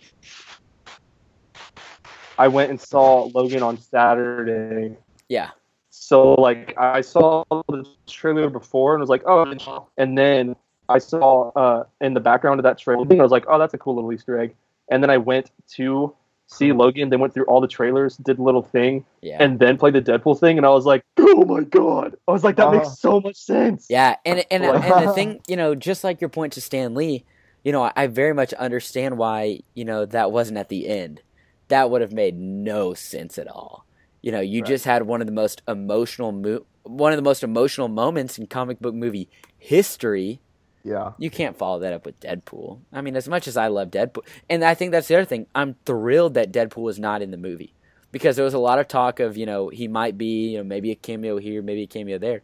I 2.39 2.49
went 2.49 2.71
and 2.71 2.81
saw 2.81 3.25
Logan 3.35 3.63
on 3.63 3.79
Saturday. 3.79 4.97
yeah, 5.29 5.51
So 5.91 6.35
like 6.35 6.75
I 6.77 7.01
saw 7.01 7.45
the 7.69 7.87
trailer 8.07 8.51
before 8.51 8.95
and 8.95 9.01
was 9.01 9.09
like, 9.09 9.23
oh, 9.27 9.89
and 9.97 10.19
then 10.19 10.57
I 10.89 10.99
saw 10.99 11.51
uh, 11.57 11.85
in 12.01 12.15
the 12.15 12.21
background 12.21 12.61
of 12.61 12.65
that 12.65 12.79
trailer, 12.79 13.07
I 13.11 13.23
was 13.23 13.33
like, 13.33 13.45
oh, 13.49 13.59
that's 13.59 13.75
a 13.75 13.79
cool 13.79 13.95
little 13.97 14.13
Easter 14.13 14.39
egg. 14.39 14.55
And 14.91 15.03
then 15.03 15.11
I 15.11 15.17
went 15.17 15.51
to 15.73 16.15
see 16.49 16.73
Logan. 16.73 17.11
They 17.11 17.17
went 17.17 17.35
through 17.35 17.47
all 17.47 17.61
the 17.61 17.67
trailers, 17.67 18.17
did 18.19 18.39
a 18.39 18.43
little 18.43 18.63
thing, 18.63 19.05
yeah, 19.21 19.39
and 19.43 19.59
then 19.59 19.79
played 19.79 19.95
the 19.95 20.03
Deadpool 20.03 20.39
thing. 20.39 20.59
And 20.59 20.67
I 20.67 20.71
was 20.71 20.85
like, 20.87 21.03
oh 21.19 21.45
my 21.45 21.63
god! 21.65 22.15
I 22.29 22.33
was 22.33 22.45
like, 22.45 22.55
that 22.57 22.69
Uh-huh. 22.69 22.77
makes 22.79 22.99
so 23.01 23.21
much 23.21 23.35
sense. 23.37 23.87
yeah. 23.91 24.15
And 24.25 24.45
and 24.51 24.63
Like- 24.69 24.85
and 24.85 25.09
the 25.09 25.13
thing, 25.13 25.41
you 25.49 25.57
know, 25.57 25.75
just 25.75 26.05
like 26.05 26.21
your 26.21 26.31
point 26.31 26.53
to 26.53 26.61
Stan 26.61 26.95
Lee, 26.95 27.25
you 27.67 27.73
know, 27.73 27.91
I 27.97 28.07
very 28.07 28.33
much 28.33 28.53
understand 28.53 29.19
why 29.19 29.59
you 29.75 29.85
know 29.85 30.07
that 30.07 30.31
wasn't 30.31 30.57
at 30.59 30.69
the 30.69 30.87
end. 30.87 31.21
That 31.67 31.91
would 31.91 32.01
have 32.01 32.13
made 32.13 32.39
no 32.39 32.95
sense 32.95 33.39
at 33.39 33.49
all. 33.49 33.85
You 34.23 34.31
know, 34.31 34.39
you 34.41 34.61
Right. 34.61 34.69
just 34.69 34.85
had 34.85 35.03
one 35.03 35.21
of 35.21 35.27
the 35.27 35.33
most 35.33 35.63
emotional 35.67 36.31
mo- 36.31 36.65
one 36.85 37.13
of 37.13 37.17
the 37.17 37.23
most 37.31 37.43
emotional 37.43 37.89
moments 37.89 38.39
in 38.39 38.47
comic 38.47 38.79
book 38.79 38.95
movie 38.95 39.29
history. 39.59 40.39
Yeah. 40.85 41.15
You 41.19 41.29
can't 41.29 41.57
follow 41.59 41.81
that 41.81 41.93
up 41.93 42.07
with 42.07 42.21
Deadpool. 42.21 42.79
I 42.93 43.01
mean, 43.01 43.17
as 43.17 43.29
much 43.29 43.49
as 43.49 43.57
I 43.57 43.67
love 43.67 43.91
Deadpool, 43.91 44.25
and 44.49 44.65
I 44.65 44.75
think 44.75 44.93
that's 44.93 45.09
the 45.09 45.17
other 45.17 45.25
thing, 45.25 45.47
I'm 45.53 45.75
thrilled 45.85 46.35
that 46.35 46.53
Deadpool 46.53 46.83
was 46.83 47.01
not 47.01 47.21
in 47.23 47.33
the 47.33 47.37
movie 47.37 47.75
because 48.13 48.37
there 48.37 48.45
was 48.45 48.55
a 48.55 48.61
lot 48.61 48.79
of 48.79 48.87
talk 48.87 49.19
of, 49.19 49.37
you 49.37 49.45
know, 49.47 49.69
he 49.71 49.89
might 49.89 50.17
be, 50.17 50.51
you 50.51 50.59
know, 50.59 50.65
maybe 50.65 50.93
a 50.93 50.95
cameo 50.95 51.39
here, 51.39 51.61
maybe 51.63 51.83
a 51.83 51.87
cameo 51.89 52.19
there. 52.19 52.43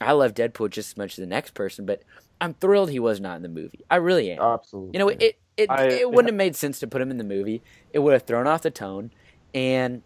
I 0.00 0.12
love 0.12 0.34
Deadpool 0.34 0.70
just 0.70 0.90
as 0.92 0.96
much 0.96 1.10
as 1.14 1.16
the 1.16 1.26
next 1.26 1.54
person, 1.54 1.84
but 1.84 2.02
I'm 2.40 2.54
thrilled 2.54 2.90
he 2.90 2.98
was 2.98 3.20
not 3.20 3.36
in 3.36 3.42
the 3.42 3.48
movie. 3.48 3.84
I 3.90 3.96
really 3.96 4.30
am. 4.32 4.40
Absolutely. 4.40 4.90
You 4.94 4.98
know, 4.98 5.08
it 5.08 5.38
it, 5.56 5.70
I- 5.70 5.84
it 5.88 6.08
wouldn't 6.10 6.28
have 6.28 6.34
made 6.36 6.56
sense 6.56 6.78
to 6.80 6.86
put 6.86 7.02
him 7.02 7.10
in 7.10 7.18
the 7.18 7.24
movie. 7.24 7.62
It 7.92 7.98
would 7.98 8.12
have 8.14 8.22
thrown 8.22 8.46
off 8.46 8.62
the 8.62 8.70
tone, 8.70 9.10
and 9.54 10.02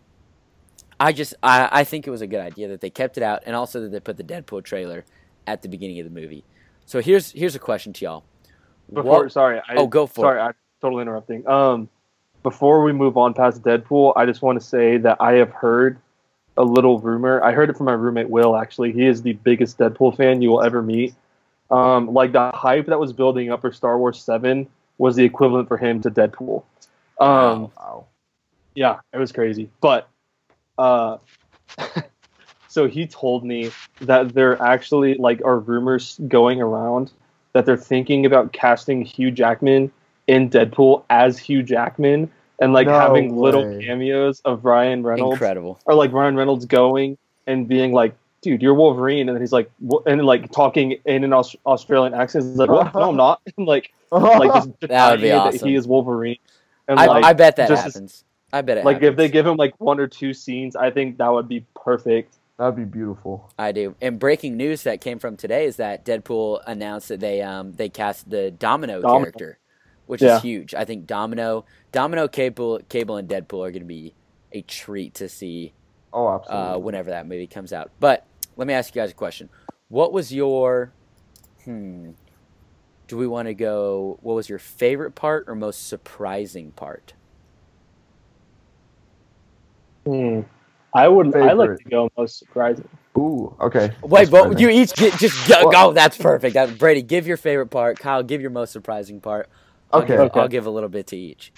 I 0.99 1.13
just 1.13 1.35
I, 1.43 1.69
I 1.71 1.85
think 1.85 2.07
it 2.07 2.11
was 2.11 2.23
a 2.23 2.27
good 2.27 2.41
idea 2.41 2.69
that 2.69 2.81
they 2.81 2.91
kept 2.91 3.17
it 3.17 3.23
out, 3.23 3.43
and 3.47 3.55
also 3.55 3.81
that 3.83 3.93
they 3.93 4.01
put 4.01 4.17
the 4.17 4.25
Deadpool 4.25 4.65
trailer 4.65 5.05
at 5.47 5.63
the 5.63 5.69
beginning 5.69 5.99
of 6.01 6.05
the 6.05 6.11
movie. 6.21 6.45
So 6.87 7.01
here's 7.01 7.31
here's 7.33 7.55
a 7.55 7.59
question 7.61 7.93
to 7.95 8.05
y'all. 8.05 8.25
Before, 8.93 9.23
What- 9.25 9.33
sorry, 9.33 9.61
I, 9.69 9.77
Oh, 9.77 9.87
go 9.87 10.07
for 10.07 10.21
it. 10.21 10.29
sorry, 10.29 10.41
I'm 10.41 10.55
totally 10.81 11.03
interrupting. 11.03 11.47
Um, 11.49 11.89
before 12.43 12.83
we 12.83 12.93
move 12.93 13.17
on 13.17 13.33
past 13.33 13.63
Deadpool, 13.63 14.13
I 14.17 14.27
just 14.27 14.43
want 14.43 14.61
to 14.61 14.67
say 14.67 14.99
that 14.99 15.17
I 15.21 15.35
have 15.35 15.51
heard 15.51 15.99
a 16.59 16.63
little 16.65 16.99
rumor. 17.01 17.43
I 17.43 17.53
heard 17.53 17.71
it 17.71 17.77
from 17.77 17.87
my 17.87 17.93
roommate 17.95 18.29
Will. 18.29 18.55
Actually, 18.57 18.93
he 18.93 19.07
is 19.07 19.23
the 19.23 19.33
biggest 19.33 19.79
Deadpool 19.79 20.17
fan 20.17 20.43
you 20.43 20.51
will 20.51 20.63
ever 20.63 20.83
meet. 20.83 21.15
Um, 21.75 22.13
like 22.13 22.33
the 22.33 22.53
hype 22.55 22.87
that 22.87 23.01
was 23.01 23.13
building 23.13 23.51
up 23.51 23.61
for 23.61 23.73
Star 23.73 23.99
Wars 23.99 24.23
Seven 24.23 24.69
was 24.99 25.17
the 25.17 25.25
equivalent 25.25 25.69
for 25.69 25.77
him 25.77 26.01
to 26.03 26.11
Deadpool. 26.11 26.63
Um, 27.21 27.71
Wow. 27.77 28.07
Yeah, 28.75 29.01
it 29.13 29.19
was 29.19 29.33
crazy. 29.33 29.71
But 29.81 30.09
uh 30.79 31.19
so 32.69 32.89
he 32.89 33.07
told 33.07 33.45
me 33.45 33.71
that 34.01 34.35
there 34.35 34.61
actually 34.61 35.15
like 35.15 35.41
are 35.45 35.59
rumors 35.59 36.19
going 36.29 36.61
around 36.61 37.13
that 37.53 37.67
they're 37.67 37.77
thinking 37.77 38.27
about 38.27 38.53
casting 38.53 39.03
Hugh 39.03 39.31
Jackman 39.31 39.93
in 40.27 40.51
Deadpool 40.51 41.05
as 41.11 41.39
Hugh 41.39 41.63
Jackman 41.63 42.31
and 42.61 42.73
like 42.73 42.87
No 42.89 42.99
having 42.99 43.37
little 43.37 43.81
cameos 43.81 44.41
of 44.45 44.65
Ryan 44.65 45.03
Reynolds 45.03 45.35
Incredible. 45.35 45.79
or 45.87 45.95
like 45.95 46.13
Ryan 46.13 46.37
Reynolds 46.37 46.65
going 46.65 47.17
and 47.47 47.69
being 47.69 47.93
like 47.93 48.15
dude 48.45 48.63
you're 48.63 48.75
Wolverine 48.75 49.29
and 49.29 49.37
then 49.37 49.43
he's 49.43 49.53
like 49.53 49.71
"Wha-" 49.81 50.03
and 50.07 50.25
like 50.25 50.53
talking 50.53 50.99
in 51.05 51.25
an 51.25 51.33
Aus- 51.33 51.57
Australian 51.67 52.15
accent 52.15 52.45
he's 52.45 52.57
like 52.57 52.69
what? 52.71 52.95
no 52.95 53.11
I'm 53.11 53.17
not 53.17 53.41
like 53.59 53.93
like 54.13 54.53
just 54.55 54.71
That 54.81 55.11
would 55.11 55.21
be 55.21 55.29
denying 55.29 55.55
awesome. 55.55 55.69
he 55.69 55.75
is 55.75 55.87
Wolverine 55.89 56.39
and 56.87 57.01
I, 57.01 57.07
like 57.07 57.25
I 57.25 57.33
bet 57.33 57.57
that 57.57 57.69
just 57.69 57.83
happens. 57.85 58.25
I 58.53 58.61
bet 58.63 58.79
it 58.79 58.85
like 58.85 59.03
if 59.03 59.17
they 59.17 59.29
give 59.29 59.47
him 59.47 59.57
like 59.57 59.75
one 59.81 59.99
or 59.99 60.07
two 60.07 60.33
scenes, 60.35 60.77
I 60.77 60.91
think 60.91 61.17
that 61.19 61.33
would 61.33 61.49
be 61.49 61.65
perfect. 61.75 62.37
That'd 62.59 62.77
be 62.77 62.85
beautiful. 62.85 63.51
I 63.59 63.73
do. 63.73 63.97
And 64.01 64.19
breaking 64.21 64.57
news 64.57 64.85
that 64.85 65.01
came 65.01 65.19
from 65.19 65.37
today 65.37 65.65
is 65.65 65.77
that 65.77 66.05
Deadpool 66.05 66.61
announced 66.67 67.09
that 67.09 67.19
they 67.19 67.43
um 67.43 67.73
they 67.73 67.89
cast 67.89 68.31
the 68.31 68.53
Domino, 68.53 69.01
Domino. 69.01 69.23
character, 69.25 69.59
which 70.07 70.23
Yeah. 70.23 70.37
is 70.37 70.43
huge. 70.43 70.73
I 70.75 70.85
think 70.85 71.07
Domino, 71.07 71.65
Domino, 71.91 72.29
Cable, 72.29 72.79
Cable, 72.89 73.17
and 73.17 73.29
Deadpool 73.29 73.67
are 73.67 73.71
going 73.73 73.81
to 73.83 73.87
be 73.87 74.15
a 74.53 74.61
treat 74.63 75.15
to 75.15 75.29
see 75.29 75.73
Oh, 76.13 76.27
uh, 76.29 76.37
absolutely. 76.37 76.83
whenever 76.83 77.11
that 77.11 77.27
movie 77.27 77.49
comes 77.49 77.73
out. 77.73 77.91
But 77.99 78.25
let 78.57 78.67
me 78.67 78.75
ask 78.75 78.95
you 78.95 79.01
guys 79.03 79.11
a 79.11 79.15
question. 79.15 79.49
What 79.89 80.13
was 80.13 80.33
your 80.33 80.93
hmm? 81.65 82.11
Do 83.07 83.17
we 83.19 83.27
want 83.27 83.49
to 83.49 83.55
go? 83.55 84.19
What 84.23 84.35
was 84.35 84.49
your 84.49 84.59
favorite 84.59 85.15
part 85.15 85.45
or 85.47 85.55
most 85.55 85.89
surprising 85.89 86.73
part? 86.73 87.15
Hmm. 90.07 90.41
I 90.93 91.09
would. 91.09 91.35
I 91.35 91.53
like 91.53 91.79
to 91.79 91.85
go 91.85 92.09
most 92.17 92.39
surprising. 92.39 92.89
Ooh, 93.19 93.55
okay. 93.61 93.93
Wait, 94.03 94.31
That's 94.31 94.31
but 94.31 94.61
you 94.61 94.69
each 94.69 94.95
get 94.95 95.19
just 95.19 95.49
go. 95.49 95.69
Well- 95.69 95.89
go. 95.89 95.93
That's 95.93 96.17
perfect. 96.17 96.55
That, 96.55 96.79
Brady, 96.79 97.03
give 97.03 97.27
your 97.27 97.37
favorite 97.37 97.69
part. 97.69 97.99
Kyle, 97.99 98.23
give 98.23 98.41
your 98.41 98.51
most 98.51 98.73
surprising 98.73 99.21
part. 99.21 99.49
I'll 99.93 100.03
Okay. 100.03 100.09
give, 100.17 100.21
Okay. 100.21 100.41
I'll 100.41 100.49
give 100.49 100.67
a 100.67 100.71
little 100.71 100.89
bit 100.89 101.07
to 101.09 101.17
each. 101.17 101.53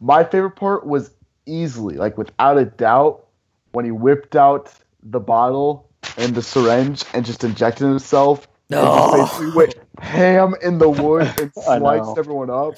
My 0.00 0.24
favorite 0.24 0.56
part 0.56 0.86
was 0.86 1.12
easily, 1.46 1.96
like 1.96 2.18
without 2.18 2.58
a 2.58 2.66
doubt, 2.66 3.24
when 3.72 3.84
he 3.84 3.90
whipped 3.90 4.36
out 4.36 4.72
the 5.02 5.20
bottle 5.20 5.87
and 6.16 6.34
the 6.34 6.42
syringe 6.42 7.04
and 7.14 7.24
just 7.24 7.44
injected 7.44 7.86
himself. 7.86 8.46
and 8.70 8.80
just 8.80 9.12
No. 9.12 9.12
basically 9.16 9.52
went 9.56 9.74
ham 10.00 10.54
in 10.62 10.78
the 10.78 10.88
wood 10.88 11.22
and 11.40 11.52
I 11.68 11.78
sliced 11.78 12.18
everyone 12.18 12.50
up. 12.50 12.74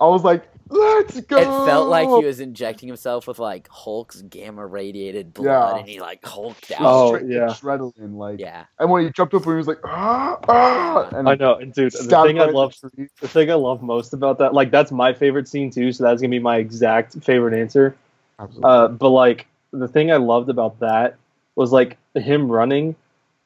I 0.00 0.08
was 0.08 0.24
like, 0.24 0.44
let's 0.70 1.20
go. 1.20 1.36
It 1.38 1.44
felt 1.66 1.88
like 1.88 2.08
he 2.08 2.24
was 2.26 2.40
injecting 2.40 2.88
himself 2.88 3.28
with 3.28 3.38
like 3.38 3.68
Hulk's 3.68 4.22
gamma 4.22 4.66
radiated 4.66 5.32
blood, 5.32 5.44
Yeah. 5.76 5.78
and 5.78 5.88
he 5.88 6.00
like 6.00 6.24
hulked 6.24 6.72
out. 6.72 6.80
Oh, 6.80 7.14
straight 7.16 7.30
yeah. 7.30 7.46
adrenaline, 7.46 8.16
like. 8.16 8.40
Yeah, 8.40 8.64
And 8.80 8.90
when 8.90 9.04
he 9.04 9.10
jumped 9.10 9.34
up, 9.34 9.44
he 9.44 9.50
was 9.50 9.68
like, 9.68 9.78
ah, 9.84 10.36
ah, 10.48 11.08
and 11.12 11.28
I 11.28 11.36
know, 11.36 11.54
and 11.54 11.72
dude, 11.72 11.92
the 11.92 11.98
thing 12.24 12.40
I 12.40 12.46
love, 12.46 12.74
the 12.82 13.08
the 13.20 13.28
thing 13.28 13.50
I 13.50 13.54
love 13.54 13.82
most 13.82 14.12
about 14.12 14.38
that, 14.38 14.52
like 14.52 14.70
that's 14.72 14.90
my 14.90 15.12
favorite 15.12 15.46
scene 15.46 15.70
too. 15.70 15.92
So 15.92 16.02
that's 16.04 16.20
gonna 16.20 16.30
be 16.30 16.40
my 16.40 16.56
exact 16.56 17.22
favorite 17.22 17.54
answer. 17.58 17.96
Absolutely. 18.40 18.68
Uh, 18.68 18.88
but 18.88 19.10
like 19.10 19.46
the 19.72 19.86
thing 19.88 20.10
I 20.10 20.16
loved 20.16 20.48
about 20.50 20.80
that 20.80 21.16
was 21.56 21.72
like 21.72 21.96
him 22.14 22.50
running, 22.50 22.96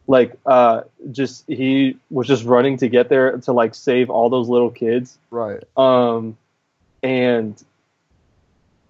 like 0.07 0.35
uh, 0.47 0.83
just 1.12 1.44
he 1.49 1.97
was 2.11 2.27
just 2.27 2.44
running 2.44 2.77
to 2.79 2.88
get 2.88 3.09
there 3.09 3.37
to 3.38 3.53
like 3.53 3.75
save 3.75 4.11
all 4.11 4.31
those 4.31 4.49
little 4.49 4.71
kids. 4.71 5.18
right. 5.31 5.62
Um, 5.77 6.37
and 7.03 7.62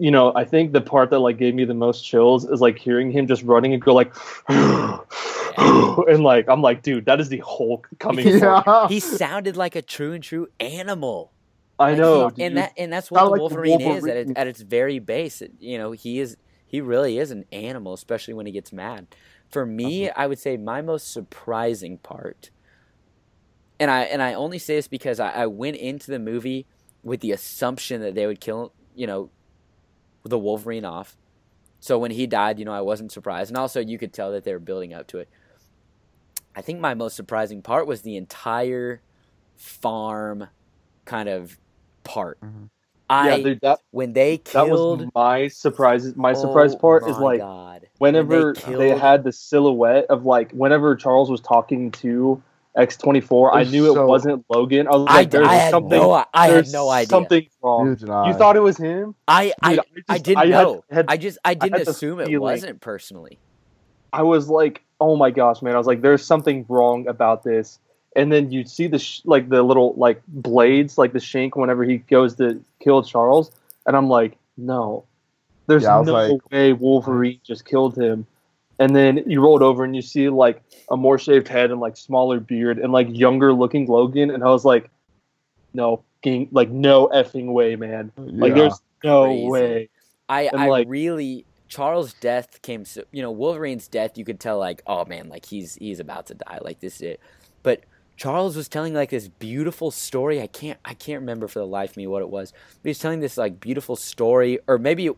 you 0.01 0.11
know, 0.13 0.33
I 0.37 0.45
think 0.45 0.73
the 0.73 0.81
part 0.81 1.11
that 1.11 1.19
like 1.19 1.39
gave 1.39 1.55
me 1.55 1.65
the 1.65 1.75
most 1.75 2.03
chills 2.03 2.45
is 2.49 2.61
like 2.61 2.79
hearing 2.79 3.11
him 3.11 3.27
just 3.27 3.43
running 3.43 3.73
and 3.75 3.83
go 3.83 3.93
like, 3.95 4.15
and 4.49 6.23
like 6.23 6.49
I'm 6.49 6.63
like, 6.63 6.83
dude, 6.83 7.05
that 7.07 7.21
is 7.21 7.29
the 7.29 7.43
Hulk 7.45 7.89
coming. 7.99 8.25
Because- 8.25 8.41
for 8.41 8.57
me. 8.57 8.63
Yeah. 8.67 8.89
he 8.89 9.01
sounded 9.01 9.57
like 9.57 9.75
a 9.77 9.83
true 9.83 10.13
and 10.13 10.23
true 10.23 10.49
animal. 10.61 11.33
I 11.81 11.91
Like, 11.91 11.99
know, 11.99 12.29
he- 12.31 12.43
and 12.45 12.57
that 12.57 12.73
and 12.77 12.93
that's 12.93 13.11
what 13.11 13.19
Sounded 13.21 13.39
the 13.39 13.43
like 13.45 13.51
the 13.51 13.57
Wolverine, 13.57 13.81
is 13.81 13.87
at, 13.87 13.93
Wolverine. 13.93 14.31
it, 14.33 14.37
at 14.39 14.47
its 14.47 14.61
very 14.61 14.99
base. 14.99 15.43
It- 15.43 15.53
you 15.61 15.79
know, 15.79 15.93
he 15.93 16.19
is 16.21 16.37
he 16.69 16.81
really 16.81 17.19
is 17.19 17.31
an 17.31 17.45
animal, 17.51 17.95
especially 17.95 18.35
when 18.35 18.47
he 18.47 18.53
gets 18.53 18.73
mad. 18.73 19.09
For 19.49 19.65
me, 19.65 20.11
I 20.11 20.27
would 20.27 20.39
say 20.39 20.57
my 20.59 20.83
most 20.83 21.11
surprising 21.11 21.99
part, 21.99 22.51
and 23.81 23.91
I 23.91 24.03
and 24.03 24.23
I 24.23 24.35
only 24.35 24.59
say 24.59 24.77
this 24.77 24.87
because 24.89 25.19
I, 25.19 25.31
I 25.31 25.47
went 25.47 25.77
into 25.77 26.11
the 26.11 26.19
movie 26.19 26.67
with 27.03 27.21
the 27.21 27.33
assumption 27.33 28.01
that 28.03 28.15
they 28.15 28.27
would 28.27 28.41
kill 28.41 28.73
you 28.95 29.07
know 29.07 29.31
the 30.23 30.39
Wolverine 30.39 30.85
off. 30.85 31.17
So 31.81 31.99
when 31.99 32.11
he 32.11 32.27
died, 32.27 32.59
you 32.59 32.65
know, 32.65 32.73
I 32.73 32.81
wasn't 32.83 33.13
surprised, 33.13 33.51
and 33.51 33.57
also 33.57 33.81
you 33.81 33.99
could 33.99 34.13
tell 34.13 34.31
that 34.33 34.45
they 34.45 34.53
were 34.53 34.59
building 34.59 34.93
up 34.93 35.07
to 35.09 35.19
it. 35.19 35.29
I 36.55 36.61
think 36.61 36.81
my 36.81 36.95
most 36.95 37.15
surprising 37.17 37.63
part 37.63 37.87
was 37.87 38.03
the 38.03 38.17
entire 38.17 39.01
farm 39.57 40.49
kind 41.05 41.29
of 41.29 41.57
part. 42.05 42.39
Mhm. 42.41 42.69
I 43.11 43.29
yeah, 43.37 43.43
dude, 43.43 43.61
that 43.63 43.79
when 43.91 44.13
they 44.13 44.39
killed 44.39 45.01
that 45.01 45.07
was 45.07 45.13
my 45.15 45.49
surprise. 45.49 46.15
My 46.17 46.35
surprise 46.35 46.75
oh 46.75 46.79
part 46.79 47.09
is 47.09 47.17
like 47.19 47.41
God. 47.41 47.87
whenever 47.99 48.53
When 48.67 48.79
they, 48.79 48.89
killed- 48.91 49.01
had 49.01 49.25
the 49.25 49.33
silhouette 49.33 50.07
of 50.11 50.25
like 50.27 50.53
whenever 50.53 50.95
Charles 50.97 51.31
was 51.31 51.41
talking 51.41 51.91
to 51.93 52.43
X 52.77 52.97
twenty 52.97 53.21
four, 53.21 53.55
I 53.55 53.65
knew 53.65 53.87
so- 53.95 54.03
it 54.03 54.07
wasn't 54.07 54.45
Logan. 54.51 54.87
I 54.87 54.91
was 54.97 55.07
I, 55.09 55.15
like, 55.17 55.31
"There's 55.31 55.49
I 55.49 55.55
had 55.55 55.71
something. 55.71 55.99
no 55.99 56.25
I 56.35 56.49
had 56.49 56.69
no 56.71 56.89
idea. 56.91 57.09
Something 57.09 57.47
wrong. 57.63 57.97
Neither. 58.01 58.29
You 58.29 58.35
thought 58.35 58.57
it 58.57 58.61
was 58.61 58.77
him? 58.77 59.15
I 59.27 59.53
I, 59.63 59.77
Dude, 59.77 59.85
I 60.09 60.13
just- 60.15 60.25
didn't 60.25 60.39
I 60.39 60.47
had- 60.47 60.51
know. 60.51 60.85
had- 60.91 61.07
I 61.09 61.17
just 61.17 61.39
I 61.45 61.55
didn't 61.55 61.79
had 61.79 61.89
assume 61.89 62.21
it 62.21 62.39
wasn't 62.41 62.81
personally. 62.81 63.39
I 64.13 64.23
was 64.23 64.49
like, 64.49 64.83
oh 65.01 65.17
my 65.17 65.31
gosh, 65.31 65.61
man! 65.63 65.75
I 65.75 65.79
was 65.79 65.87
like, 65.87 66.03
there's 66.03 66.25
something 66.25 66.65
wrong 66.69 67.09
about 67.09 67.43
this. 67.43 67.79
And 68.19 68.33
then 68.33 68.51
you 68.51 68.65
see 68.65 68.87
the 68.89 68.99
sh- 68.99 69.23
like 69.25 69.49
the 69.49 69.63
little 69.63 69.95
like 69.97 70.21
blades, 70.27 70.99
like 70.99 71.13
the 71.13 71.21
shank, 71.21 71.57
whenever 71.57 71.85
he 71.85 71.99
goes 71.99 72.35
to 72.37 72.61
kill 72.81 73.03
Charles, 73.03 73.51
and 73.87 73.97
I'm 73.97 74.09
like, 74.09 74.37
no, 74.57 75.05
there's 75.69 75.85
Yeah, 75.85 76.03
no 76.05 76.13
like- 76.13 76.51
way 76.51 76.73
Wolverine 76.73 77.41
just 77.45 77.65
killed 77.65 77.97
him. 77.97 78.27
And 78.81 78.95
then 78.95 79.23
you 79.27 79.41
rolled 79.41 79.63
over 79.63 79.83
and 79.85 79.95
you 79.97 80.03
see 80.03 80.29
like 80.29 80.63
a 80.91 80.97
more 80.97 81.19
shaved 81.19 81.49
head 81.49 81.71
and 81.71 81.81
like 81.81 81.97
smaller 81.97 82.39
beard 82.41 82.79
and 82.79 82.93
like 82.93 83.09
younger 83.11 83.53
looking 83.53 83.87
Logan, 83.87 84.31
and 84.31 84.43
I 84.45 84.49
was 84.49 84.65
like, 84.65 84.91
no, 85.75 86.03
gang- 86.23 86.49
like 86.53 86.71
no 86.71 87.09
effing 87.09 87.53
way, 87.53 87.77
man! 87.77 88.11
Like 88.17 88.51
Yeah. 88.51 88.55
there's 88.55 88.81
no 89.05 89.25
Crazy. 89.25 89.49
way. 89.49 89.89
I 90.29 90.43
And, 90.43 90.61
I 90.61 90.67
like- 90.69 90.87
really 90.89 91.45
Charles' 91.69 92.15
death 92.15 92.63
came 92.63 92.85
so 92.85 93.03
you 93.13 93.21
know 93.23 93.31
Wolverine's 93.31 93.89
death. 93.89 94.17
You 94.17 94.25
could 94.25 94.41
tell 94.41 94.59
like 94.59 94.83
oh 94.87 95.05
man 95.05 95.29
like 95.29 95.45
he's 95.47 95.75
he's 95.77 96.01
about 96.01 96.27
to 96.27 96.35
die 96.35 96.59
like 96.63 96.81
this 96.81 96.97
is 96.97 97.03
it. 97.03 97.21
But 97.63 97.83
Charles 98.19 98.57
was 98.57 98.69
telling 98.69 98.95
like 98.95 99.11
this 99.11 99.29
beautiful 99.29 99.93
story. 99.93 100.43
I 100.43 100.49
can't 100.49 100.79
I 100.85 100.93
can't 100.93 101.21
remember 101.21 101.47
for 101.47 101.61
the 101.61 101.67
life 101.67 101.91
of 101.91 101.97
me 101.97 102.09
what 102.09 102.21
it 102.21 102.29
was. 102.29 102.51
But 102.51 102.83
he 102.83 102.91
was 102.91 102.99
telling 102.99 103.21
this 103.21 103.39
like 103.39 103.61
beautiful 103.61 103.95
story, 103.95 104.59
or 104.67 104.77
maybe 104.77 105.07
it, 105.07 105.17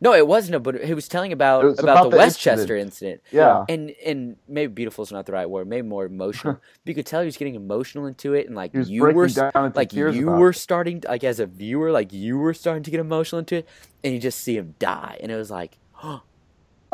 no, 0.00 0.14
it 0.14 0.28
wasn't. 0.28 0.62
But 0.62 0.84
he 0.84 0.94
was 0.94 1.08
telling 1.08 1.32
about 1.32 1.64
was 1.64 1.80
about, 1.80 1.92
about 1.92 2.04
the, 2.04 2.10
the 2.10 2.16
Westchester 2.18 2.76
incident. 2.76 3.20
Yeah. 3.32 3.64
and 3.68 3.90
and 4.04 4.36
maybe 4.46 4.72
beautiful 4.72 5.02
is 5.02 5.10
not 5.10 5.26
the 5.26 5.32
right 5.32 5.50
word. 5.50 5.66
Maybe 5.66 5.88
more 5.88 6.06
emotional. 6.06 6.54
but 6.60 6.62
you 6.84 6.94
could 6.94 7.04
tell 7.04 7.20
he 7.20 7.26
was 7.26 7.36
getting 7.36 7.56
emotional 7.56 8.06
into 8.06 8.34
it, 8.34 8.46
and 8.46 8.54
like 8.54 8.70
you 8.72 9.02
were 9.02 9.28
like 9.74 9.92
you 9.92 10.26
were 10.26 10.50
it. 10.50 10.54
starting 10.54 11.00
to, 11.00 11.08
like 11.08 11.24
as 11.24 11.40
a 11.40 11.46
viewer, 11.46 11.90
like 11.90 12.12
you 12.12 12.38
were 12.38 12.54
starting 12.54 12.84
to 12.84 12.92
get 12.92 13.00
emotional 13.00 13.40
into 13.40 13.56
it, 13.56 13.68
and 14.04 14.14
you 14.14 14.20
just 14.20 14.38
see 14.38 14.56
him 14.56 14.76
die, 14.78 15.18
and 15.20 15.32
it 15.32 15.36
was 15.36 15.50
like, 15.50 15.78
oh, 16.00 16.22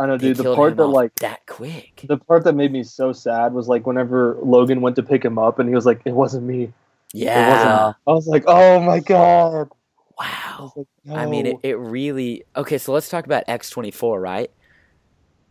I 0.03 0.07
know, 0.07 0.17
they 0.17 0.29
dude. 0.29 0.39
The 0.39 0.55
part 0.57 0.77
that 0.77 0.87
like 0.87 1.15
that 1.17 1.47
quick. 1.47 2.05
the 2.09 2.17
part 2.17 2.43
that 2.45 2.55
made 2.55 2.73
me 2.73 2.83
so 2.83 3.13
sad 3.13 3.53
was 3.53 3.69
like 3.69 3.87
whenever 3.87 4.37
Logan 4.43 4.81
went 4.81 4.97
to 4.97 5.03
pick 5.05 5.25
him 5.25 5.39
up 5.39 5.61
and 5.61 5.69
he 5.69 5.75
was 5.77 5.87
like, 5.87 6.01
"It 6.05 6.13
wasn't 6.13 6.43
me." 6.43 6.65
It 6.65 6.73
Yeah, 7.13 7.49
wasn't. 7.49 7.97
I 8.07 8.13
was 8.13 8.27
like, 8.27 8.45
"Oh 8.49 8.81
my 8.81 8.99
god!" 8.99 9.69
Wow. 10.19 10.73
was 10.75 10.87
like, 11.07 11.17
I 11.17 11.27
mean, 11.27 11.47
it, 11.47 11.57
it 11.63 11.75
really 11.79 12.45
okay. 12.57 12.79
So 12.79 12.93
let's 12.93 13.09
talk 13.09 13.27
about 13.27 13.45
X 13.47 13.71
twenty 13.71 13.93
four, 13.93 14.21
right? 14.21 14.51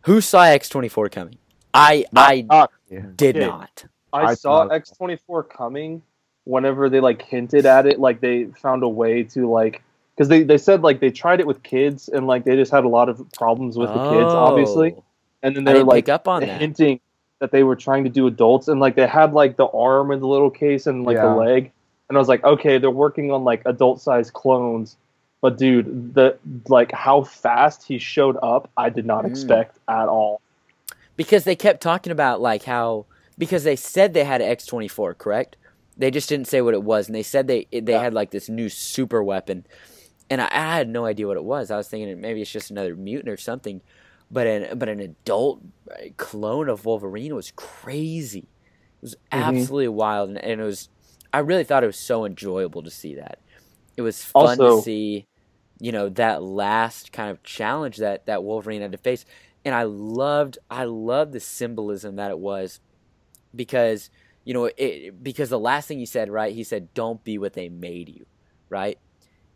Who 0.02 0.20
saw 0.20 0.42
X 0.42 0.68
twenty 0.68 0.88
four 0.88 1.08
coming? 1.08 1.38
I 1.72 2.04
I 2.14 2.44
Ah, 2.50 2.68
yeah. 2.90 3.06
did 3.16 3.36
Okay. 3.36 3.46
not. 3.46 3.86
I, 4.12 4.22
I 4.24 4.34
saw 4.34 4.66
X 4.68 4.90
twenty 4.90 5.16
four 5.16 5.42
coming 5.42 6.02
whenever 6.44 6.90
they 6.90 7.00
like 7.00 7.22
hinted 7.22 7.64
at 7.64 7.86
it, 7.86 7.98
like 7.98 8.20
they 8.20 8.44
found 8.60 8.82
a 8.82 8.88
way 8.88 9.22
to 9.22 9.50
like 9.50 9.82
because 10.22 10.28
they 10.28 10.42
they 10.44 10.58
said 10.58 10.82
like 10.82 11.00
they 11.00 11.10
tried 11.10 11.40
it 11.40 11.46
with 11.46 11.62
kids 11.62 12.08
and 12.08 12.26
like 12.26 12.44
they 12.44 12.56
just 12.56 12.70
had 12.70 12.84
a 12.84 12.88
lot 12.88 13.08
of 13.08 13.30
problems 13.32 13.76
with 13.76 13.92
the 13.92 14.08
kids, 14.08 14.34
obviously, 14.34 14.94
Oh, 14.96 15.04
and 15.42 15.56
then 15.56 15.64
they 15.64 15.74
were 15.74 15.84
like 15.84 16.08
up 16.08 16.28
on 16.28 16.42
that. 16.42 16.60
hinting 16.60 17.00
that 17.40 17.50
they 17.50 17.64
were 17.64 17.74
trying 17.76 18.04
to 18.04 18.10
do 18.10 18.26
adults 18.28 18.68
and 18.68 18.78
like 18.80 18.94
they 18.94 19.06
had 19.06 19.32
like 19.32 19.56
the 19.56 19.66
arm 19.66 20.12
in 20.12 20.20
the 20.20 20.28
little 20.28 20.50
case 20.50 20.86
and 20.86 21.04
like 21.04 21.16
Yeah. 21.16 21.22
the 21.22 21.34
leg 21.34 21.72
and 22.08 22.16
i 22.16 22.20
was 22.20 22.28
like 22.28 22.44
okay 22.44 22.78
they're 22.78 22.88
working 22.90 23.32
on 23.32 23.42
like 23.42 23.62
adult 23.66 24.00
sized 24.00 24.32
clones 24.32 24.96
but 25.40 25.58
dude 25.58 26.14
the 26.14 26.38
like 26.68 26.92
how 26.92 27.22
fast 27.24 27.82
he 27.82 27.98
showed 27.98 28.36
up 28.44 28.70
i 28.76 28.88
did 28.90 29.04
not 29.06 29.24
Mm. 29.24 29.30
expect 29.30 29.78
at 29.88 30.06
all 30.08 30.40
because 31.16 31.42
they 31.42 31.56
kept 31.56 31.82
talking 31.82 32.12
about 32.12 32.40
like 32.40 32.62
how 32.62 33.06
because 33.38 33.64
they 33.64 33.74
said 33.76 34.14
they 34.14 34.22
had 34.24 34.40
X 34.40 34.64
twenty 34.66 34.86
four, 34.88 35.12
correct? 35.14 35.56
They 35.96 36.10
just 36.10 36.28
didn't 36.28 36.46
say 36.48 36.60
what 36.62 36.74
it 36.74 36.82
was, 36.82 37.08
and 37.08 37.14
they 37.14 37.22
said 37.24 37.48
they 37.48 37.66
they 37.72 37.92
Yeah. 37.92 38.02
had 38.02 38.14
like 38.14 38.30
this 38.30 38.48
new 38.48 38.68
super 38.68 39.22
weapon, 39.22 39.66
and 40.32 40.40
I, 40.40 40.48
I 40.50 40.76
had 40.76 40.88
no 40.88 41.04
idea 41.04 41.26
what 41.26 41.36
it 41.36 41.44
was. 41.44 41.70
I 41.70 41.76
was 41.76 41.88
thinking 41.88 42.20
maybe 42.20 42.40
it's 42.42 42.50
just 42.50 42.70
another 42.70 42.96
mutant 42.96 43.28
or 43.28 43.36
something, 43.36 43.80
but 44.30 44.46
an 44.46 44.78
but 44.78 44.88
an 44.88 45.00
adult 45.00 45.60
clone 46.16 46.68
of 46.68 46.84
Wolverine 46.86 47.34
was 47.34 47.52
crazy. 47.54 48.48
It 49.00 49.02
was 49.02 49.14
Mhm. 49.14 49.42
absolutely 49.42 49.88
wild, 49.88 50.30
and, 50.30 50.38
and 50.38 50.60
it 50.60 50.64
was. 50.64 50.88
I 51.32 51.38
really 51.40 51.64
thought 51.64 51.82
it 51.84 51.86
was 51.94 51.98
so 51.98 52.24
enjoyable 52.24 52.82
to 52.82 52.90
see 52.90 53.14
that. 53.16 53.38
It 53.96 54.02
was 54.02 54.24
fun 54.24 54.60
Also- 54.60 54.76
to 54.78 54.82
see, 54.82 55.26
you 55.80 55.92
know, 55.92 56.08
that 56.10 56.42
last 56.42 57.12
kind 57.12 57.30
of 57.30 57.42
challenge 57.42 57.96
that 57.98 58.26
that 58.26 58.42
Wolverine 58.44 58.82
had 58.82 58.92
to 58.92 58.98
face 58.98 59.24
and 59.64 59.74
I 59.74 59.84
loved 59.84 60.58
I 60.70 60.84
loved 60.84 61.32
the 61.32 61.40
symbolism 61.40 62.16
that 62.16 62.30
it 62.30 62.38
was 62.38 62.80
because 63.54 64.10
you 64.44 64.54
know 64.54 64.70
it 64.76 65.22
because 65.22 65.50
the 65.50 65.58
last 65.58 65.86
thing 65.88 65.98
he 65.98 66.06
said 66.06 66.28
right 66.30 66.54
he 66.54 66.64
said 66.64 66.92
don't 66.94 67.22
be 67.22 67.38
what 67.38 67.52
they 67.52 67.68
made 67.68 68.08
you 68.08 68.26
right 68.68 68.98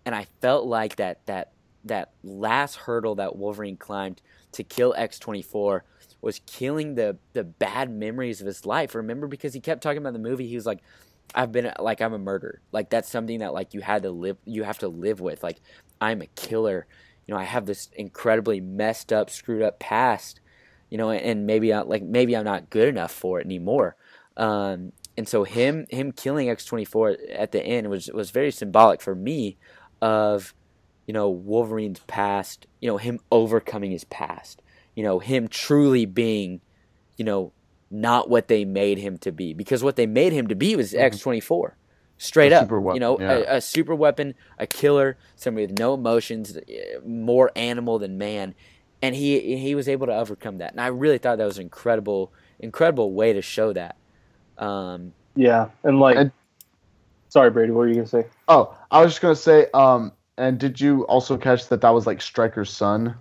and 0.06 0.14
I 0.14 0.26
felt 0.40 0.64
like 0.64 0.96
that 0.96 1.26
that 1.26 1.52
that 1.84 2.12
last 2.22 2.76
hurdle 2.76 3.16
that 3.16 3.36
Wolverine 3.36 3.76
climbed 3.76 4.22
to 4.52 4.64
kill 4.64 4.94
X24 4.96 5.80
was 6.22 6.40
killing 6.46 6.94
the 6.94 7.18
the 7.34 7.44
bad 7.44 7.90
memories 7.90 8.40
of 8.40 8.46
his 8.46 8.64
life. 8.64 8.94
Remember 8.94 9.26
because 9.26 9.52
he 9.52 9.60
kept 9.60 9.82
talking 9.82 9.98
about 9.98 10.14
the 10.14 10.18
movie 10.20 10.46
he 10.46 10.54
was 10.54 10.64
like 10.66 10.80
I've 11.34 11.52
been 11.52 11.72
like 11.80 12.00
I'm 12.00 12.14
a 12.14 12.18
murderer. 12.18 12.62
Like 12.72 12.88
that's 12.88 13.10
something 13.10 13.40
that 13.40 13.52
like 13.52 13.74
you 13.74 13.80
had 13.80 14.04
to 14.04 14.10
live 14.10 14.38
you 14.44 14.62
have 14.62 14.78
to 14.78 14.88
live 14.88 15.20
with. 15.20 15.42
Like 15.42 15.60
I'm 16.00 16.22
a 16.22 16.26
killer. 16.28 16.86
You 17.26 17.34
know, 17.34 17.40
I 17.40 17.44
have 17.44 17.66
this 17.66 17.88
incredibly 17.94 18.60
messed 18.60 19.12
up, 19.12 19.30
screwed 19.30 19.62
up 19.62 19.80
past, 19.80 20.40
you 20.90 20.96
know, 20.98 21.10
and 21.10 21.44
maybe 21.44 21.72
I 21.72 21.80
like 21.80 22.04
maybe 22.04 22.36
I'm 22.36 22.44
not 22.44 22.70
good 22.70 22.88
enough 22.88 23.12
for 23.12 23.40
it 23.40 23.46
anymore. 23.46 23.96
Um, 24.36 24.92
and 25.16 25.28
so 25.28 25.44
him 25.44 25.86
him 25.90 26.12
killing 26.12 26.48
X24 26.48 27.16
at 27.34 27.52
the 27.52 27.62
end 27.62 27.88
was 27.90 28.08
was 28.12 28.30
very 28.30 28.52
symbolic 28.52 29.00
for 29.00 29.14
me 29.14 29.56
of 30.02 30.54
you 31.06 31.12
know 31.14 31.28
Wolverine's 31.30 32.00
past, 32.06 32.66
you 32.80 32.88
know 32.88 32.96
him 32.96 33.20
overcoming 33.30 33.90
his 33.90 34.04
past, 34.04 34.62
you 34.94 35.02
know 35.02 35.18
him 35.18 35.48
truly 35.48 36.06
being, 36.06 36.60
you 37.16 37.24
know, 37.24 37.52
not 37.90 38.28
what 38.28 38.48
they 38.48 38.64
made 38.64 38.98
him 38.98 39.16
to 39.18 39.30
be 39.32 39.54
because 39.54 39.82
what 39.84 39.96
they 39.96 40.06
made 40.06 40.32
him 40.32 40.48
to 40.48 40.54
be 40.56 40.74
was 40.76 40.92
Mhm. 40.92 41.00
X24. 41.12 41.72
Straight 42.18 42.50
A 42.50 42.56
up, 42.56 42.62
super 42.64 42.80
weapon, 42.80 42.96
you 42.96 43.00
know, 43.00 43.20
yeah. 43.20 43.32
a, 43.32 43.56
a 43.56 43.60
super 43.60 43.94
weapon, 43.94 44.34
a 44.58 44.66
killer, 44.66 45.18
somebody 45.36 45.66
with 45.66 45.78
no 45.78 45.92
emotions, 45.92 46.56
eh, 46.66 46.96
more 47.04 47.50
animal 47.54 47.98
than 47.98 48.16
man, 48.16 48.54
and 49.02 49.14
he 49.14 49.56
he 49.58 49.74
was 49.74 49.86
able 49.88 50.06
to 50.06 50.14
overcome 50.16 50.56
that. 50.58 50.72
And 50.72 50.80
I 50.80 50.86
really 50.86 51.18
thought 51.18 51.36
that 51.38 51.44
was 51.44 51.58
an 51.58 51.62
incredible, 51.64 52.32
incredible 52.58 53.12
way 53.12 53.34
to 53.34 53.42
show 53.42 53.72
that. 53.74 53.96
Um, 54.58 55.12
Yeah, 55.34 55.68
and 55.84 56.00
like, 56.00 56.16
And- 56.16 56.32
sorry, 57.36 57.50
Brady, 57.50 57.70
what 57.70 57.80
were 57.80 57.88
you 57.88 57.94
gonna 57.96 58.06
say? 58.06 58.24
Oh, 58.48 58.74
I 58.90 59.02
was 59.02 59.12
just 59.12 59.20
gonna 59.20 59.36
say, 59.36 59.66
um, 59.74 60.10
and 60.38 60.58
did 60.58 60.80
you 60.80 61.02
also 61.02 61.36
catch 61.36 61.68
that 61.68 61.82
that 61.82 61.90
was 61.90 62.06
like 62.06 62.22
Stryker's 62.22 62.70
son? 62.70 63.14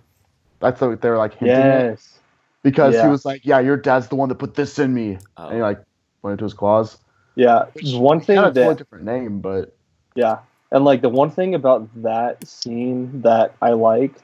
That's 0.58 0.80
what 0.80 1.02
they 1.02 1.10
were 1.10 1.18
like 1.18 1.34
hinting 1.34 1.66
at 1.66 1.90
Yes. 1.90 2.18
because 2.62 2.98
he 2.98 3.08
was 3.08 3.26
like, 3.26 3.42
"Yeah, 3.44 3.58
your 3.58 3.76
dad's 3.76 4.08
the 4.08 4.16
one 4.16 4.30
that 4.30 4.36
put 4.36 4.54
this 4.54 4.78
in 4.78 4.94
me," 4.94 5.18
oh, 5.36 5.48
and 5.48 5.56
he 5.56 5.60
like 5.60 5.82
pointed 6.22 6.38
to 6.38 6.46
his 6.46 6.54
claws. 6.54 6.96
Yeah. 7.34 7.66
Which, 7.74 7.92
One 7.92 8.20
thing 8.20 8.36
Kind 8.36 8.48
of 8.48 8.54
that 8.54 8.60
totally 8.62 8.76
different 8.76 9.04
name, 9.04 9.40
but 9.40 9.76
Yeah, 10.14 10.38
and 10.72 10.82
like 10.82 11.02
the 11.02 11.10
one 11.10 11.30
thing 11.30 11.54
about 11.54 11.86
that 12.02 12.46
scene 12.48 13.20
that 13.20 13.52
I 13.60 13.72
liked, 13.72 14.22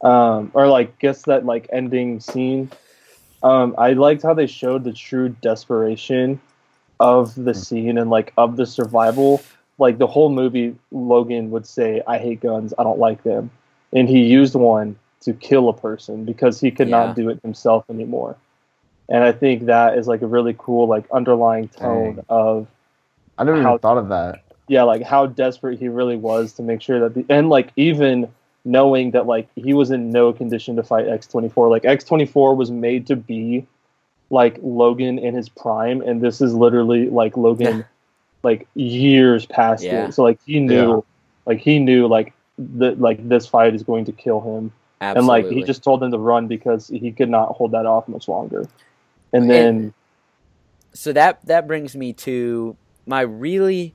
um, 0.00 0.50
or 0.54 0.66
like 0.66 0.98
guess 0.98 1.22
that 1.26 1.46
like 1.46 1.68
ending 1.72 2.18
scene, 2.18 2.72
um, 3.44 3.76
I 3.78 3.92
liked 3.92 4.24
how 4.24 4.34
they 4.34 4.48
showed 4.48 4.82
the 4.82 4.92
true 4.92 5.28
desperation 5.28 6.40
of 7.00 7.34
the 7.34 7.52
hmm. 7.52 7.58
scene 7.58 7.98
and 7.98 8.10
like 8.10 8.32
of 8.36 8.56
the 8.56 8.66
survival. 8.66 9.42
Like 9.80 9.98
the 9.98 10.08
whole 10.08 10.30
movie, 10.30 10.74
Logan 10.90 11.50
would 11.52 11.66
say, 11.66 12.02
"I 12.06 12.18
hate 12.18 12.40
guns. 12.40 12.74
I 12.78 12.82
don't 12.82 12.98
like 12.98 13.22
them," 13.22 13.50
and 13.92 14.08
he 14.08 14.24
used 14.24 14.54
one 14.56 14.96
to 15.20 15.32
kill 15.32 15.68
a 15.68 15.72
person 15.72 16.24
because 16.24 16.60
he 16.60 16.70
could 16.70 16.88
Yeah. 16.88 17.06
not 17.06 17.16
do 17.16 17.28
it 17.28 17.40
himself 17.42 17.84
anymore. 17.90 18.36
And 19.08 19.24
I 19.24 19.32
think 19.32 19.66
that 19.66 19.96
is 19.96 20.06
like 20.06 20.22
a 20.22 20.26
really 20.26 20.54
cool 20.58 20.86
like 20.86 21.04
underlying 21.10 21.68
tone 21.68 22.16
Dang. 22.16 22.24
of 22.28 22.66
I 23.38 23.44
never 23.44 23.62
How- 23.62 23.68
even 23.70 23.78
thought 23.78 23.98
of 23.98 24.08
that. 24.08 24.42
yeah, 24.66 24.82
like 24.82 25.02
how 25.02 25.26
desperate 25.26 25.78
he 25.78 25.88
really 25.88 26.16
was 26.16 26.52
to 26.54 26.62
make 26.62 26.82
sure 26.82 27.00
that 27.00 27.14
the 27.14 27.24
and 27.28 27.48
like 27.48 27.72
even 27.76 28.28
knowing 28.64 29.12
that 29.12 29.26
like 29.26 29.48
he 29.54 29.72
was 29.72 29.90
in 29.90 30.10
no 30.10 30.32
condition 30.32 30.76
to 30.76 30.82
fight 30.82 31.06
X24. 31.06 31.70
Like 31.70 31.84
X24 31.84 32.56
was 32.56 32.70
made 32.70 33.06
to 33.06 33.16
be 33.16 33.66
like 34.30 34.58
Logan 34.62 35.18
in 35.18 35.34
his 35.34 35.48
prime, 35.48 36.00
and 36.02 36.20
this 36.20 36.40
is 36.40 36.54
literally 36.54 37.08
like 37.08 37.36
Logan 37.36 37.84
like 38.42 38.68
years 38.74 39.46
past 39.46 39.82
Yeah. 39.84 40.06
it. 40.06 40.14
So 40.14 40.22
like 40.22 40.38
he 40.46 40.60
knew 40.60 40.96
Yeah. 40.96 41.00
like 41.46 41.58
he 41.60 41.78
knew 41.78 42.06
like 42.06 42.32
that 42.58 43.00
like 43.00 43.26
this 43.28 43.46
fight 43.46 43.74
is 43.74 43.82
going 43.82 44.04
to 44.06 44.12
kill 44.12 44.40
him. 44.40 44.72
absolutely. 45.00 45.18
And 45.18 45.26
like 45.26 45.54
he 45.56 45.62
just 45.64 45.82
told 45.82 46.02
him 46.02 46.10
to 46.10 46.18
run 46.18 46.46
because 46.46 46.88
he 46.88 47.12
could 47.12 47.28
not 47.30 47.50
hold 47.52 47.72
that 47.72 47.86
off 47.86 48.08
much 48.08 48.28
longer. 48.28 48.66
And 49.32 49.48
then 49.50 49.94
so 50.92 51.12
that 51.12 51.44
that 51.46 51.66
brings 51.66 51.96
me 51.96 52.12
to 52.14 52.76
my 53.06 53.20
really 53.22 53.94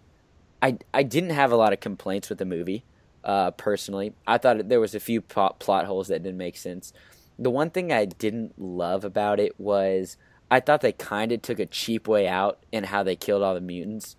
I 0.61 0.77
I 0.93 1.03
didn't 1.03 1.31
have 1.31 1.51
a 1.51 1.55
lot 1.55 1.73
of 1.73 1.79
complaints 1.79 2.29
with 2.29 2.37
the 2.39 2.45
movie 2.45 2.85
uh, 3.23 3.51
personally. 3.51 4.13
I 4.27 4.37
thought 4.37 4.67
there 4.69 4.79
was 4.79 4.95
a 4.95 4.99
few 4.99 5.21
plot, 5.21 5.59
plot 5.59 5.85
holes 5.85 6.07
that 6.09 6.23
didn't 6.23 6.37
make 6.37 6.57
sense. 6.57 6.93
The 7.37 7.49
one 7.49 7.69
thing 7.69 7.91
I 7.91 8.05
didn't 8.05 8.59
love 8.59 9.03
about 9.03 9.39
it 9.39 9.59
was 9.59 10.17
I 10.51 10.59
thought 10.59 10.81
they 10.81 10.91
kind 10.91 11.31
of 11.31 11.41
took 11.41 11.59
a 11.59 11.65
cheap 11.65 12.07
way 12.07 12.27
out 12.27 12.63
in 12.71 12.83
how 12.85 13.03
they 13.03 13.15
killed 13.15 13.41
all 13.41 13.55
the 13.55 13.61
mutants 13.61 14.15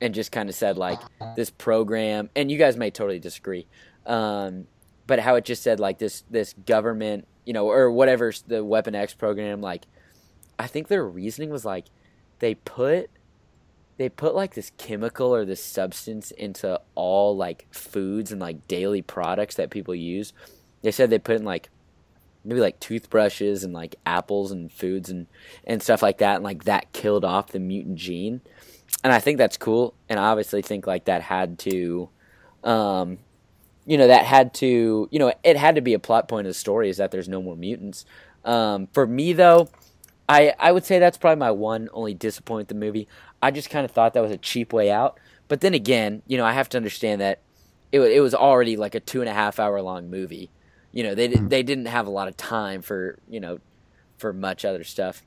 and 0.00 0.14
just 0.14 0.32
kind 0.32 0.48
of 0.48 0.54
said 0.54 0.76
like 0.76 1.00
this 1.36 1.50
program 1.50 2.28
and 2.36 2.50
you 2.50 2.58
guys 2.58 2.76
may 2.76 2.90
totally 2.90 3.18
disagree 3.18 3.66
um, 4.04 4.66
but 5.06 5.20
how 5.20 5.36
it 5.36 5.44
just 5.44 5.62
said 5.62 5.80
like 5.80 5.98
this 5.98 6.22
this 6.28 6.54
government 6.66 7.26
you 7.46 7.52
know 7.52 7.66
or 7.70 7.90
whatever 7.90 8.32
the 8.46 8.62
weapon 8.62 8.94
x 8.94 9.14
program 9.14 9.62
like 9.62 9.86
i 10.58 10.66
think 10.66 10.88
their 10.88 11.06
reasoning 11.06 11.48
was 11.48 11.64
like 11.64 11.86
they 12.40 12.54
put 12.54 13.08
they 13.96 14.08
put 14.08 14.34
like 14.34 14.54
this 14.54 14.72
chemical 14.76 15.34
or 15.34 15.44
this 15.44 15.62
substance 15.62 16.30
into 16.30 16.80
all 16.94 17.36
like 17.36 17.66
foods 17.70 18.30
and 18.30 18.40
like 18.40 18.68
daily 18.68 19.02
products 19.02 19.54
that 19.54 19.70
people 19.70 19.94
use. 19.94 20.32
They 20.82 20.90
said 20.90 21.08
they 21.08 21.18
put 21.18 21.36
in 21.36 21.44
like 21.44 21.70
maybe 22.46 22.60
like 22.60 22.78
toothbrushes 22.80 23.64
and 23.64 23.72
like 23.72 23.96
apples 24.06 24.52
and 24.52 24.72
foods 24.72 25.10
and 25.10 25.26
and 25.64 25.82
stuff 25.82 26.02
like 26.02 26.18
that 26.18 26.36
and 26.36 26.44
like 26.44 26.64
that 26.64 26.92
killed 26.92 27.24
off 27.24 27.48
the 27.48 27.60
mutant 27.60 27.96
gene. 27.96 28.40
And 29.02 29.12
i 29.12 29.18
think 29.18 29.38
that's 29.38 29.56
cool 29.56 29.94
and 30.08 30.18
i 30.18 30.24
obviously 30.24 30.62
think 30.62 30.86
like 30.86 31.04
that 31.04 31.22
had 31.22 31.58
to 31.60 32.08
um 32.64 33.18
you 33.84 33.98
know 33.98 34.06
that 34.06 34.24
had 34.24 34.54
to 34.54 35.08
you 35.10 35.18
know 35.18 35.32
it 35.44 35.56
had 35.56 35.74
to 35.74 35.80
be 35.80 35.94
a 35.94 35.98
plot 35.98 36.28
point 36.28 36.46
of 36.46 36.50
the 36.50 36.54
story 36.54 36.88
is 36.88 36.96
that 36.96 37.10
there's 37.10 37.28
no 37.28 37.42
more 37.42 37.56
mutants. 37.56 38.04
Um 38.44 38.88
for 38.92 39.06
me 39.06 39.32
though 39.32 39.68
i 40.28 40.54
i 40.58 40.72
would 40.72 40.84
say 40.84 40.98
that's 40.98 41.18
probably 41.18 41.38
my 41.38 41.50
one 41.50 41.88
only 41.92 42.14
disappointment 42.14 42.68
the 42.68 42.74
movie. 42.74 43.08
I 43.42 43.50
just 43.50 43.70
kind 43.70 43.84
of 43.84 43.90
thought 43.90 44.14
that 44.14 44.22
was 44.22 44.32
a 44.32 44.38
cheap 44.38 44.72
way 44.72 44.90
out 44.90 45.18
but 45.48 45.60
then 45.60 45.74
again 45.74 46.22
you 46.26 46.36
know 46.36 46.44
i 46.44 46.52
have 46.52 46.68
to 46.70 46.76
understand 46.76 47.20
that 47.20 47.40
it, 47.92 48.00
it 48.00 48.20
was 48.20 48.34
already 48.34 48.76
like 48.76 48.94
a 48.94 49.00
two 49.00 49.20
and 49.20 49.28
a 49.28 49.34
half 49.34 49.58
hour 49.58 49.80
long 49.82 50.10
movie 50.10 50.50
you 50.96 51.02
know 51.02 51.14
they 51.14 51.28
they 51.28 51.62
didn't 51.62 51.86
have 51.86 52.06
a 52.06 52.10
lot 52.10 52.28
of 52.28 52.36
time 52.36 52.82
for 52.82 53.18
you 53.28 53.40
know 53.40 53.58
for 54.18 54.32
much 54.32 54.64
other 54.64 54.84
stuff 54.84 55.22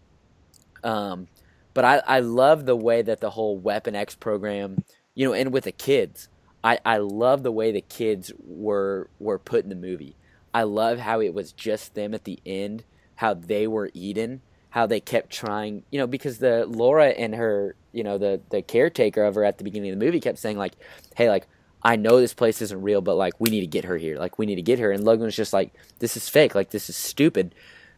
um 0.83 1.27
but 1.73 1.85
i 1.85 2.01
i 2.07 2.19
love 2.19 2.65
the 2.65 2.75
way 2.75 3.01
that 3.01 3.19
the 3.19 3.29
whole 3.31 3.57
weapon 3.57 3.95
x 3.95 4.15
program 4.15 4.83
you 5.13 5.27
know 5.27 5.33
and 5.33 5.53
with 5.53 5.65
the 5.65 5.71
kids 5.71 6.27
I, 6.63 6.79
I 6.85 6.97
love 6.97 7.43
the 7.43 7.51
way 7.51 7.71
the 7.71 7.81
kids 7.81 8.31
were 8.39 9.09
were 9.19 9.39
put 9.39 9.63
in 9.63 9.69
the 9.69 9.75
movie. 9.75 10.15
I 10.53 10.63
love 10.63 10.99
how 10.99 11.21
it 11.21 11.33
was 11.33 11.51
just 11.51 11.95
them 11.95 12.13
at 12.13 12.23
the 12.23 12.39
end, 12.45 12.83
how 13.15 13.33
they 13.33 13.67
were 13.67 13.91
Eden, 13.93 14.41
how 14.71 14.85
they 14.85 14.99
kept 14.99 15.29
trying, 15.29 15.83
you 15.91 15.99
know, 15.99 16.07
because 16.07 16.39
the 16.39 16.65
Laura 16.65 17.09
and 17.09 17.35
her, 17.35 17.75
you 17.91 18.03
know, 18.03 18.17
the 18.17 18.41
the 18.49 18.61
caretaker 18.61 19.23
of 19.23 19.35
her 19.35 19.43
at 19.43 19.57
the 19.57 19.63
beginning 19.63 19.91
of 19.91 19.99
the 19.99 20.05
movie 20.05 20.19
kept 20.19 20.39
saying 20.39 20.57
like, 20.57 20.73
"Hey, 21.15 21.29
like 21.29 21.47
I 21.81 21.95
know 21.95 22.19
this 22.19 22.33
place 22.33 22.61
isn't 22.61 22.81
real, 22.81 23.01
but 23.01 23.15
like 23.15 23.33
we 23.39 23.49
need 23.49 23.61
to 23.61 23.67
get 23.67 23.85
her 23.85 23.97
here. 23.97 24.17
Like 24.17 24.37
we 24.37 24.45
need 24.45 24.55
to 24.55 24.61
get 24.61 24.79
her." 24.79 24.91
And 24.91 25.03
Logan 25.03 25.25
was 25.25 25.35
just 25.35 25.53
like, 25.53 25.73
"This 25.99 26.17
is 26.17 26.29
fake. 26.29 26.55
Like 26.55 26.71
this 26.71 26.89
is 26.89 26.95
stupid." 26.95 27.55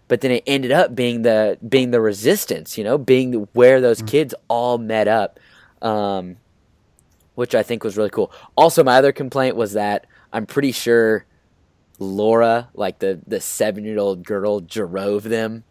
But 0.07 0.21
then 0.21 0.31
it 0.31 0.43
ended 0.45 0.71
up 0.71 0.93
being 0.95 1.21
the 1.21 1.57
being 1.67 1.91
the 1.91 2.01
resistance, 2.01 2.77
you 2.77 2.83
know, 2.83 2.97
being 2.97 3.31
the, 3.31 3.39
where 3.53 3.81
those 3.81 4.01
kids 4.01 4.35
all 4.47 4.77
met 4.77 5.07
up. 5.07 5.39
Um, 5.81 6.37
which 7.35 7.55
I 7.55 7.63
think 7.63 7.83
was 7.83 7.97
really 7.97 8.09
cool. 8.09 8.31
Also, 8.55 8.83
my 8.83 8.97
other 8.97 9.11
complaint 9.11 9.55
was 9.55 9.73
that 9.73 10.05
I'm 10.31 10.45
pretty 10.45 10.71
sure 10.71 11.25
Laura, 11.97 12.69
like 12.73 12.99
the 12.99 13.21
the 13.25 13.39
seven 13.39 13.85
year 13.85 13.99
old 13.99 14.23
girl, 14.23 14.59
drove 14.59 15.23
them 15.23 15.63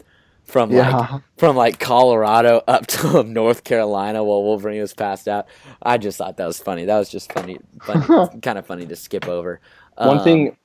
from 0.51 0.71
like 0.71 1.23
from 1.39 1.57
like 1.57 1.79
Colorado 1.79 2.63
up 2.69 2.87
to 2.89 3.23
North 3.23 3.65
Carolina 3.65 4.23
while 4.25 4.43
Wolverine 4.43 4.81
was 4.81 4.95
passed 4.95 5.29
out. 5.29 5.47
I 5.83 5.99
just 5.99 6.19
thought 6.19 6.37
that 6.39 6.47
was 6.47 6.59
funny. 6.61 6.85
That 6.85 6.99
was 6.99 7.09
just 7.09 7.33
funny, 7.33 7.59
funny 7.83 8.39
kind 8.43 8.59
of 8.59 8.67
funny 8.67 8.87
to 8.87 8.97
skip 8.97 9.27
over. 9.29 9.61
one 9.97 10.19
Um, 10.19 10.25
thing 10.25 10.57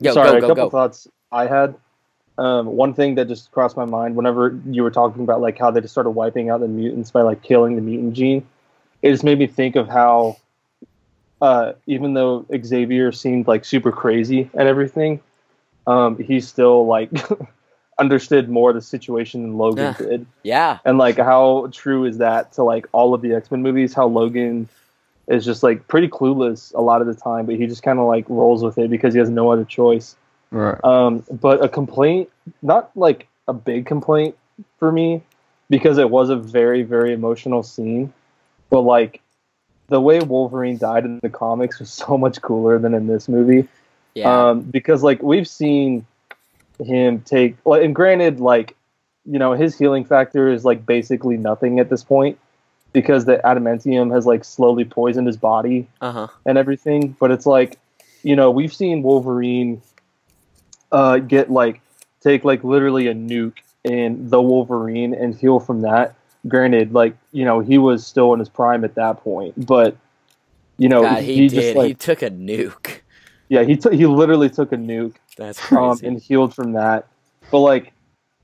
yo, 0.00 0.12
sorry, 0.12 0.40
go 0.40 0.48
a 0.50 0.50
couple 0.50 0.66
go. 0.66 0.70
thoughts 0.70 1.08
I 1.32 1.46
had. 1.46 1.74
Um, 2.38 2.66
one 2.66 2.92
thing 2.92 3.14
that 3.14 3.28
just 3.28 3.50
crossed 3.50 3.78
my 3.78 3.86
mind 3.86 4.14
whenever 4.14 4.60
you 4.66 4.82
were 4.82 4.90
talking 4.90 5.22
about 5.22 5.40
like 5.40 5.58
how 5.58 5.70
they 5.70 5.80
just 5.80 5.94
started 5.94 6.10
wiping 6.10 6.50
out 6.50 6.60
the 6.60 6.68
mutants 6.68 7.10
by 7.10 7.22
like 7.22 7.42
killing 7.42 7.76
the 7.76 7.82
mutant 7.82 8.12
gene, 8.12 8.46
it 9.00 9.10
just 9.10 9.24
made 9.24 9.38
me 9.38 9.46
think 9.46 9.74
of 9.74 9.88
how, 9.88 10.36
uh, 11.40 11.72
even 11.86 12.12
though 12.12 12.44
Xavier 12.62 13.10
seemed 13.12 13.46
like 13.48 13.64
super 13.64 13.90
crazy 13.90 14.50
and 14.52 14.68
everything, 14.68 15.20
um, 15.86 16.18
he 16.18 16.40
still 16.40 16.86
like 16.86 17.10
understood 17.98 18.48
more 18.48 18.72
the 18.72 18.82
situation 18.82 19.42
than 19.42 19.56
Logan 19.58 19.84
Yeah. 19.84 20.06
did. 20.06 20.26
Yeah, 20.42 20.78
And 20.84 20.98
like, 20.98 21.16
how 21.16 21.68
true 21.72 22.04
is 22.04 22.18
that 22.18 22.52
to 22.52 22.62
like 22.62 22.86
all 22.92 23.14
of 23.14 23.22
the 23.22 23.34
X 23.34 23.50
Men 23.50 23.62
movies? 23.62 23.94
How 23.94 24.06
Logan 24.06 24.68
is 25.28 25.44
just 25.44 25.62
like 25.62 25.88
pretty 25.88 26.08
clueless 26.08 26.72
a 26.74 26.80
lot 26.80 27.00
of 27.00 27.06
the 27.06 27.14
time, 27.14 27.46
but 27.46 27.56
he 27.56 27.66
just 27.66 27.82
kind 27.82 27.98
of 27.98 28.06
like 28.06 28.24
rolls 28.28 28.62
with 28.62 28.78
it 28.78 28.90
because 28.90 29.12
he 29.14 29.18
has 29.18 29.30
no 29.30 29.50
other 29.50 29.64
choice. 29.64 30.14
right. 30.50 30.78
Um, 30.84 31.24
but 31.30 31.64
a 31.64 31.68
complaint, 31.68 32.30
not 32.62 32.90
like 32.96 33.26
a 33.48 33.52
big 33.52 33.86
complaint 33.86 34.36
for 34.78 34.92
me, 34.92 35.22
because 35.68 35.98
it 35.98 36.10
was 36.10 36.28
a 36.30 36.36
very, 36.36 36.82
very 36.82 37.12
emotional 37.12 37.62
scene. 37.62 38.12
But 38.70 38.82
like 38.82 39.20
the 39.88 40.00
way 40.00 40.20
Wolverine 40.20 40.78
died 40.78 41.04
in 41.04 41.18
the 41.22 41.30
comics 41.30 41.78
was 41.78 41.90
so 41.92 42.16
much 42.18 42.40
cooler 42.42 42.78
than 42.78 42.94
in 42.94 43.06
this 43.06 43.28
movie. 43.28 43.66
yeah, 44.14 44.48
Um, 44.50 44.60
because 44.62 45.02
like 45.02 45.22
we've 45.22 45.48
seen 45.48 46.06
him 46.84 47.20
take, 47.22 47.56
and 47.64 47.94
granted, 47.94 48.40
like 48.40 48.76
you 49.24 49.38
know, 49.38 49.52
his 49.52 49.76
healing 49.76 50.04
factor 50.04 50.48
is 50.48 50.64
like 50.64 50.86
basically 50.86 51.36
nothing 51.36 51.80
at 51.80 51.90
this 51.90 52.04
point 52.04 52.38
because 52.92 53.24
the 53.24 53.40
adamantium 53.44 54.14
has 54.14 54.24
like 54.24 54.44
slowly 54.44 54.84
poisoned 54.84 55.26
his 55.26 55.36
body 55.36 55.86
uh 56.00 56.12
huh. 56.12 56.28
and 56.46 56.56
everything. 56.56 57.16
But 57.18 57.30
it's 57.30 57.46
like 57.46 57.78
you 58.22 58.34
know, 58.34 58.50
we've 58.50 58.74
seen 58.74 59.02
Wolverine 59.02 59.82
uh, 60.90 61.18
get 61.18 61.50
like 61.50 61.80
take 62.20 62.44
like 62.44 62.64
literally 62.64 63.08
a 63.08 63.14
nuke 63.14 63.58
in 63.84 64.30
the 64.30 64.40
Wolverine 64.40 65.14
and 65.14 65.34
heal 65.34 65.60
from 65.60 65.82
that. 65.82 66.14
Granted, 66.48 66.92
like 66.92 67.16
you 67.32 67.44
know, 67.44 67.60
he 67.60 67.78
was 67.78 68.06
still 68.06 68.32
in 68.32 68.38
his 68.38 68.48
prime 68.48 68.84
at 68.84 68.94
that 68.94 69.22
point, 69.22 69.66
but 69.66 69.96
you 70.78 70.88
know, 70.88 71.02
God, 71.02 71.22
he, 71.22 71.34
he, 71.34 71.48
did. 71.48 71.54
just 71.54 71.76
like 71.76 71.88
he 71.88 71.94
took 71.94 72.22
a 72.22 72.30
nuke. 72.30 73.00
yeah, 73.48 73.62
he 73.62 73.76
took 73.76 73.92
he 73.92 74.06
literally 74.06 74.50
took 74.50 74.72
a 74.72 74.76
nuke 74.76 75.16
That's 75.36 75.72
um, 75.72 75.98
and 76.02 76.20
healed 76.20 76.54
from 76.54 76.72
that. 76.72 77.06
But 77.50 77.60
like, 77.60 77.92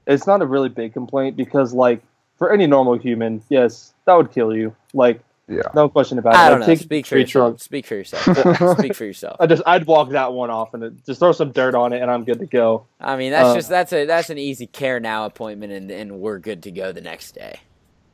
it's 0.06 0.26
not 0.26 0.42
a 0.42 0.46
really 0.46 0.68
big 0.68 0.92
complaint 0.92 1.36
because 1.36 1.72
like 1.72 2.02
for 2.38 2.52
any 2.52 2.66
normal 2.66 2.98
human, 2.98 3.42
yes, 3.48 3.92
that 4.04 4.14
would 4.14 4.32
kill 4.32 4.54
you. 4.54 4.74
Like, 4.94 5.20
Yeah. 5.48 5.62
no 5.74 5.88
question 5.88 6.18
about 6.18 6.34
it. 6.34 6.38
I 6.38 6.42
Like, 6.42 6.50
don't 6.50 6.60
know. 6.60 6.66
take 6.66 6.78
Speak 6.80 7.06
for 7.06 7.10
tree 7.10 7.20
yourself. 7.22 7.60
Speak 7.60 7.86
for 7.86 7.94
yourself. 7.94 8.78
Speak 8.78 8.94
for 8.94 9.04
yourself. 9.04 9.36
I 9.40 9.46
just 9.46 9.62
I'd 9.66 9.86
walk 9.86 10.10
that 10.10 10.32
one 10.32 10.50
off 10.50 10.74
and 10.74 10.82
it- 10.84 11.04
just 11.06 11.18
throw 11.20 11.32
some 11.32 11.52
dirt 11.52 11.74
on 11.74 11.92
it 11.92 12.02
and 12.02 12.10
I'm 12.10 12.24
good 12.24 12.38
to 12.40 12.46
go. 12.46 12.86
I 13.00 13.16
mean, 13.16 13.30
that's 13.32 13.48
Uh, 13.50 13.54
just 13.54 13.68
that's 13.68 13.92
a 13.92 14.04
that's 14.06 14.30
an 14.30 14.38
easy 14.38 14.66
care 14.66 15.00
now 15.00 15.24
appointment, 15.26 15.72
and 15.72 15.90
and 15.90 16.20
we're 16.20 16.38
good 16.38 16.62
to 16.64 16.70
go 16.70 16.92
the 16.92 17.00
next 17.00 17.32
day. 17.32 17.60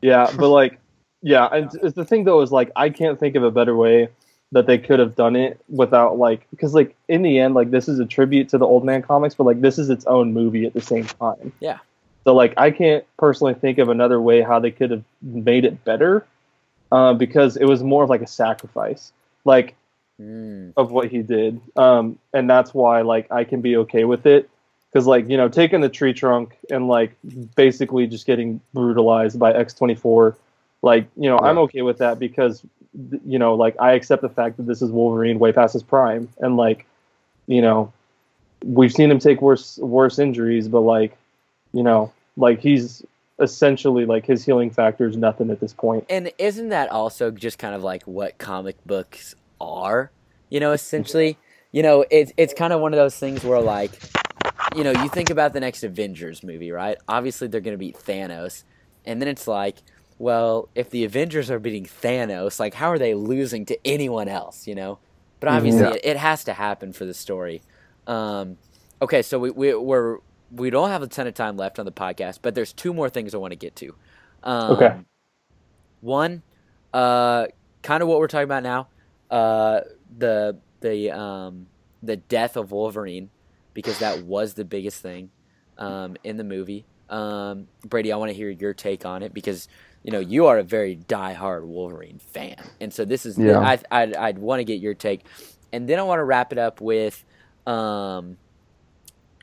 Yeah, 0.03 0.31
but 0.39 0.49
like, 0.51 0.79
yeah, 1.23 1.47
and 1.47 1.71
it's 1.83 1.95
the 1.97 2.05
thing 2.05 2.25
though 2.25 2.41
is 2.43 2.53
like 2.53 2.71
I 2.77 2.91
can't 2.91 3.19
think 3.19 3.35
of 3.35 3.43
a 3.43 3.51
better 3.51 3.75
way 3.77 4.09
that 4.53 4.67
they 4.67 4.79
could 4.79 4.99
have 4.99 5.15
done 5.15 5.37
it 5.37 5.61
without 5.69 6.19
like 6.19 6.47
because 6.51 6.75
like 6.75 6.95
in 7.09 7.23
the 7.23 7.39
end 7.39 7.55
like 7.55 7.71
this 7.71 7.89
is 7.89 7.99
a 7.99 8.07
tribute 8.07 8.49
to 8.51 8.59
the 8.59 8.67
old 8.67 8.85
man 8.85 9.03
comics, 9.03 9.35
but 9.35 9.45
like 9.45 9.61
this 9.61 9.79
is 9.79 9.91
its 9.91 10.07
own 10.07 10.33
movie 10.33 10.65
at 10.65 10.73
the 10.73 10.81
same 10.81 11.05
time. 11.05 11.53
Yeah. 11.61 11.79
So 12.25 12.35
like 12.35 12.55
I 12.57 12.71
can't 12.71 13.05
personally 13.19 13.55
think 13.55 13.79
of 13.79 13.89
another 13.89 14.21
way 14.21 14.41
how 14.41 14.59
they 14.59 14.71
could 14.71 14.91
have 14.91 15.05
made 15.23 15.65
it 15.65 15.85
better, 15.85 16.27
uh, 16.93 17.15
because 17.15 17.57
it 17.57 17.65
was 17.67 17.83
more 17.83 18.05
of 18.05 18.11
like 18.11 18.23
a 18.23 18.27
sacrifice, 18.27 19.13
like 19.45 19.75
Mm. 20.21 20.73
of 20.77 20.91
what 20.91 21.07
he 21.07 21.23
did, 21.23 21.61
um, 21.77 22.19
and 22.35 22.51
that's 22.51 22.75
why 22.75 23.03
like 23.03 23.31
I 23.31 23.45
can 23.45 23.61
be 23.61 23.77
okay 23.77 24.03
with 24.03 24.27
it. 24.27 24.51
Because 24.91 25.07
like 25.07 25.29
you 25.29 25.37
know, 25.37 25.49
taking 25.49 25.81
the 25.81 25.89
tree 25.89 26.13
trunk 26.13 26.59
and 26.73 26.89
like 26.89 27.15
basically 27.55 28.09
just 28.09 28.27
getting 28.27 28.61
brutalized 28.75 29.39
by 29.39 29.53
X 29.53 29.75
twenty 29.75 29.95
four, 29.95 30.37
like 30.83 31.07
you 31.17 31.31
know, 31.31 31.39
I'm 31.39 31.57
okay 31.59 31.83
with 31.83 31.99
that 31.99 32.19
because 32.19 32.65
you 33.25 33.39
know, 33.39 33.55
like 33.55 33.77
I 33.81 33.93
accept 33.93 34.23
the 34.23 34.29
fact 34.29 34.57
that 34.57 34.67
this 34.67 34.83
is 34.83 34.91
Wolverine 34.91 35.39
way 35.39 35.53
past 35.53 35.73
his 35.73 35.83
prime, 35.83 36.29
and 36.39 36.57
like 36.57 36.87
you 37.47 37.63
know, 37.63 37.93
we've 38.65 38.93
seen 38.93 39.11
him 39.11 39.19
take 39.19 39.41
worse 39.41 39.79
worse 39.79 40.19
injuries, 40.19 40.69
but 40.69 40.81
like 40.81 41.17
you 41.73 41.83
know, 41.83 42.13
like 42.37 42.61
he's 42.61 43.05
essentially 43.41 44.05
like 44.05 44.27
his 44.27 44.45
healing 44.45 44.71
factor 44.71 45.07
is 45.07 45.17
nothing 45.17 45.51
at 45.51 45.61
this 45.61 45.73
point. 45.73 46.05
And 46.11 46.33
isn't 46.39 46.71
that 46.71 46.91
also 46.91 47.31
just 47.31 47.59
kind 47.59 47.75
of 47.75 47.83
like 47.83 48.03
what 48.05 48.39
comic 48.39 48.77
books 48.85 49.35
are? 49.61 50.11
You 50.51 50.61
know, 50.61 50.73
essentially, 50.73 51.39
you 51.73 51.83
know, 51.83 52.05
it's 52.11 52.33
it's 52.37 52.55
kind 52.55 52.73
of 52.73 52.81
one 52.81 52.93
of 52.93 52.99
those 52.99 53.17
things 53.17 53.45
where 53.45 53.61
like, 53.61 53.93
you 54.75 54.83
know, 54.83 54.91
you 54.91 55.09
think 55.09 55.31
about 55.31 55.53
the 55.53 55.61
next 55.61 55.85
Avengers 55.85 56.43
movie, 56.43 56.71
right? 56.71 56.99
Obviously, 57.09 57.49
they're 57.49 57.61
going 57.61 57.75
to 57.75 57.79
beat 57.79 57.97
Thanos, 57.97 58.65
and 59.05 59.21
then 59.21 59.29
it's 59.29 59.47
like, 59.47 59.77
well, 60.19 60.71
if 60.75 60.91
the 60.91 61.05
Avengers 61.05 61.51
are 61.51 61.61
beating 61.61 61.85
Thanos, 61.87 62.61
like, 62.61 62.75
how 62.75 62.89
are 62.91 62.99
they 62.99 63.15
losing 63.15 63.67
to 63.67 63.79
anyone 63.87 64.29
else? 64.29 64.67
You 64.67 64.77
know, 64.77 65.01
but 65.41 65.51
obviously, 65.51 65.91
Yeah. 65.91 65.95
it, 65.95 66.03
it 66.05 66.17
has 66.19 66.45
to 66.45 66.55
happen 66.55 66.93
for 66.93 67.05
the 67.07 67.15
story. 67.15 67.65
Um, 68.07 68.59
okay, 69.03 69.23
so 69.23 69.39
we, 69.39 69.51
we 69.51 69.75
we're 69.75 70.19
we 70.51 70.71
don't 70.71 70.91
have 70.91 71.03
a 71.03 71.09
ton 71.09 71.27
of 71.29 71.35
time 71.35 71.57
left 71.57 71.79
on 71.79 71.87
the 71.87 71.93
podcast, 71.93 72.41
but 72.43 72.55
there's 72.55 72.73
two 72.73 72.95
more 72.95 73.11
things 73.11 73.35
I 73.35 73.39
want 73.39 73.53
to 73.53 73.57
get 73.59 73.77
to. 73.77 73.97
Um, 74.45 74.59
Okay. 74.69 75.05
One, 76.01 76.43
uh, 76.93 77.49
kind 77.83 78.03
of 78.03 78.09
what 78.09 78.19
we're 78.21 78.29
talking 78.29 78.45
about 78.45 78.63
now, 78.63 78.89
uh, 79.31 79.81
the 80.17 80.61
the 80.81 81.11
um, 81.13 81.69
the 82.03 82.17
death 82.17 82.57
of 82.57 82.71
Wolverine, 82.73 83.31
because 83.75 83.99
that 83.99 84.21
was 84.21 84.55
the 84.55 84.65
biggest 84.65 85.03
thing 85.03 85.31
um, 85.79 86.17
in 86.25 86.37
the 86.37 86.45
movie. 86.45 86.87
Um, 87.09 87.69
Brady, 87.85 88.13
I 88.13 88.17
want 88.17 88.31
to 88.31 88.35
hear 88.37 88.51
your 88.51 88.75
take 88.75 89.07
on 89.07 89.23
it 89.23 89.35
because 89.35 89.69
you 90.09 90.13
know 90.13 90.21
you 90.21 90.47
are 90.47 90.57
a 90.57 90.63
very 90.63 90.97
diehard 90.97 91.65
Wolverine 91.67 92.19
fan, 92.19 92.57
and 92.81 92.95
so 92.95 93.05
this 93.05 93.27
is 93.27 93.37
Yeah. 93.37 93.59
I 93.61 93.79
I'd, 93.91 94.15
I'd 94.17 94.39
want 94.39 94.61
to 94.61 94.65
get 94.65 94.81
your 94.81 94.95
take, 94.95 95.27
and 95.71 95.87
then 95.87 95.99
I 95.99 96.03
want 96.03 96.19
to 96.19 96.25
wrap 96.25 96.51
it 96.51 96.57
up 96.57 96.81
with, 96.81 97.23
um, 97.67 98.39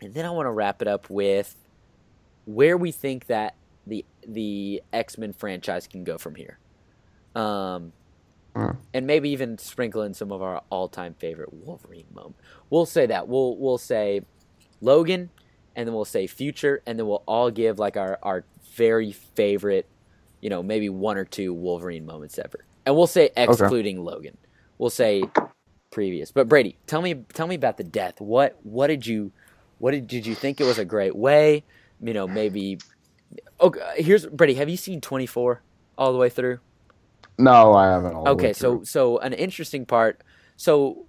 and 0.01 0.12
then 0.15 0.25
I 0.25 0.32
want 0.32 0.47
to 0.47 0.51
wrap 0.51 0.82
it 0.82 0.88
up 0.88 1.08
with 1.08 1.56
where 2.45 2.78
we 2.78 2.91
think 2.91 3.28
that 3.28 3.54
the 3.86 4.04
the 4.28 4.82
X 4.91 5.19
Men 5.19 5.34
franchise 5.34 5.86
can 5.86 6.04
go 6.04 6.17
from 6.17 6.34
here, 6.34 6.58
um, 7.36 7.93
Mm. 8.56 8.78
and 8.91 9.06
maybe 9.06 9.30
even 9.30 9.60
sprinkle 9.60 10.01
in 10.01 10.15
some 10.15 10.32
of 10.32 10.41
our 10.41 10.63
all 10.71 10.88
time 10.88 11.13
favorite 11.13 11.54
Wolverine 11.54 12.08
moment. 12.12 12.38
We'll 12.71 12.88
say 12.88 13.06
that 13.06 13.28
we'll 13.28 13.56
we'll 13.58 13.78
say 13.78 14.21
Logan, 14.82 15.30
and 15.75 15.88
then 15.88 15.93
we'll 15.93 16.06
say 16.06 16.25
Future, 16.25 16.82
and 16.88 16.97
then 16.97 17.06
we'll 17.06 17.21
all 17.28 17.51
give 17.51 17.78
like 17.78 17.97
our 17.97 18.17
our 18.23 18.45
very 18.75 19.12
favorite, 19.12 19.86
you 20.45 20.49
know, 20.51 20.62
maybe 20.62 20.89
one 20.89 21.17
or 21.17 21.25
two 21.25 21.55
Wolverine 21.55 22.05
moments 22.05 22.38
ever, 22.38 22.65
and 22.86 22.95
we'll 22.95 23.08
say 23.08 23.31
excluding 23.36 24.03
Logan. 24.03 24.38
We'll 24.77 24.91
say 24.91 25.23
previous, 25.89 26.31
but 26.31 26.47
Brady, 26.47 26.77
tell 26.86 27.01
me 27.01 27.15
tell 27.34 27.47
me 27.47 27.55
about 27.55 27.77
the 27.77 27.84
death. 27.84 28.21
What 28.21 28.55
what 28.62 28.86
did 28.86 29.08
you 29.08 29.31
what 29.79 29.89
did 29.89 30.05
did 30.05 30.27
you 30.27 30.36
think 30.36 30.62
it 30.62 30.65
was 30.65 30.77
a 30.77 30.86
great 30.86 31.15
way? 31.15 31.63
You 31.99 32.13
know, 32.13 32.27
maybe. 32.27 32.77
Okay, 33.60 33.81
here's 33.97 34.27
Brady. 34.27 34.53
Have 34.53 34.69
you 34.69 34.77
seen 34.77 35.01
Twenty 35.01 35.25
Four 35.25 35.63
all 35.97 36.13
the 36.13 36.19
way 36.19 36.29
through? 36.29 36.60
No, 37.39 37.73
I 37.73 37.88
haven't. 37.88 38.13
all 38.13 38.25
the 38.25 38.36
way 38.36 38.49
Okay, 38.49 38.53
so 38.53 38.84
so 38.84 39.17
an 39.17 39.34
interesting 39.34 39.88
part. 39.88 40.21
So 40.58 41.08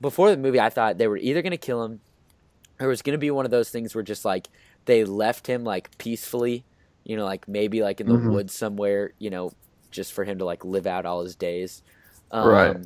before 0.00 0.30
the 0.30 0.36
movie, 0.36 0.60
I 0.60 0.70
thought 0.70 0.98
they 0.98 1.08
were 1.08 1.16
either 1.16 1.42
going 1.42 1.50
to 1.50 1.56
kill 1.56 1.82
him, 1.82 1.98
or 2.78 2.86
it 2.86 2.90
was 2.90 3.02
going 3.02 3.14
to 3.14 3.18
be 3.18 3.32
one 3.32 3.44
of 3.44 3.50
those 3.50 3.70
things 3.70 3.92
where 3.92 4.04
just 4.04 4.24
like 4.24 4.46
they 4.84 5.02
left 5.02 5.48
him 5.48 5.64
like 5.64 5.98
peacefully, 5.98 6.64
you 7.08 7.16
know, 7.16 7.26
like 7.26 7.48
maybe 7.48 7.82
like 7.82 8.00
in 8.02 8.08
the 8.08 8.16
Mhm. 8.16 8.30
woods 8.30 8.54
somewhere, 8.54 9.14
you 9.20 9.30
know, 9.30 9.56
just 9.92 10.14
for 10.14 10.24
him 10.24 10.38
to 10.40 10.46
like 10.46 10.64
live 10.66 10.86
out 10.88 11.06
all 11.06 11.24
his 11.24 11.36
days. 11.36 11.82
Um, 12.32 12.48
Right. 12.48 12.76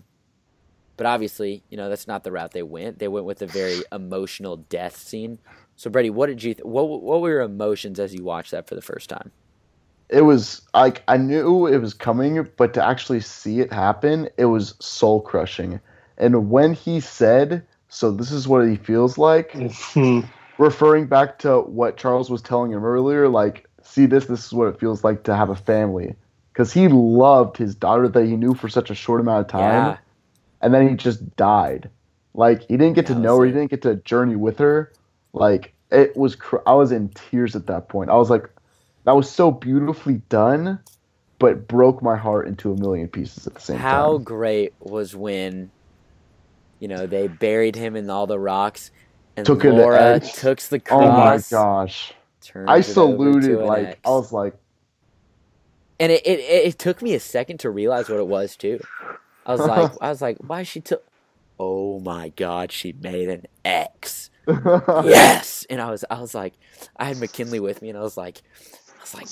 But 0.98 1.06
obviously, 1.06 1.64
you 1.70 1.76
know, 1.78 1.90
that's 1.90 2.06
not 2.08 2.24
the 2.24 2.32
route 2.32 2.52
they 2.52 2.62
went. 2.62 2.98
They 3.00 3.08
went 3.08 3.26
with 3.26 3.42
a 3.42 3.48
very 3.48 3.84
emotional 3.92 4.58
death 4.58 4.96
scene. 4.96 5.40
So 5.76 5.90
Brady, 5.90 6.10
what 6.10 6.28
did 6.28 6.42
you? 6.44 6.54
Th- 6.54 6.64
what 6.66 6.84
what 7.02 7.22
were 7.22 7.30
your 7.30 7.42
emotions 7.42 8.00
as 8.00 8.14
you 8.14 8.24
watched 8.24 8.52
that 8.52 8.68
for 8.68 8.76
the 8.76 8.82
first 8.82 9.10
time? 9.10 9.32
it 10.10 10.22
was 10.22 10.62
like 10.74 11.02
I 11.08 11.16
knew 11.16 11.66
it 11.66 11.78
was 11.78 11.94
coming, 11.94 12.48
but 12.56 12.74
to 12.74 12.84
actually 12.84 13.20
see 13.20 13.60
it 13.60 13.72
happen, 13.72 14.28
it 14.36 14.46
was 14.46 14.74
soul 14.80 15.20
crushing. 15.20 15.80
And 16.18 16.50
when 16.50 16.74
he 16.74 17.00
said, 17.00 17.66
"So 17.88 18.10
this 18.12 18.30
is 18.32 18.46
what 18.48 18.68
he 18.68 18.76
feels 18.76 19.18
like," 19.18 19.56
referring 20.58 21.06
back 21.06 21.38
to 21.40 21.60
what 21.62 21.96
Charles 21.96 22.30
was 22.30 22.42
telling 22.42 22.72
him 22.72 22.84
earlier, 22.84 23.28
like, 23.28 23.66
see 23.92 24.06
this, 24.06 24.26
this 24.26 24.46
is 24.46 24.52
what 24.52 24.68
it 24.68 24.80
feels 24.80 25.04
like 25.04 25.24
to 25.24 25.36
have 25.36 25.50
a 25.50 25.56
family. 25.56 26.14
Because 26.52 26.72
he 26.72 26.88
loved 26.88 27.56
his 27.56 27.74
daughter 27.74 28.08
that 28.08 28.26
he 28.26 28.36
knew 28.36 28.54
for 28.54 28.68
such 28.68 28.90
a 28.90 28.94
short 28.94 29.20
amount 29.20 29.40
of 29.40 29.48
time, 29.48 29.86
Yeah, 29.86 29.96
and 30.60 30.72
then 30.74 30.88
he 30.88 30.94
just 30.94 31.36
died. 31.36 31.90
Like, 32.34 32.62
he 32.62 32.76
didn't 32.76 32.94
get 32.94 33.06
to 33.06 33.14
know 33.14 33.38
her, 33.38 33.46
he 33.46 33.52
didn't 33.52 33.70
get 33.70 33.82
to 33.82 33.96
journey 33.96 34.36
with 34.36 34.58
her. 34.58 34.92
Like, 35.32 35.74
it 35.90 36.16
was, 36.16 36.36
cr- 36.36 36.66
I 36.66 36.74
was 36.74 36.92
in 36.92 37.10
tears 37.10 37.54
at 37.54 37.66
that 37.66 37.88
point. 37.88 38.10
I 38.10 38.16
was 38.16 38.30
like, 38.30 38.48
that 39.04 39.12
was 39.12 39.30
so 39.30 39.50
beautifully 39.50 40.22
done, 40.28 40.78
but 41.38 41.68
broke 41.68 42.02
my 42.02 42.16
heart 42.16 42.48
into 42.48 42.72
a 42.72 42.76
million 42.76 43.08
pieces 43.08 43.46
at 43.46 43.54
the 43.54 43.60
same 43.60 43.78
How 43.78 43.90
time. 43.90 43.90
How 43.90 44.18
great 44.18 44.72
was 44.80 45.14
when, 45.14 45.70
you 46.80 46.88
know, 46.88 47.06
they 47.06 47.28
buried 47.28 47.76
him 47.76 47.96
in 47.96 48.08
all 48.08 48.26
the 48.26 48.38
rocks, 48.38 48.90
and 49.36 49.46
Took 49.46 49.64
Laura 49.64 50.16
X. 50.16 50.40
took 50.40 50.60
the 50.60 50.82
Oh 50.90 51.10
my 51.10 51.42
gosh. 51.50 52.14
Turned 52.42 52.70
I 52.70 52.80
saluted, 52.80 53.58
like, 53.60 53.86
X. 53.86 54.00
I 54.04 54.10
was 54.10 54.32
like, 54.32 54.54
and 55.98 56.10
it, 56.10 56.26
it 56.26 56.40
it 56.40 56.78
took 56.78 57.00
me 57.00 57.14
a 57.14 57.20
second 57.20 57.58
to 57.60 57.70
realize 57.70 58.08
what 58.08 58.18
it 58.18 58.26
was 58.26 58.56
too. 58.56 58.80
I 59.46 59.52
was 59.52 59.60
like, 59.60 59.92
I 60.00 60.08
was 60.08 60.20
like, 60.20 60.38
why 60.38 60.62
she 60.62 60.80
took? 60.80 61.04
Oh 61.58 62.00
my 62.00 62.30
God, 62.30 62.72
she 62.72 62.92
made 62.92 63.28
an 63.28 63.46
X. 63.64 64.30
yes, 64.48 65.64
and 65.70 65.80
I 65.80 65.90
was 65.90 66.04
I 66.10 66.20
was 66.20 66.34
like, 66.34 66.54
I 66.96 67.04
had 67.04 67.18
McKinley 67.18 67.60
with 67.60 67.82
me, 67.82 67.88
and 67.88 67.98
I 67.98 68.02
was 68.02 68.16
like, 68.16 68.42
I 68.98 69.00
was 69.00 69.14
like. 69.14 69.28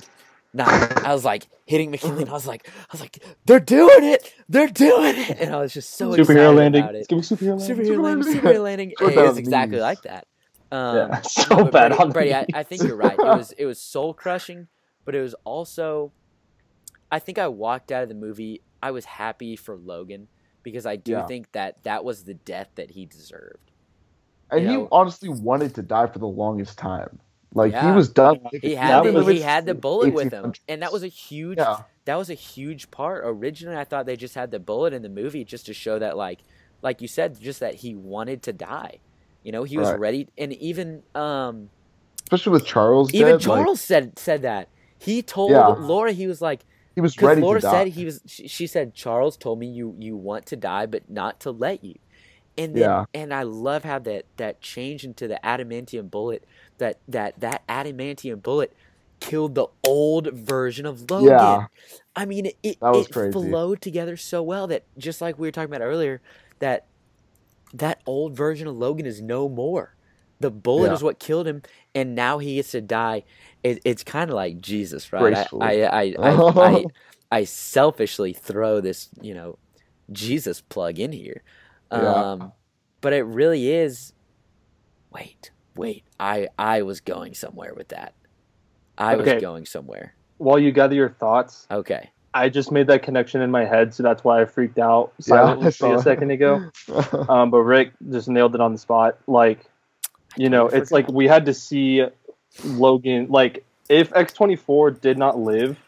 Nah, 0.52 0.64
I 1.04 1.12
was 1.14 1.24
like 1.24 1.46
hitting 1.64 1.92
McKinley, 1.92 2.22
and 2.22 2.28
I 2.28 2.32
was 2.32 2.44
like, 2.44 2.68
I 2.68 2.86
was 2.90 3.00
like, 3.00 3.22
they're 3.46 3.60
doing 3.60 4.02
it, 4.02 4.34
they're 4.48 4.66
doing 4.66 5.14
it, 5.16 5.38
and 5.38 5.54
I 5.54 5.60
was 5.60 5.72
just 5.72 5.94
so 5.94 6.12
excited 6.12 6.26
superhero 6.26 6.56
landing. 6.56 6.82
about 6.82 6.96
it. 6.96 6.98
It's 6.98 7.06
gonna 7.06 7.22
superhero 7.22 7.56
landing. 7.56 7.76
Superhero 7.76 8.02
landing, 8.02 8.24
landing. 8.24 8.40
superhero 8.42 8.64
landing. 8.64 8.92
It 9.00 9.30
is 9.30 9.38
exactly 9.38 9.78
like 9.78 10.02
that. 10.02 10.26
Um, 10.72 10.96
Yeah, 10.96 11.20
so 11.22 11.54
no, 11.56 11.64
bad 11.64 11.88
Brady, 11.90 12.02
on 12.02 12.12
Brady 12.12 12.34
I. 12.34 12.46
I 12.54 12.62
think 12.62 12.82
you're 12.82 12.96
right. 12.96 13.12
It 13.18 13.18
was 13.24 13.52
it 13.52 13.64
was 13.66 13.80
soul 13.80 14.14
crushing, 14.14 14.68
but 15.04 15.14
it 15.14 15.20
was 15.20 15.34
also. 15.44 16.12
I 17.12 17.18
think 17.18 17.38
I 17.38 17.48
walked 17.48 17.90
out 17.90 18.02
of 18.04 18.08
the 18.08 18.14
movie. 18.14 18.62
I 18.82 18.92
was 18.92 19.04
happy 19.04 19.56
for 19.56 19.76
Logan 19.76 20.28
because 20.62 20.86
I 20.86 20.96
do 20.96 21.12
Yeah. 21.12 21.26
think 21.26 21.52
that 21.52 21.82
that 21.82 22.04
was 22.04 22.22
the 22.24 22.34
death 22.34 22.68
that 22.76 22.90
he 22.92 23.04
deserved. 23.06 23.70
and 24.52 24.62
you 24.64 24.68
he 24.70 24.76
know- 24.76 24.88
honestly 24.92 25.28
wanted 25.28 25.74
to 25.76 25.82
die 25.82 26.06
for 26.06 26.18
the 26.18 26.26
longest 26.26 26.76
time. 26.78 27.18
Like, 27.54 27.72
Yeah. 27.72 27.90
he 27.90 27.96
was 27.96 28.08
done. 28.08 28.38
He 28.62 28.74
had 28.76 29.02
the, 29.04 29.24
he 29.32 29.40
had 29.40 29.66
the 29.66 29.74
bullet 29.74 30.12
with 30.14 30.32
him, 30.32 30.52
and 30.68 30.82
that 30.82 30.92
was 30.92 31.02
a 31.02 31.08
huge 31.08 31.58
Yeah. 31.58 31.82
that 32.04 32.14
was 32.16 32.30
a 32.30 32.34
huge 32.34 32.90
part. 32.92 33.22
Originally, 33.24 33.76
I 33.76 33.84
thought 33.84 34.06
they 34.06 34.16
just 34.16 34.34
had 34.36 34.50
the 34.52 34.60
bullet 34.60 34.92
in 34.92 35.02
the 35.02 35.08
movie 35.08 35.44
just 35.44 35.66
to 35.66 35.74
show 35.74 35.98
that 35.98 36.16
like 36.16 36.40
like 36.82 37.02
you 37.02 37.08
said, 37.08 37.38
just 37.40 37.58
that 37.60 37.74
he 37.76 37.94
wanted 37.96 38.42
to 38.44 38.52
die. 38.52 38.98
You 39.42 39.52
know, 39.52 39.64
he 39.64 39.78
was 39.78 39.92
Right. 39.92 40.00
ready, 40.00 40.28
and 40.38 40.52
even 40.54 41.02
um, 41.14 41.70
Especially 42.24 42.52
with 42.52 42.66
Charles 42.66 43.12
even 43.12 43.36
dead, 43.36 43.46
like, 43.46 43.66
Charles 43.66 43.80
said 43.80 44.18
said 44.18 44.42
that 44.42 44.68
he 44.98 45.22
told 45.22 45.52
Yeah. 45.52 45.74
Laura 45.78 46.12
he 46.12 46.26
was 46.26 46.40
like 46.40 46.64
he 46.94 47.00
was 47.00 47.20
ready 47.20 47.42
Laura 47.42 47.60
to 47.60 47.62
die. 47.62 47.70
said 47.70 47.88
he 47.88 48.04
was 48.04 48.22
she, 48.26 48.48
she 48.48 48.66
said 48.66 48.94
Charles 48.94 49.36
told 49.36 49.58
me 49.58 49.66
you 49.68 49.96
you 49.98 50.16
want 50.16 50.46
to 50.46 50.56
die 50.56 50.86
but 50.86 51.08
not 51.10 51.40
to 51.40 51.50
let 51.50 51.82
you, 51.84 51.94
and 52.56 52.76
then 52.76 52.90
Yeah. 52.90 53.04
and 53.14 53.32
I 53.34 53.42
love 53.44 53.84
how 53.84 53.98
that 54.00 54.26
that 54.36 54.60
changed 54.62 55.04
into 55.04 55.28
the 55.28 55.40
adamantium 55.44 56.10
bullet 56.10 56.44
that 56.78 57.00
that 57.08 57.40
that 57.40 57.66
adamantium 57.68 58.42
bullet 58.42 58.74
killed 59.20 59.54
the 59.54 59.66
old 59.84 60.28
version 60.32 60.86
of 60.86 61.10
Logan. 61.10 61.60
Yeah. 61.60 61.66
I 62.16 62.26
mean, 62.26 62.46
it, 62.46 62.58
it, 62.62 62.78
That 62.80 62.90
was 62.90 63.06
it 63.06 63.12
crazy. 63.12 63.32
flowed 63.32 63.80
together 63.82 64.16
so 64.16 64.42
well 64.42 64.66
that 64.68 64.84
just 64.98 65.20
like 65.20 65.38
we 65.38 65.48
were 65.48 65.52
talking 65.52 65.72
about 65.74 65.84
earlier, 65.84 66.22
that 66.60 66.86
that 67.74 68.00
old 68.06 68.36
version 68.36 68.66
of 68.68 68.76
Logan 68.76 69.06
is 69.06 69.20
no 69.22 69.48
more. 69.48 69.94
The 70.40 70.50
bullet 70.50 70.88
Yeah. 70.88 70.94
is 70.94 71.02
what 71.02 71.20
killed 71.20 71.46
him, 71.46 71.62
and 71.94 72.14
now 72.14 72.38
he 72.38 72.56
gets 72.56 72.72
to 72.72 72.80
die. 72.80 73.24
It, 73.62 73.80
it's 73.84 74.02
kind 74.04 74.30
of 74.30 74.36
like 74.36 74.60
Jesus, 74.60 75.12
right? 75.12 75.36
I, 75.60 75.82
I, 75.82 75.88
I, 76.02 76.16
I, 76.22 76.42
I, 76.60 76.84
I 77.30 77.44
selfishly 77.44 78.32
throw 78.32 78.80
this, 78.80 79.08
you 79.20 79.34
know, 79.34 79.58
Jesus 80.12 80.60
plug 80.62 80.98
in 80.98 81.12
here, 81.12 81.42
Yeah. 81.92 82.30
um, 82.32 82.52
but 83.02 83.12
it 83.12 83.24
really 83.24 83.70
is. 83.70 84.12
Wait, 85.12 85.50
wait! 85.76 86.04
I, 86.18 86.48
I 86.58 86.82
was 86.82 87.00
going 87.00 87.34
somewhere 87.34 87.74
with 87.74 87.88
that. 87.88 88.14
I 88.98 89.16
Okay. 89.16 89.34
was 89.34 89.42
going 89.42 89.66
somewhere. 89.66 90.14
While 90.38 90.58
you 90.58 90.72
gather 90.72 90.94
your 90.94 91.10
thoughts, 91.10 91.66
Okay. 91.70 92.10
I 92.32 92.48
just 92.48 92.70
made 92.70 92.86
that 92.86 93.02
connection 93.02 93.40
in 93.40 93.50
my 93.50 93.64
head, 93.64 93.92
so 93.92 94.02
that's 94.02 94.22
why 94.22 94.40
I 94.40 94.44
freaked 94.44 94.78
out 94.78 95.12
silently 95.20 95.68
I 95.68 95.70
for 95.70 95.88
you 95.88 95.94
saw 95.94 95.98
a 95.98 96.02
second 96.02 96.30
ago. 96.30 96.70
Um, 97.28 97.50
but 97.50 97.58
Ric 97.58 97.92
just 98.10 98.28
nailed 98.28 98.54
it 98.54 98.60
on 98.60 98.72
the 98.72 98.78
spot. 98.78 99.18
Like, 99.26 99.64
you 100.36 100.48
know, 100.48 100.64
totally 100.64 100.80
it's 100.80 100.92
like 100.92 101.08
we 101.08 101.26
had 101.26 101.46
to 101.46 101.54
see 101.54 102.04
Logan. 102.64 103.26
Like, 103.28 103.64
if 103.88 104.12
X 104.14 104.32
twenty 104.32 104.56
four 104.56 104.90
did 104.90 105.18
not 105.18 105.38
live, 105.38 105.78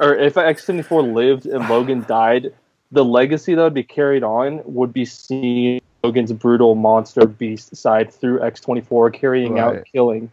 or 0.00 0.14
if 0.14 0.36
X 0.36 0.64
twenty 0.64 0.82
four 0.82 1.02
lived 1.02 1.46
and 1.46 1.68
Logan 1.68 2.04
died, 2.08 2.52
the 2.90 3.04
legacy 3.04 3.54
that 3.54 3.62
would 3.62 3.74
be 3.74 3.84
carried 3.84 4.22
on 4.22 4.62
would 4.64 4.92
be 4.92 5.04
seeing 5.04 5.80
Logan's 6.02 6.32
brutal 6.32 6.74
monster 6.74 7.26
beast 7.26 7.76
side 7.76 8.12
through 8.12 8.42
X 8.42 8.60
twenty 8.60 8.80
four 8.80 9.10
carrying 9.10 9.58
out 9.58 9.84
killing. 9.92 10.30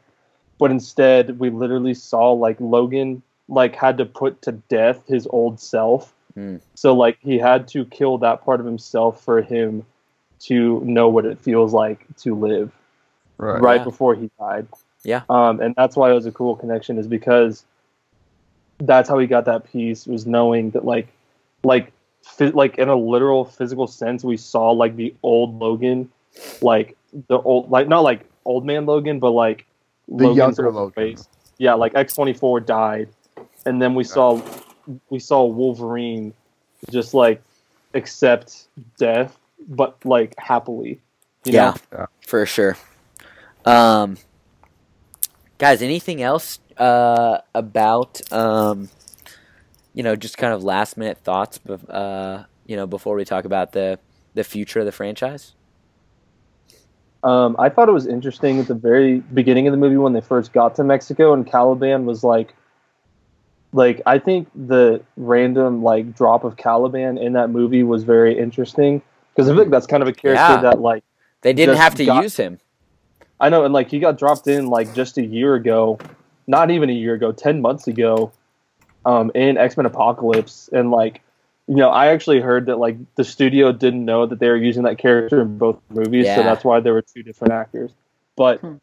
But 0.58 0.72
instead, 0.72 1.40
we 1.40 1.50
literally 1.50 1.94
saw 1.94 2.32
like 2.32 2.60
Logan 2.60 3.22
like 3.48 3.76
had 3.76 3.98
to 3.98 4.06
put 4.06 4.42
to 4.44 4.52
death 4.54 5.02
his 5.08 5.28
old 5.28 5.60
self. 5.60 6.14
Hmm. 6.34 6.58
So 6.74 6.94
like 6.96 7.18
he 7.22 7.38
had 7.38 7.68
to 7.70 7.86
kill 7.86 8.18
that 8.20 8.44
part 8.44 8.60
of 8.60 8.66
himself 8.66 9.24
for 9.24 9.42
him 9.42 9.86
to 10.42 10.82
know 10.82 11.08
what 11.10 11.26
it 11.26 11.40
feels 11.40 11.74
like 11.74 12.06
to 12.18 12.36
live 12.36 12.72
right. 13.38 13.62
right 13.62 13.80
Yeah. 13.80 13.84
before 13.84 14.16
he 14.16 14.30
died. 14.40 14.68
Yeah. 15.04 15.22
Um, 15.30 15.62
and 15.62 15.76
that's 15.76 15.96
why 15.96 16.12
it 16.12 16.14
was 16.14 16.26
a 16.26 16.32
cool 16.32 16.56
connection 16.56 16.98
is 16.98 17.08
because 17.08 17.64
that's 18.80 19.08
how 19.08 19.18
he 19.20 19.28
got 19.28 19.46
that 19.46 19.72
piece 19.72 20.06
was 20.06 20.26
knowing 20.26 20.72
that 20.72 20.84
like, 20.84 21.08
like, 21.64 21.92
phy- 22.24 22.48
like 22.50 22.78
in 22.78 22.90
a 22.90 22.96
literal 22.96 23.46
physical 23.46 23.88
sense, 23.88 24.24
we 24.24 24.36
saw 24.38 24.72
like 24.72 24.96
the 24.96 25.14
old 25.24 25.58
Logan, 25.60 26.10
like 26.62 26.98
the 27.28 27.38
old, 27.40 27.70
like 27.72 27.88
not 27.88 28.02
like 28.02 28.22
old 28.44 28.66
man 28.66 28.86
Logan, 28.86 29.20
but 29.20 29.32
like 29.32 29.66
The 30.08 30.26
Logan's 30.26 30.38
younger 30.38 30.66
old 30.66 30.76
Logan. 30.76 30.92
face. 30.94 31.28
Yeah, 31.58 31.76
like 31.76 31.96
X 31.96 32.14
twenty 32.16 32.34
four 32.34 32.60
died, 32.60 33.08
and 33.66 33.82
then 33.82 33.96
we 33.96 34.04
saw 34.04 34.42
we 35.10 35.20
saw 35.20 35.46
Wolverine 35.46 36.34
just 36.90 37.14
like 37.14 37.42
accept 37.94 38.68
death, 38.98 39.38
but 39.68 39.98
like 40.06 40.36
happily. 40.38 41.02
You 41.46 41.54
yeah, 41.54 41.76
know? 41.92 42.08
for 42.26 42.46
sure. 42.46 42.78
Um, 43.66 44.18
guys, 45.58 45.82
anything 45.82 46.22
else 46.22 46.60
uh, 46.78 47.40
about 47.54 48.22
um, 48.32 48.90
you 49.94 50.04
know, 50.04 50.16
just 50.16 50.38
kind 50.38 50.54
of 50.54 50.64
last 50.64 50.98
minute 50.98 51.18
thoughts, 51.20 51.60
bef- 51.60 51.90
uh, 51.90 52.44
you 52.66 52.76
know, 52.76 52.86
before 52.86 53.16
we 53.16 53.26
talk 53.26 53.46
about 53.46 53.72
the 53.72 54.00
the 54.34 54.44
future 54.44 54.80
of 54.80 54.86
the 54.86 54.92
franchise? 54.92 55.54
Um, 57.24 57.56
I 57.58 57.70
thought 57.70 57.90
it 57.90 57.94
was 57.94 58.06
interesting 58.06 58.60
at 58.60 58.68
the 58.68 58.76
very 58.76 59.20
beginning 59.20 59.68
of 59.68 59.72
the 59.72 59.78
movie 59.78 59.98
when 59.98 60.14
they 60.14 60.22
first 60.22 60.54
got 60.54 60.76
to 60.76 60.84
Mexico 60.84 61.34
and 61.34 61.48
Caliban 61.48 62.06
was 62.06 62.24
like, 62.24 62.54
like 63.76 64.02
I 64.06 64.20
think 64.20 64.48
the 64.56 65.02
random 65.18 65.84
like 65.84 66.16
drop 66.16 66.44
of 66.44 66.56
Caliban 66.58 67.18
in 67.18 67.34
that 67.34 67.50
movie 67.50 67.84
was 67.84 68.04
very 68.04 68.38
interesting 68.38 69.02
because 69.34 69.50
I 69.50 69.56
think 69.56 69.70
that's 69.70 69.86
kind 69.86 70.02
of 70.02 70.08
a 70.10 70.14
character 70.14 70.42
Yeah. 70.56 70.62
that 70.62 70.80
like 70.80 71.04
They 71.42 71.54
didn't 71.54 71.76
have 71.78 71.96
to 71.96 72.06
got- 72.06 72.24
use 72.24 72.38
him. 72.38 72.60
I 73.40 73.50
know 73.50 73.66
and 73.66 73.74
like 73.74 73.90
he 73.92 74.00
got 74.00 74.18
dropped 74.18 74.48
in 74.48 74.68
like 74.68 74.94
just 74.94 75.18
a 75.18 75.26
year 75.26 75.56
ago, 75.56 76.00
not 76.48 76.72
even 76.72 76.90
a 76.90 76.94
year 76.94 77.14
ago, 77.16 77.34
ten 77.34 77.60
months 77.62 77.86
ago, 77.88 78.32
um, 79.06 79.30
in 79.36 79.58
X 79.58 79.76
Men 79.78 79.86
Apocalypse 79.86 80.70
and 80.74 80.90
like. 80.92 81.22
You 81.68 81.78
know, 81.78 81.90
I 81.90 82.10
actually 82.14 82.42
heard 82.42 82.68
that 82.68 82.76
like 82.78 82.96
the 83.16 83.24
studio 83.24 83.72
didn't 83.72 84.06
know 84.06 84.28
that 84.28 84.38
they 84.38 84.50
were 84.50 84.56
using 84.56 84.84
that 84.84 85.00
character 85.00 85.42
in 85.42 85.58
both 85.58 85.80
movies, 85.90 86.26
Yeah. 86.28 86.36
so 86.36 86.44
that's 86.44 86.64
why 86.64 86.80
there 86.80 86.94
were 86.94 87.02
two 87.02 87.24
different 87.24 87.54
actors. 87.54 87.90
But 88.36 88.60
Hmm. 88.60 88.76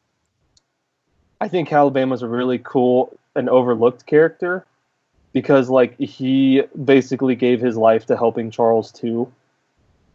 I 1.40 1.46
think 1.46 1.68
Caliban 1.68 2.10
was 2.10 2.22
a 2.22 2.28
really 2.28 2.58
cool 2.58 3.16
and 3.36 3.48
overlooked 3.48 4.04
character 4.06 4.64
because 5.32 5.70
like 5.70 5.98
he 5.98 6.62
basically 6.84 7.34
gave 7.34 7.60
his 7.60 7.76
life 7.76 8.06
to 8.06 8.16
helping 8.16 8.50
Charles 8.50 8.92
too. 8.92 9.32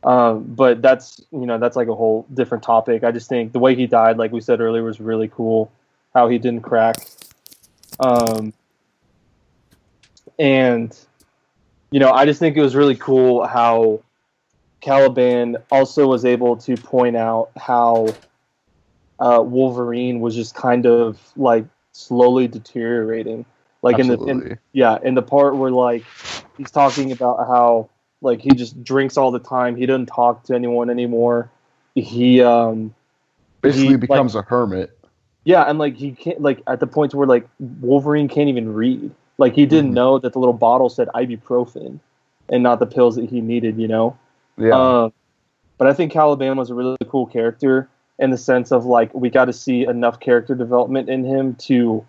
Um, 0.03 0.43
but 0.43 0.81
that's 0.81 1.21
you 1.31 1.45
know 1.45 1.57
that's 1.57 1.75
like 1.75 1.87
a 1.87 1.95
whole 1.95 2.25
different 2.33 2.63
topic. 2.63 3.03
I 3.03 3.11
just 3.11 3.27
think 3.27 3.51
the 3.51 3.59
way 3.59 3.75
he 3.75 3.87
died, 3.87 4.17
like 4.17 4.31
we 4.31 4.41
said 4.41 4.61
earlier, 4.61 4.83
was 4.83 4.99
really 4.99 5.27
cool. 5.27 5.71
How 6.13 6.29
he 6.29 6.37
didn't 6.37 6.61
crack, 6.61 6.97
um, 7.99 8.53
and 10.39 10.97
you 11.91 11.99
know 11.99 12.11
I 12.11 12.25
just 12.25 12.39
think 12.39 12.55
it 12.55 12.61
was 12.61 12.75
really 12.75 12.95
cool 12.95 13.45
how 13.45 14.01
Caliban 14.81 15.57
also 15.71 16.07
was 16.07 16.25
able 16.25 16.57
to 16.57 16.77
point 16.77 17.15
out 17.15 17.49
how 17.57 18.15
uh, 19.19 19.41
Wolverine 19.43 20.19
was 20.19 20.35
just 20.35 20.55
kind 20.55 20.85
of 20.85 21.19
like 21.35 21.65
slowly 21.91 22.47
deteriorating. 22.47 23.45
Like 23.81 23.99
in 23.99 24.07
the 24.07 24.17
in, 24.25 24.59
yeah, 24.73 24.97
in 25.03 25.13
the 25.15 25.21
part 25.21 25.55
where 25.55 25.71
like 25.71 26.03
he's 26.57 26.71
talking 26.71 27.11
about 27.11 27.37
how 27.47 27.89
like 28.21 28.41
he 28.41 28.49
just 28.51 28.83
drinks 28.83 29.17
all 29.17 29.31
the 29.31 29.39
time. 29.39 29.75
He 29.75 29.85
doesn't 29.85 30.07
talk 30.07 30.43
to 30.45 30.55
anyone 30.55 30.89
anymore. 30.89 31.49
He 31.95 32.41
um 32.41 32.93
Basically 33.61 33.87
he, 33.87 33.91
like- 33.93 34.01
becomes 34.01 34.35
a 34.35 34.41
hermit. 34.41 34.97
yeah, 35.43 35.63
and 35.63 35.77
like 35.79 35.95
he 35.95 36.11
can't 36.11 36.41
like 36.41 36.61
at 36.67 36.79
the 36.79 36.87
point 36.87 37.13
where 37.13 37.27
like 37.27 37.47
Wolverine 37.81 38.27
can't 38.27 38.49
even 38.49 38.73
read. 38.73 39.11
Like 39.37 39.53
he 39.53 39.65
didn't 39.67 39.91
Mhm. 39.91 39.95
know 39.95 40.19
that 40.19 40.33
the 40.33 40.39
little 40.39 40.53
bottle 40.53 40.89
said 40.89 41.07
ibuprofen 41.13 41.99
and 42.49 42.63
not 42.63 42.79
the 42.79 42.87
pills 42.87 43.15
that 43.17 43.29
he 43.29 43.39
needed, 43.41 43.77
you 43.77 43.87
know? 43.87 44.17
Yeah. 44.57 44.71
Um, 45.03 45.13
but 45.77 45.87
I 45.87 45.93
think 45.93 46.11
Caliban 46.11 46.57
was 46.57 46.71
a 46.71 46.73
really 46.73 46.97
cool 47.07 47.27
character 47.27 47.87
in 48.17 48.31
the 48.31 48.37
sense 48.37 48.71
of 48.71 48.85
like 48.85 49.13
we 49.13 49.29
got 49.29 49.45
to 49.45 49.53
see 49.53 49.85
enough 49.85 50.19
character 50.19 50.55
development 50.55 51.07
in 51.09 51.23
him 51.23 51.53
to 51.55 52.03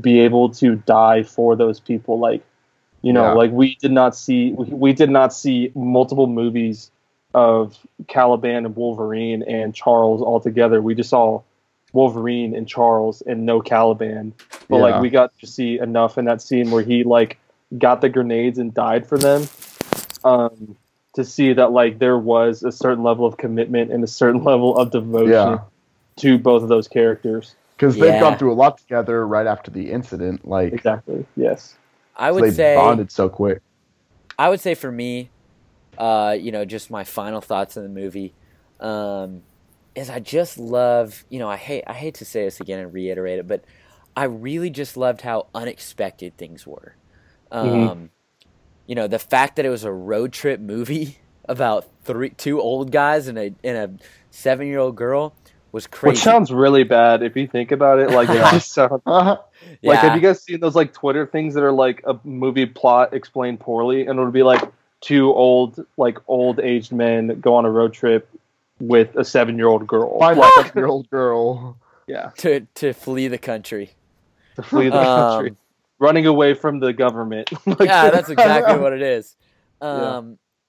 be 0.00 0.20
able 0.20 0.50
to 0.50 0.76
die 0.76 1.22
for 1.22 1.56
those 1.56 1.80
people. 1.80 2.18
Like, 2.18 2.42
you 3.02 3.12
know, 3.12 3.24
Yeah. 3.28 3.32
like 3.32 3.50
we 3.50 3.76
did 3.76 3.92
not 3.92 4.14
see 4.16 4.52
we, 4.52 4.66
we 4.66 4.92
did 4.92 5.10
not 5.10 5.32
see 5.32 5.72
multiple 5.74 6.26
movies 6.26 6.90
of 7.34 7.78
Caliban 8.08 8.66
and 8.66 8.76
Wolverine 8.76 9.42
and 9.44 9.74
Charles 9.74 10.20
all 10.20 10.40
together. 10.40 10.82
We 10.82 10.94
just 10.94 11.10
saw 11.10 11.42
Wolverine 11.92 12.54
and 12.54 12.68
Charles 12.68 13.20
and 13.22 13.46
no 13.46 13.60
Caliban. 13.60 14.32
But 14.68 14.76
Yeah. 14.76 14.82
like 14.82 15.00
we 15.02 15.10
got 15.10 15.32
to 15.40 15.46
see 15.46 15.78
enough 15.78 16.18
in 16.18 16.24
that 16.26 16.42
scene 16.42 16.70
where 16.70 16.82
he 16.82 17.04
like 17.04 17.38
got 17.78 18.00
the 18.00 18.08
grenades 18.08 18.58
and 18.58 18.74
died 18.74 19.06
for 19.06 19.16
them. 19.18 19.48
Um, 20.24 20.76
to 21.14 21.24
see 21.24 21.52
that 21.54 21.72
like 21.72 21.98
there 21.98 22.18
was 22.18 22.62
a 22.62 22.70
certain 22.70 23.02
level 23.02 23.26
of 23.26 23.36
commitment 23.36 23.90
and 23.90 24.04
a 24.04 24.06
certain 24.06 24.44
level 24.52 24.76
of 24.76 24.90
devotion 24.90 25.30
Yeah. 25.32 25.58
to 26.16 26.38
both 26.38 26.62
of 26.62 26.68
those 26.68 26.86
characters. 26.88 27.54
Because 27.80 27.94
they've 27.96 28.12
Yeah. 28.12 28.20
gone 28.20 28.36
through 28.36 28.52
a 28.52 28.54
lot 28.54 28.76
together 28.76 29.26
right 29.26 29.46
after 29.46 29.70
the 29.70 29.90
incident. 29.90 30.46
Like 30.46 30.74
Exactly. 30.74 31.24
Yes. 31.34 31.76
I 32.14 32.28
so 32.28 32.34
would 32.34 32.44
they 32.44 32.50
say 32.50 32.74
bonded 32.74 33.10
so 33.10 33.30
quick. 33.30 33.62
I 34.38 34.50
would 34.50 34.60
say 34.60 34.74
for 34.74 34.92
me, 34.92 35.30
uh, 35.96 36.36
you 36.38 36.52
know, 36.52 36.66
just 36.66 36.90
my 36.90 37.04
final 37.04 37.40
thoughts 37.40 37.78
on 37.78 37.82
the 37.82 37.88
movie, 37.88 38.34
um, 38.80 39.42
is 39.94 40.10
I 40.10 40.20
just 40.20 40.58
love, 40.58 41.24
you 41.30 41.38
know, 41.38 41.48
I 41.48 41.56
hate 41.56 41.84
I 41.86 41.94
hate 41.94 42.14
to 42.16 42.26
say 42.26 42.44
this 42.44 42.60
again 42.60 42.80
and 42.80 42.92
reiterate 42.92 43.38
it, 43.38 43.46
but 43.48 43.64
I 44.14 44.24
really 44.24 44.68
just 44.68 44.98
loved 44.98 45.22
how 45.22 45.46
unexpected 45.54 46.36
things 46.36 46.66
were. 46.66 46.96
Um, 47.50 47.64
Mhm. 47.64 48.08
You 48.86 48.94
know, 48.96 49.06
the 49.06 49.18
fact 49.18 49.56
that 49.56 49.64
it 49.64 49.70
was 49.70 49.84
a 49.84 49.92
road 49.92 50.32
trip 50.32 50.60
movie 50.60 51.18
about 51.48 51.86
three 52.04 52.30
two 52.30 52.60
old 52.60 52.92
guys 52.92 53.26
and 53.26 53.38
a 53.38 53.54
and 53.64 53.76
a 53.78 53.90
seven 54.30 54.66
year 54.66 54.78
old 54.80 54.96
girl 54.96 55.34
was 55.72 55.86
crazy. 55.86 56.12
Which 56.12 56.20
sounds 56.22 56.52
really 56.52 56.84
bad 56.84 57.22
if 57.22 57.36
you 57.36 57.46
think 57.46 57.72
about 57.72 57.98
it. 57.98 58.10
Like 58.10 58.28
it 58.28 58.36
Yeah. 58.36 58.50
just 58.52 58.72
sounds 58.72 59.02
Uh-huh. 59.06 59.38
like 59.82 59.98
have 59.98 60.14
you 60.14 60.20
guys 60.20 60.42
seen 60.42 60.60
those 60.60 60.74
like 60.74 60.92
Twitter 60.92 61.26
things 61.26 61.54
that 61.54 61.62
are 61.62 61.72
like 61.72 62.02
a 62.06 62.18
movie 62.24 62.66
plot 62.66 63.12
explained 63.14 63.60
poorly 63.60 64.02
and 64.02 64.10
it'll 64.18 64.30
be 64.30 64.42
like 64.42 64.62
two 65.00 65.32
old 65.32 65.84
like 65.96 66.18
old 66.28 66.60
aged 66.60 66.92
men 66.92 67.40
go 67.40 67.54
on 67.54 67.64
a 67.64 67.70
road 67.70 67.92
trip 67.92 68.28
with 68.80 69.14
a 69.16 69.24
seven 69.24 69.56
year 69.56 69.68
old 69.68 69.86
girl. 69.86 70.18
Find 70.18 70.38
Like, 70.38 70.74
year 70.74 70.86
old 70.86 71.08
girl. 71.10 71.76
yeah, 72.06 72.30
to 72.38 72.60
to 72.76 72.92
flee 72.92 73.28
the 73.28 73.38
country. 73.38 73.90
to 74.56 74.62
flee 74.62 74.88
the 74.88 74.98
Um, 74.98 75.04
country, 75.32 75.56
running 75.98 76.26
away 76.26 76.54
from 76.54 76.80
the 76.80 76.92
government. 76.92 77.50
Like, 77.66 77.80
yeah, 77.80 78.10
that's 78.10 78.28
exactly 78.30 78.78
what 78.78 78.92
it 78.92 79.02
is. 79.02 79.36
Yeah. 79.82 80.22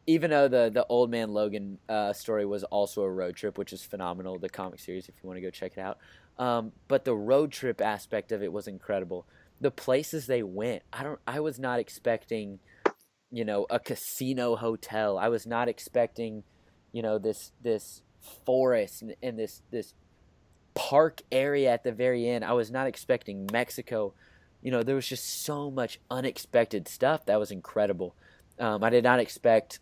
Even 0.08 0.32
though 0.32 0.48
the 0.48 0.72
the 0.74 0.86
Old 0.88 1.12
Man 1.12 1.32
Logan 1.32 1.78
uh, 1.88 2.14
story 2.14 2.46
was 2.46 2.64
also 2.66 3.04
a 3.04 3.12
road 3.12 3.36
trip, 3.36 3.58
which 3.58 3.72
is 3.74 3.84
phenomenal, 3.84 4.40
the 4.40 4.50
comic 4.50 4.80
series, 4.80 5.08
if 5.08 5.16
you 5.22 5.28
want 5.28 5.38
to 5.38 5.42
go 5.42 5.50
check 5.50 5.74
it 5.78 5.80
out. 5.80 5.98
Um, 6.40 6.72
but 6.88 7.06
the 7.06 7.16
road 7.16 7.52
trip 7.52 7.82
aspect 7.82 8.32
of 8.32 8.42
it 8.42 8.52
was 8.52 8.68
incredible. 8.68 9.28
The 9.60 9.72
places 9.72 10.26
they 10.26 10.42
went, 10.42 10.82
I 10.92 11.04
don't, 11.04 11.20
I 11.28 11.40
was 11.40 11.60
not 11.60 11.80
expecting, 11.80 12.60
you 13.32 13.46
know, 13.46 13.68
a 13.70 13.80
casino 13.80 14.56
hotel. 14.56 15.20
I 15.20 15.30
was 15.30 15.46
not 15.46 15.68
expecting, 15.68 16.44
you 16.92 17.04
know, 17.04 17.20
this 17.20 17.52
this 17.62 18.02
forest 18.46 19.04
and, 19.04 19.16
and 19.22 19.38
this 19.38 19.62
this 19.72 19.94
park 20.74 21.22
area 21.32 21.70
at 21.72 21.84
the 21.84 21.92
very 21.92 22.28
end. 22.28 22.44
I 22.44 22.54
was 22.54 22.72
not 22.72 22.88
expecting 22.88 23.48
Mexico. 23.52 24.14
You 24.64 24.72
know, 24.72 24.84
there 24.84 24.96
was 24.96 25.08
just 25.08 25.44
so 25.44 25.70
much 25.70 26.00
unexpected 26.10 26.88
stuff 26.88 27.26
that 27.26 27.40
was 27.40 27.52
incredible. 27.52 28.16
Um, 28.60 28.84
I 28.84 28.90
did 28.90 29.04
not 29.04 29.20
expect. 29.20 29.80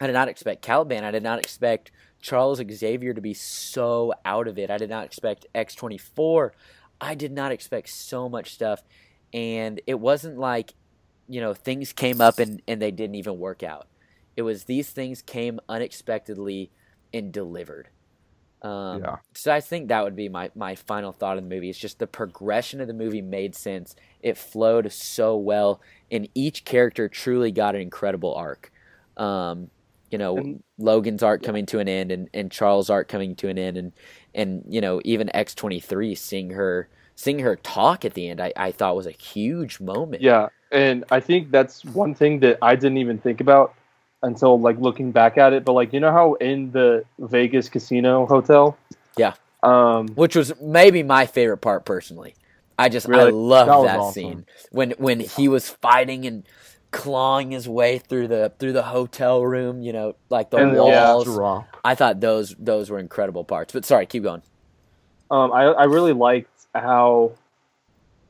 I 0.00 0.06
did 0.06 0.14
not 0.14 0.28
expect 0.28 0.62
Caliban. 0.62 1.04
I 1.04 1.10
did 1.10 1.22
not 1.22 1.38
expect 1.38 1.90
Charles 2.20 2.60
Xavier 2.70 3.14
to 3.14 3.20
be 3.20 3.34
so 3.34 4.14
out 4.24 4.48
of 4.48 4.58
it. 4.58 4.70
I 4.70 4.78
did 4.78 4.90
not 4.90 5.04
expect 5.04 5.46
X 5.54 5.74
twenty 5.74 5.98
four. 5.98 6.54
I 7.00 7.14
did 7.14 7.32
not 7.32 7.52
expect 7.52 7.88
so 7.88 8.28
much 8.28 8.52
stuff, 8.52 8.82
and 9.32 9.80
it 9.86 9.98
wasn't 10.00 10.38
like, 10.38 10.74
you 11.28 11.40
know, 11.40 11.54
things 11.54 11.92
came 11.92 12.20
up 12.20 12.38
and 12.38 12.62
and 12.68 12.80
they 12.80 12.90
didn't 12.90 13.16
even 13.16 13.38
work 13.38 13.62
out. 13.62 13.88
It 14.36 14.42
was 14.42 14.64
these 14.64 14.90
things 14.90 15.22
came 15.22 15.60
unexpectedly 15.68 16.70
and 17.12 17.32
delivered. 17.32 17.88
Um, 18.62 19.00
Yeah. 19.02 19.16
So 19.34 19.52
I 19.52 19.60
think 19.60 19.88
that 19.88 20.04
would 20.04 20.16
be 20.16 20.28
my, 20.28 20.50
my 20.54 20.74
final 20.74 21.12
thought 21.12 21.38
of 21.38 21.44
the 21.44 21.48
movie. 21.54 21.70
It's 21.70 21.78
just 21.78 21.98
the 21.98 22.06
progression 22.06 22.80
of 22.80 22.86
the 22.86 22.94
movie 22.94 23.22
made 23.22 23.54
sense. 23.54 23.96
It 24.20 24.36
flowed 24.38 24.92
so 24.92 25.36
well, 25.36 25.80
and 26.10 26.28
each 26.34 26.64
character 26.64 27.08
truly 27.08 27.50
got 27.52 27.74
an 27.74 27.80
incredible 27.80 28.34
arc. 28.34 28.70
Um, 29.16 29.70
you 30.10 30.18
know, 30.18 30.36
And- 30.38 30.62
Logan's 30.78 31.22
arc 31.22 31.42
coming 31.42 31.66
to 31.66 31.78
an 31.78 31.88
end, 31.88 32.10
and, 32.12 32.28
and 32.34 32.50
Charles' 32.50 32.90
arc 32.90 33.08
coming 33.08 33.34
to 33.36 33.48
an 33.48 33.58
end, 33.58 33.76
and 33.76 33.92
and 34.34 34.64
you 34.68 34.80
know 34.80 35.00
even 35.04 35.34
X 35.34 35.54
twenty 35.54 35.80
three 35.80 36.14
seeing 36.14 36.50
her 36.50 36.88
seeing 37.14 37.40
her 37.40 37.56
talk 37.56 38.04
at 38.04 38.14
the 38.14 38.28
end, 38.28 38.40
I, 38.40 38.52
I 38.56 38.72
thought 38.72 38.96
was 38.96 39.06
a 39.06 39.10
huge 39.10 39.78
moment. 39.80 40.22
Yeah, 40.22 40.48
and 40.72 41.04
I 41.10 41.20
think 41.20 41.50
that's 41.50 41.84
one 41.84 42.14
thing 42.14 42.40
that 42.40 42.58
I 42.62 42.74
didn't 42.76 42.96
even 42.98 43.18
think 43.18 43.40
about 43.40 43.74
until 44.22 44.58
like 44.58 44.78
looking 44.78 45.12
back 45.12 45.36
at 45.38 45.52
it. 45.52 45.64
But 45.64 45.72
like, 45.74 45.92
you 45.92 46.00
know 46.00 46.12
how 46.12 46.34
in 46.34 46.70
the 46.72 47.04
Vegas 47.18 47.68
casino 47.68 48.26
hotel, 48.26 48.76
Yeah. 49.16 49.34
um, 49.62 50.08
which 50.08 50.34
was 50.36 50.52
maybe 50.60 51.02
my 51.02 51.26
favorite 51.26 51.58
part 51.58 51.84
personally. 51.84 52.34
I 52.78 52.88
just 52.88 53.06
I 53.06 53.10
Really? 53.12 53.32
love 53.32 53.66
That 53.66 53.82
that, 53.92 53.98
awesome. 53.98 54.12
scene 54.14 54.46
when 54.72 54.92
when 54.92 55.20
he 55.20 55.48
was 55.48 55.68
fighting 55.68 56.24
and 56.26 56.44
clawing 56.90 57.50
his 57.52 57.68
way 57.68 57.98
through 57.98 58.28
the 58.28 58.52
through 58.58 58.72
the 58.72 58.82
hotel 58.82 59.44
room. 59.44 59.82
You 59.82 59.92
know, 59.92 60.16
like 60.28 60.50
the 60.50 60.58
And- 60.58 60.76
walls. 60.76 61.24
Drop. 61.24 61.66
I 61.84 61.94
thought 61.94 62.20
those 62.20 62.54
those 62.58 62.90
were 62.90 62.98
incredible 62.98 63.44
parts. 63.44 63.72
But 63.72 63.84
sorry, 63.84 64.06
keep 64.06 64.22
going. 64.22 64.42
um, 65.30 65.52
I 65.52 65.64
I 65.64 65.84
really 65.84 66.12
liked 66.12 66.50
how, 66.74 67.32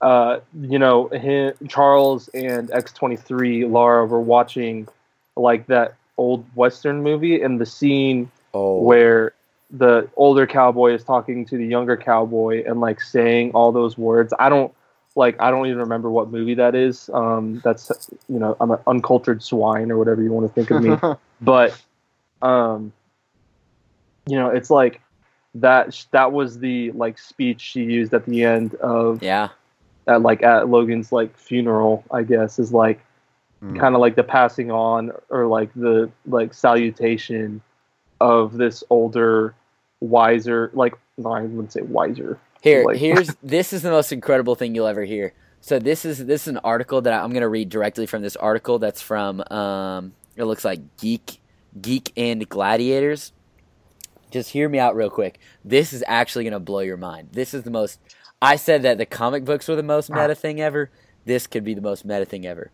uh, 0.01 0.41
you 0.61 0.79
know, 0.79 1.09
him, 1.09 1.55
Charles 1.69 2.29
and 2.29 2.71
X 2.71 2.93
twenty 2.93 3.17
three 3.17 3.65
Laura 3.65 4.07
were 4.07 4.21
watching 4.21 4.87
like 5.37 5.67
that 5.69 5.95
old 6.19 6.45
western 6.55 7.03
movie, 7.03 7.41
and 7.43 7.61
the 7.61 7.67
scene 7.67 8.31
Oh, 8.53 8.81
where 8.83 9.33
the 9.71 10.09
older 10.17 10.45
cowboy 10.47 10.93
is 10.93 11.05
talking 11.05 11.47
to 11.47 11.57
the 11.57 11.65
younger 11.65 11.97
cowboy 11.97 12.65
and 12.67 12.81
like 12.81 13.01
saying 13.01 13.53
all 13.53 13.71
those 13.73 13.97
words. 13.97 14.35
I 14.39 14.49
don't 14.49 14.73
like 15.21 15.41
I 15.41 15.51
don't 15.51 15.67
even 15.67 15.79
remember 15.79 16.11
what 16.11 16.31
movie 16.31 16.55
that 16.55 16.75
is. 16.75 17.09
Um, 17.13 17.61
that's 17.63 18.11
you 18.29 18.39
know 18.39 18.57
I'm 18.61 18.71
an 18.73 18.79
uncultured 18.87 19.43
swine 19.43 19.91
or 19.93 19.99
whatever 19.99 20.23
you 20.23 20.33
want 20.33 20.49
to 20.49 20.53
think 20.53 20.71
of 20.71 20.83
me. 20.83 20.97
but 21.41 21.81
um, 22.43 22.93
you 24.27 24.37
know 24.37 24.49
it's 24.49 24.71
like 24.71 25.01
that. 25.55 26.07
That 26.11 26.33
was 26.33 26.59
the 26.59 26.91
like 26.93 27.19
speech 27.19 27.61
she 27.61 27.83
used 27.85 28.13
at 28.15 28.27
the 28.27 28.43
end 28.43 28.75
of 28.77 29.23
yeah, 29.23 29.49
at 30.07 30.23
like 30.23 30.43
at 30.43 30.69
Logan's 30.69 31.13
like 31.13 31.37
funeral. 31.37 32.03
I 32.11 32.23
guess 32.25 32.59
is 32.59 32.73
like 32.73 33.01
Hmm. 33.61 33.77
kind 33.77 33.95
of 33.95 34.01
like 34.01 34.17
the 34.17 34.25
passing 34.25 34.71
on 34.71 35.13
or 35.29 35.47
like 35.47 35.71
the 35.75 36.11
like 36.25 36.55
salutation 36.55 37.61
of 38.19 38.57
this 38.57 38.83
older 38.89 39.55
wiser 40.01 40.71
like 40.73 40.95
no 41.19 41.31
i 41.31 41.43
wouldn't 41.43 41.71
say 41.71 41.83
wiser 41.83 42.39
Here, 42.61 42.85
Like- 42.85 42.97
here's 42.99 43.35
this 43.43 43.73
is 43.73 43.83
the 43.83 43.91
most 43.91 44.13
incredible 44.13 44.55
thing 44.55 44.75
you'll 44.75 44.87
ever 44.87 45.05
hear. 45.05 45.33
So 45.61 45.79
this 45.79 46.05
is 46.05 46.25
this 46.27 46.43
is 46.43 46.49
an 46.49 46.59
article 46.59 47.01
that 47.03 47.13
I, 47.13 47.23
I'm 47.23 47.31
going 47.31 47.43
to 47.43 47.49
read 47.49 47.69
directly 47.69 48.07
from 48.07 48.23
this 48.23 48.37
article. 48.37 48.79
That's 48.79 49.03
from 49.03 49.41
um, 49.51 50.15
it 50.37 50.45
looks 50.45 50.65
like 50.65 50.81
Geek 50.97 51.41
Geek 51.81 52.13
and 52.17 52.49
Gladiators. 52.49 53.33
Just 54.31 54.51
hear 54.51 54.69
me 54.69 54.79
out 54.79 54.95
real 54.95 55.11
quick. 55.11 55.39
This 55.65 55.93
is 55.93 56.05
actually 56.07 56.45
going 56.45 56.53
to 56.53 56.61
blow 56.61 56.81
your 56.81 56.97
mind. 56.97 57.31
This 57.33 57.53
is 57.53 57.65
the 57.65 57.71
most. 57.71 57.99
I 58.41 58.57
said 58.57 58.83
that 58.83 58.97
the 58.97 59.07
comic 59.07 59.45
books 59.45 59.69
were 59.69 59.77
the 59.77 59.83
most 59.83 60.09
meta 60.09 60.35
thing 60.35 60.61
ever. 60.61 60.91
This 61.27 61.47
could 61.47 61.65
be 61.65 61.75
the 61.75 61.83
most 61.83 62.05
meta 62.05 62.25
thing 62.25 62.47
ever. 62.47 62.71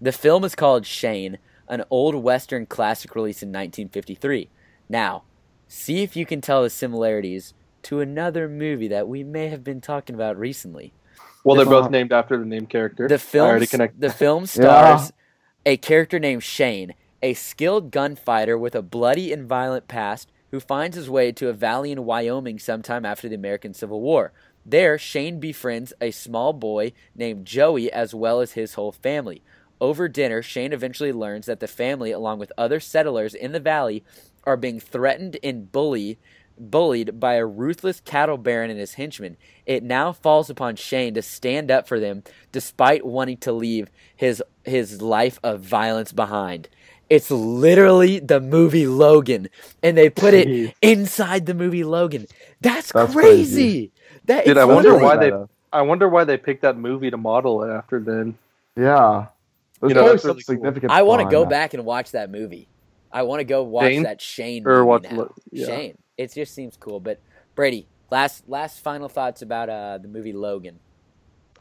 The 0.00 0.12
film 0.12 0.44
is 0.44 0.54
called 0.54 0.86
Shane, 0.86 1.38
an 1.68 1.82
old 1.90 2.14
Western 2.14 2.66
classic 2.66 3.16
released 3.16 3.42
in 3.42 3.48
1953. 3.48 4.48
Now, 4.88 5.24
see 5.66 6.02
if 6.04 6.14
you 6.14 6.24
can 6.24 6.40
tell 6.40 6.62
the 6.62 6.70
similarities 6.70 7.52
to 7.88 8.00
another 8.00 8.48
movie 8.50 8.88
that 8.88 9.08
we 9.08 9.24
may 9.24 9.48
have 9.48 9.64
been 9.64 9.80
talking 9.80 10.14
about 10.14 10.38
recently. 10.38 10.92
well 11.42 11.56
The 11.56 11.64
they're 11.64 11.80
both 11.80 11.90
named 11.90 12.12
after 12.12 12.36
the 12.36 12.44
name 12.44 12.66
character 12.66 13.08
The 13.08 13.18
film, 13.18 13.48
already 13.48 13.66
connect 13.66 13.98
the 13.98 14.10
film 14.24 14.44
stars 14.44 15.10
a 15.64 15.76
character 15.76 16.18
named 16.18 16.42
Shane, 16.42 16.94
a 17.22 17.34
skilled 17.34 17.90
gunfighter 17.90 18.56
with 18.56 18.74
a 18.74 18.82
bloody 18.82 19.32
and 19.32 19.46
violent 19.46 19.88
past 19.88 20.30
who 20.50 20.60
finds 20.60 20.96
his 20.96 21.10
way 21.10 21.32
to 21.32 21.48
a 21.48 21.52
valley 21.54 21.90
in 21.90 22.04
Wyoming 22.04 22.58
sometime 22.58 23.04
after 23.04 23.28
the 23.28 23.34
American 23.34 23.74
Civil 23.74 24.00
War. 24.00 24.32
There, 24.64 24.98
Shane 24.98 25.40
befriends 25.40 25.92
a 26.00 26.10
small 26.10 26.52
boy 26.52 26.92
named 27.14 27.46
Joey 27.46 27.90
as 27.92 28.14
well 28.14 28.40
as 28.40 28.52
his 28.52 28.74
whole 28.74 28.92
family. 28.92 29.42
Over 29.80 30.08
dinner, 30.08 30.42
Shane 30.42 30.72
eventually 30.72 31.12
learns 31.12 31.46
that 31.46 31.60
the 31.60 31.68
family, 31.68 32.12
along 32.12 32.38
with 32.38 32.52
other 32.58 32.80
settlers 32.80 33.34
in 33.34 33.52
the 33.52 33.60
valley, 33.60 34.04
are 34.44 34.56
being 34.56 34.80
threatened 34.80 35.38
and 35.42 35.70
bullied 35.70 36.18
bullied 36.60 37.18
by 37.20 37.34
a 37.34 37.46
ruthless 37.46 38.00
cattle 38.00 38.36
baron 38.38 38.70
and 38.70 38.78
his 38.80 38.94
henchmen. 38.94 39.36
It 39.66 39.82
now 39.82 40.12
falls 40.12 40.50
upon 40.50 40.76
Shane 40.76 41.14
to 41.14 41.22
stand 41.22 41.70
up 41.70 41.86
for 41.88 41.98
them 42.00 42.22
despite 42.52 43.04
wanting 43.06 43.36
to 43.38 43.52
leave 43.52 43.88
his 44.16 44.42
his 44.64 45.00
life 45.02 45.38
of 45.42 45.60
violence 45.60 46.12
behind. 46.12 46.68
It's 47.10 47.30
literally 47.30 48.18
the 48.18 48.40
movie 48.40 48.86
Logan 48.86 49.48
and 49.82 49.96
they 49.96 50.10
put 50.10 50.34
it 50.34 50.74
inside 50.82 51.46
the 51.46 51.54
movie 51.54 51.84
Logan. 51.84 52.26
That's, 52.60 52.92
That's 52.92 53.12
crazy. 53.12 53.22
crazy. 53.54 53.92
That 54.26 54.44
Dude, 54.44 54.56
it's 54.56 54.60
I 54.60 54.64
wonder 54.66 54.96
why 54.98 55.16
they- 55.16 55.32
i 55.72 55.82
wonder 55.82 56.08
why 56.08 56.24
they 56.24 56.36
picked 56.38 56.62
that 56.62 56.76
movie 56.78 57.10
to 57.10 57.16
model 57.18 57.62
it 57.62 57.70
after 57.70 58.00
then 58.00 58.36
Yeah. 58.76 59.26
There's 59.80 59.90
You 59.90 59.94
know, 59.94 60.08
that's 60.08 60.22
some 60.22 60.36
really 60.58 60.80
cool. 60.80 60.90
I 60.90 61.02
want 61.02 61.22
to 61.22 61.28
go 61.30 61.42
that. 61.42 61.50
back 61.50 61.74
and 61.74 61.84
watch 61.84 62.10
that 62.12 62.30
movie. 62.30 62.68
I 63.12 63.22
want 63.22 63.40
to 63.40 63.44
go 63.44 63.62
watch 63.62 63.84
Shane? 63.92 64.02
that 64.02 64.20
Shane 64.20 64.66
Or 64.66 64.76
movie 64.78 64.86
watch 64.86 65.02
now. 65.04 65.16
Lo- 65.16 65.34
yeah. 65.50 65.66
Shane. 65.66 65.98
It 66.18 66.34
just 66.34 66.54
seems 66.54 66.76
cool. 66.76 67.00
But 67.00 67.20
Brady, 67.54 67.86
last 68.10 68.48
last 68.48 68.80
final 68.80 69.08
thoughts 69.08 69.40
about 69.40 69.70
uh, 69.70 69.98
the 69.98 70.08
movie 70.08 70.32
Logan. 70.32 70.78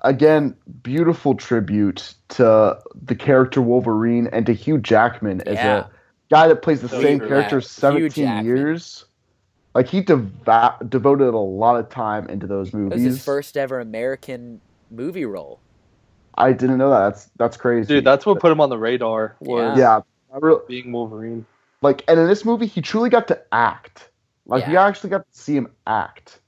Again, 0.04 0.56
beautiful 0.84 1.34
tribute 1.36 2.14
to 2.30 2.78
the 3.06 3.16
character 3.16 3.62
Wolverine 3.62 4.28
and 4.32 4.46
to 4.46 4.54
Hugh 4.54 4.78
Jackman 4.80 5.42
as 5.48 5.56
Yeah. 5.56 5.78
a 5.78 5.86
guy 6.30 6.48
that 6.48 6.62
plays 6.62 6.82
the 6.82 6.90
So 6.90 7.02
same 7.02 7.20
character 7.20 7.56
Yeah, 7.58 7.62
Hugh 7.98 8.10
17 8.10 8.46
years. 8.46 9.06
Like 9.74 9.88
he 9.88 10.02
deva- 10.02 10.78
devoted 10.88 11.34
a 11.34 11.38
lot 11.38 11.78
of 11.80 11.90
time 11.90 12.28
into 12.30 12.46
those 12.48 12.70
It 12.70 12.74
was 12.78 12.82
movies. 12.90 13.04
his 13.04 13.24
first 13.26 13.58
ever 13.58 13.80
American 13.80 14.62
movie 14.92 15.26
role. 15.26 15.60
I 16.36 16.54
didn't 16.54 16.78
know 16.78 16.90
that. 16.92 17.00
That's 17.10 17.30
that's 17.38 17.58
crazy. 17.58 17.88
dude 17.88 18.04
that's 18.06 18.26
what 18.26 18.40
put 18.40 18.52
him 18.52 18.62
on 18.62 18.70
the 18.70 18.78
radar 18.78 19.36
was 19.40 19.78
yeah. 19.78 20.02
I 20.34 20.40
being 20.68 20.92
wolverine 20.92 21.46
like 21.82 22.04
and 22.08 22.20
in 22.20 22.28
this 22.28 22.46
movie 22.46 22.68
he 22.68 22.82
truly 22.82 23.10
got 23.10 23.28
to 23.30 23.42
act 23.52 24.10
like 24.48 24.68
you 24.68 24.78
actually 24.78 25.10
got 25.10 25.20
to 25.20 25.40
see 25.40 25.56
him 25.56 25.68
act 25.86 26.40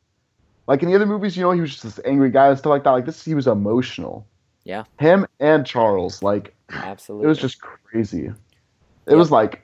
like 0.68 0.82
in 0.84 0.89
the 0.89 0.95
other 0.95 1.06
movies 1.06 1.36
you 1.38 1.43
know 1.43 1.52
he 1.52 1.62
was 1.62 1.72
just 1.72 1.84
this 1.84 2.00
angry 2.06 2.30
guy 2.32 2.47
and 2.50 2.58
stuff 2.58 2.70
like 2.70 2.84
that 2.84 2.91
like 2.91 3.06
this 3.06 3.24
he 3.24 3.36
was 3.36 3.47
emotional 3.47 4.26
Yeah. 4.64 4.84
him 5.00 5.26
and 5.39 5.66
charles 5.66 6.22
like 6.24 6.56
Absolutely. 6.70 7.26
it 7.26 7.30
was 7.30 7.38
just 7.38 7.62
crazy 7.62 8.26
it 8.26 8.36
Yep. 9.08 9.18
was 9.18 9.32
like 9.32 9.56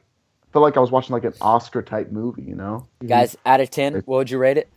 I 0.44 0.48
felt 0.54 0.64
like 0.64 0.78
i 0.78 0.80
was 0.80 0.92
watching 0.92 1.14
like 1.14 1.26
an 1.26 1.34
oscar 1.42 1.82
type 1.82 2.12
movie 2.12 2.44
you 2.44 2.56
know 2.56 2.88
guys 3.06 3.36
out 3.46 3.60
of 3.62 3.70
ten. 3.70 3.94
What 4.06 4.18
would 4.18 4.30
you 4.32 4.38
rate 4.38 4.58
it? 4.58 4.70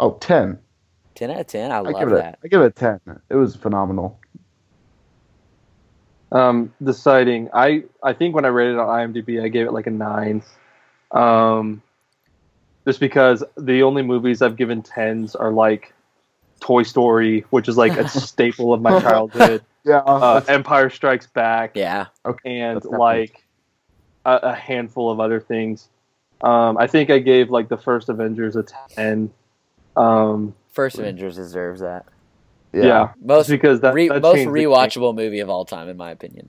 oh 0.00 0.12
10 0.20 0.58
Ten 1.14 1.30
out 1.32 1.40
of 1.40 1.46
ten. 1.48 1.72
I 1.72 1.78
i 1.78 1.80
love 1.80 2.00
give 2.00 2.08
it 2.12 2.14
that. 2.16 2.38
a, 2.42 2.44
i 2.44 2.48
give 2.48 2.60
it 2.60 2.66
a 2.66 2.70
10 2.70 3.00
it 3.30 3.34
was 3.34 3.54
phenomenal 3.56 4.18
Um, 6.30 6.74
deciding, 6.82 7.48
I 7.54 7.84
I 8.02 8.12
think 8.12 8.34
when 8.34 8.44
I 8.44 8.48
rated 8.48 8.74
it 8.74 8.78
on 8.80 8.86
IMDb, 8.88 9.42
I 9.42 9.48
gave 9.48 9.66
it 9.66 9.72
like 9.72 9.86
a 9.86 9.90
nine. 9.90 10.42
Um, 11.10 11.82
just 12.88 13.00
because 13.00 13.44
the 13.58 13.82
only 13.82 14.00
movies 14.00 14.40
I've 14.40 14.56
given 14.56 14.80
tens 14.82 15.36
are 15.36 15.52
like 15.52 15.92
Toy 16.60 16.84
Story, 16.84 17.44
which 17.50 17.68
is 17.68 17.76
like 17.76 17.92
a 17.98 18.08
staple 18.26 18.72
of 18.72 18.80
my 18.80 18.98
childhood. 19.00 19.62
Yeah, 19.84 19.98
Uh, 19.98 20.42
Empire 20.48 20.90
Strikes 20.90 21.26
Back, 21.28 21.72
Yeah. 21.74 22.06
and 22.44 22.82
like 22.84 23.44
a, 24.26 24.34
a 24.42 24.54
handful 24.54 25.10
of 25.10 25.18
other 25.20 25.40
things. 25.40 25.88
Um, 26.42 26.76
I 26.76 26.86
think 26.86 27.08
I 27.10 27.18
gave 27.20 27.48
like 27.50 27.68
the 27.68 27.76
first 27.78 28.08
Avengers 28.10 28.56
a 28.56 28.64
ten. 28.64 29.30
Um, 29.96 30.54
First 30.72 30.98
Avengers 30.98 31.36
deserves 31.36 31.80
that. 31.80 32.04
yeah, 32.72 32.82
yeah. 32.84 33.08
Most 33.22 33.48
because 33.48 33.80
that, 33.80 33.94
re- 33.94 34.08
that 34.08 34.20
most 34.20 34.34
changed 34.36 34.50
the 34.52 34.60
game. 34.60 34.68
rewatchable 34.68 35.14
movie 35.14 35.40
of 35.40 35.48
all 35.48 35.64
time, 35.64 35.88
in 35.88 35.96
my 35.96 36.10
opinion. 36.10 36.48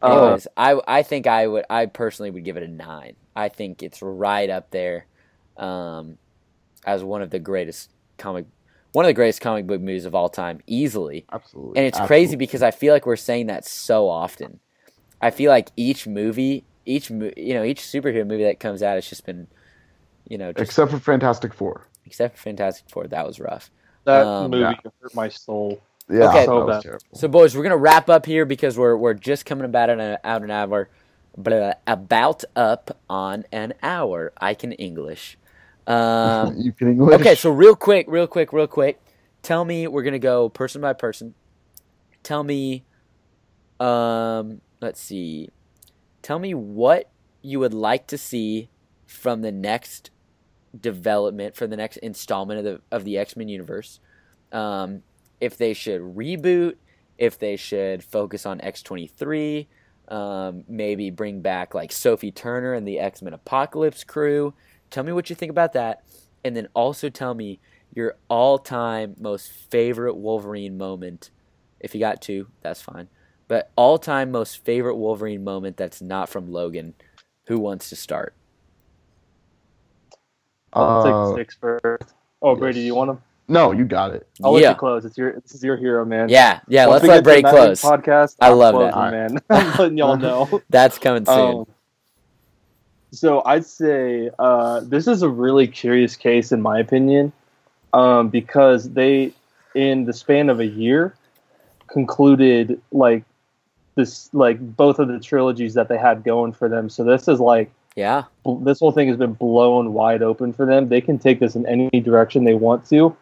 Uh, 0.00 0.12
Anyways, 0.24 0.46
I 0.56 0.80
I 0.86 1.02
think 1.02 1.26
I 1.26 1.46
would 1.46 1.64
I 1.70 1.86
personally 1.86 2.30
would 2.30 2.44
give 2.44 2.56
it 2.56 2.62
a 2.62 2.68
nine. 2.68 3.16
I 3.34 3.48
think 3.48 3.82
it's 3.82 4.00
right 4.00 4.48
up 4.50 4.70
there, 4.70 5.06
um, 5.56 6.18
as 6.84 7.02
one 7.04 7.22
of 7.22 7.30
the 7.30 7.38
greatest 7.38 7.90
comic, 8.18 8.46
one 8.92 9.04
of 9.04 9.08
the 9.08 9.14
greatest 9.14 9.40
comic 9.40 9.66
book 9.66 9.80
movies 9.80 10.04
of 10.04 10.14
all 10.14 10.28
time, 10.28 10.60
easily. 10.66 11.24
Absolutely. 11.32 11.78
And 11.78 11.86
it's 11.86 12.00
crazy 12.00 12.36
because 12.36 12.62
I 12.62 12.70
feel 12.70 12.92
like 12.92 13.06
we're 13.06 13.16
saying 13.16 13.46
that 13.46 13.64
so 13.66 14.08
often. 14.08 14.60
I 15.20 15.30
feel 15.30 15.50
like 15.50 15.70
each 15.76 16.06
movie, 16.06 16.64
each 16.84 17.10
you 17.10 17.54
know, 17.54 17.64
each 17.64 17.80
superhero 17.80 18.26
movie 18.26 18.44
that 18.44 18.60
comes 18.60 18.82
out 18.82 18.94
has 18.96 19.08
just 19.08 19.24
been, 19.24 19.46
you 20.28 20.38
know, 20.38 20.52
just, 20.52 20.62
except 20.62 20.90
for 20.90 20.98
Fantastic 20.98 21.54
Four. 21.54 21.86
except 22.04 22.36
for 22.36 22.42
Fantastic 22.42 22.88
Four, 22.90 23.06
that 23.08 23.26
was 23.26 23.40
rough. 23.40 23.70
that 24.04 24.26
um, 24.26 24.50
movie 24.50 24.74
yeah. 24.84 24.90
hurt 25.00 25.14
my 25.14 25.28
soul. 25.28 25.80
Yeah, 26.10 26.28
Okay. 26.28 26.44
that 26.44 26.44
So 26.44 26.56
was 26.58 26.66
bad. 26.66 26.82
terrible. 26.82 27.04
So, 27.14 27.28
boys, 27.28 27.56
we're 27.56 27.62
gonna 27.62 27.78
wrap 27.78 28.10
up 28.10 28.26
here 28.26 28.44
because 28.44 28.76
we're 28.76 28.96
we're 28.96 29.14
just 29.14 29.46
coming 29.46 29.64
about 29.64 29.88
an 29.88 30.18
out 30.22 30.42
an 30.42 30.50
hour, 30.50 30.90
blah, 31.36 31.72
about 31.86 32.44
up 32.54 32.98
on 33.08 33.44
an 33.50 33.72
hour. 33.82 34.32
I 34.38 34.52
can 34.52 34.72
English. 34.72 35.38
Um, 35.86 36.56
you 36.58 36.72
can 36.72 36.88
English. 36.88 37.20
okay, 37.20 37.34
so 37.34 37.50
real 37.50 37.76
quick, 37.76 38.06
real 38.08 38.26
quick, 38.26 38.52
real 38.52 38.66
quick. 38.66 39.00
Tell 39.42 39.64
me, 39.64 39.86
we're 39.86 40.02
gonna 40.02 40.18
go 40.18 40.48
person 40.48 40.80
by 40.80 40.92
person. 40.94 41.34
Tell 42.22 42.42
me, 42.42 42.84
um, 43.78 44.60
let's 44.80 45.00
see. 45.00 45.50
Tell 46.22 46.38
me 46.38 46.54
what 46.54 47.10
you 47.42 47.58
would 47.60 47.74
like 47.74 48.06
to 48.08 48.18
see 48.18 48.70
from 49.06 49.42
the 49.42 49.52
next 49.52 50.10
development, 50.78 51.54
from 51.54 51.70
the 51.70 51.76
next 51.76 51.98
installment 51.98 52.58
of 52.58 52.64
the 52.64 52.80
of 52.90 53.04
the 53.04 53.18
X 53.18 53.36
Men 53.36 53.48
universe. 53.48 54.00
Um, 54.52 55.02
if 55.40 55.58
they 55.58 55.74
should 55.74 56.00
reboot, 56.00 56.76
if 57.18 57.38
they 57.38 57.56
should 57.56 58.02
focus 58.02 58.46
on 58.46 58.60
X 58.62 58.82
twenty 58.82 59.06
three, 59.06 59.68
um, 60.08 60.64
maybe 60.68 61.10
bring 61.10 61.40
back 61.40 61.74
like 61.74 61.92
Sophie 61.92 62.32
Turner 62.32 62.74
and 62.74 62.86
the 62.86 62.98
X 62.98 63.22
Men 63.22 63.34
Apocalypse 63.34 64.04
crew. 64.04 64.54
Tell 64.94 65.02
me 65.02 65.10
what 65.10 65.28
you 65.28 65.34
think 65.34 65.50
about 65.50 65.72
that, 65.72 66.04
and 66.44 66.56
then 66.56 66.68
also 66.72 67.08
tell 67.08 67.34
me 67.34 67.58
your 67.92 68.14
all 68.28 68.58
time 68.60 69.16
most 69.18 69.50
favorite 69.50 70.14
Wolverine 70.14 70.78
moment. 70.78 71.32
If 71.80 71.94
you 71.96 72.00
got 72.00 72.22
two, 72.22 72.46
that's 72.62 72.80
fine. 72.80 73.08
But 73.48 73.72
all 73.74 73.98
time 73.98 74.30
most 74.30 74.64
favorite 74.64 74.94
Wolverine 74.94 75.42
moment 75.42 75.76
that's 75.76 76.00
not 76.00 76.28
from 76.28 76.46
Logan. 76.52 76.94
Who 77.48 77.58
wants 77.58 77.88
to 77.88 77.96
start? 77.96 78.34
I'll 80.72 81.02
Uh, 81.02 81.34
take 81.34 81.38
six 81.38 81.56
first. 81.60 82.14
Oh, 82.40 82.54
Brady, 82.54 82.78
yes. 82.78 82.86
you 82.86 82.94
want 82.94 83.08
them? 83.08 83.22
no, 83.48 83.72
you 83.72 83.84
got 83.86 84.14
it. 84.14 84.28
I'll 84.44 84.52
let 84.52 84.62
yeah, 84.62 84.70
you 84.70 84.76
close. 84.76 85.04
It's 85.04 85.18
your 85.18 85.40
this 85.40 85.56
is 85.56 85.64
your 85.64 85.76
hero, 85.76 86.04
man. 86.04 86.28
yeah, 86.28 86.60
yeah. 86.68 86.86
Once 86.86 87.02
let's 87.02 87.02
we 87.02 87.08
let 87.08 87.24
Brady 87.24 87.42
close. 87.42 87.82
Podcast. 87.82 88.36
I 88.40 88.50
love 88.50 88.76
closing, 88.76 88.92
that. 89.00 89.10
man. 89.10 89.38
I'm 89.50 89.70
letting 89.76 89.98
y'all 89.98 90.16
know. 90.18 90.62
That's 90.70 90.98
coming 90.98 91.26
soon. 91.26 91.34
Um, 91.58 91.66
so 93.14 93.42
I'd 93.44 93.66
say 93.66 94.30
uh, 94.38 94.80
this 94.80 95.06
is 95.06 95.22
a 95.22 95.28
really 95.28 95.66
curious 95.66 96.16
case, 96.16 96.52
in 96.52 96.60
my 96.60 96.78
opinion, 96.78 97.32
um, 97.92 98.28
because 98.28 98.90
they, 98.90 99.32
in 99.74 100.04
the 100.04 100.12
span 100.12 100.50
of 100.50 100.60
a 100.60 100.66
year, 100.66 101.14
concluded 101.86 102.80
like 102.92 103.24
this, 103.94 104.28
like 104.32 104.58
both 104.76 104.98
of 104.98 105.08
the 105.08 105.20
trilogies 105.20 105.74
that 105.74 105.88
they 105.88 105.98
had 105.98 106.24
going 106.24 106.52
for 106.52 106.68
them. 106.68 106.90
So 106.90 107.04
this 107.04 107.28
is 107.28 107.40
like 107.40 107.70
yeah, 107.94 108.24
bl- 108.42 108.56
this 108.56 108.80
whole 108.80 108.92
thing 108.92 109.08
has 109.08 109.16
been 109.16 109.34
blown 109.34 109.92
wide 109.92 110.22
open 110.22 110.52
for 110.52 110.66
them. 110.66 110.88
They 110.88 111.00
can 111.00 111.18
take 111.18 111.40
this 111.40 111.54
in 111.54 111.66
any 111.66 112.00
direction 112.00 112.44
they 112.44 112.54
want 112.54 112.86
to. 112.88 113.16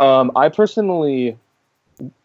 Um, 0.00 0.32
I 0.34 0.48
personally, 0.48 1.36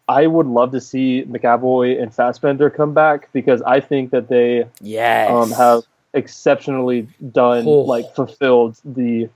I 0.08 0.26
would 0.26 0.46
love 0.46 0.72
to 0.72 0.80
see 0.80 1.24
McAvoy 1.24 2.00
and 2.00 2.12
Fassbender 2.12 2.70
come 2.70 2.94
back 2.94 3.32
because 3.32 3.62
I 3.62 3.80
think 3.80 4.10
that 4.10 4.28
they 4.28 4.66
yes. 4.80 5.30
um, 5.30 5.50
have 5.52 5.84
exceptionally 6.14 7.06
done 7.32 7.64
Oh. 7.66 7.80
like 7.80 8.14
fulfilled 8.14 8.76
the 8.84 9.28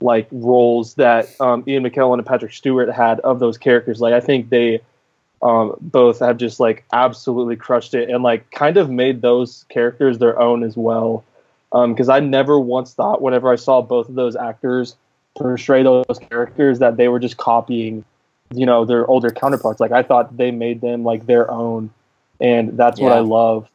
like 0.00 0.26
roles 0.30 0.94
that 0.94 1.28
um, 1.40 1.62
Ian 1.68 1.84
McKellen 1.84 2.14
and 2.14 2.26
Patrick 2.26 2.52
Stewart 2.52 2.90
had 2.90 3.20
of 3.20 3.38
those 3.38 3.58
characters. 3.58 4.00
Like 4.00 4.14
I 4.14 4.20
think 4.20 4.48
they 4.48 4.80
um, 5.42 5.76
both 5.80 6.20
have 6.20 6.38
just 6.38 6.60
like 6.60 6.84
absolutely 6.92 7.56
crushed 7.56 7.94
it 7.94 8.08
and 8.08 8.22
like 8.22 8.50
kind 8.50 8.76
of 8.76 8.90
made 8.90 9.20
those 9.20 9.66
characters 9.68 10.18
their 10.18 10.38
own 10.38 10.62
as 10.62 10.76
well. 10.76 11.24
Because 11.72 12.08
I 12.08 12.18
never 12.18 12.58
once 12.58 12.94
thought 12.94 13.22
whenever 13.22 13.52
I 13.52 13.56
saw 13.56 13.80
both 13.80 14.08
of 14.08 14.16
those 14.16 14.34
actors 14.34 14.96
portray 15.36 15.84
those 15.84 16.18
characters 16.28 16.80
that 16.80 16.96
they 16.96 17.06
were 17.06 17.20
just 17.20 17.36
copying, 17.36 18.04
you 18.52 18.66
know, 18.66 18.84
their 18.84 19.06
older 19.06 19.30
counterparts. 19.30 19.78
Like 19.80 19.92
I 19.92 20.02
thought 20.02 20.36
they 20.36 20.50
made 20.50 20.80
them 20.80 21.04
like 21.04 21.26
their 21.26 21.48
own, 21.50 21.90
and 22.40 22.76
that's 22.76 22.98
what 23.00 23.12
I 23.12 23.20
love. 23.20 23.68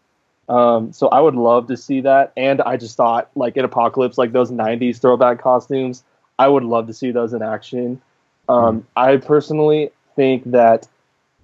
Um, 0.48 0.94
so 0.94 1.08
I 1.10 1.20
would 1.22 1.36
love 1.36 1.68
to 1.68 1.78
see 1.78 2.02
that, 2.02 2.32
and 2.38 2.62
I 2.62 2.78
just 2.78 2.96
thought 2.96 3.30
like 3.36 3.58
in 3.58 3.66
Apocalypse, 3.66 4.18
like 4.18 4.32
those 4.32 4.52
'90s 4.52 5.00
throwback 5.00 5.42
costumes, 5.42 6.04
I 6.38 6.48
would 6.48 6.64
love 6.64 6.88
to 6.88 6.94
see 6.94 7.12
those 7.12 7.34
in 7.34 7.42
action. 7.42 8.02
Um, 8.48 8.86
I 8.96 9.18
personally 9.18 9.90
think 10.16 10.44
that 10.52 10.88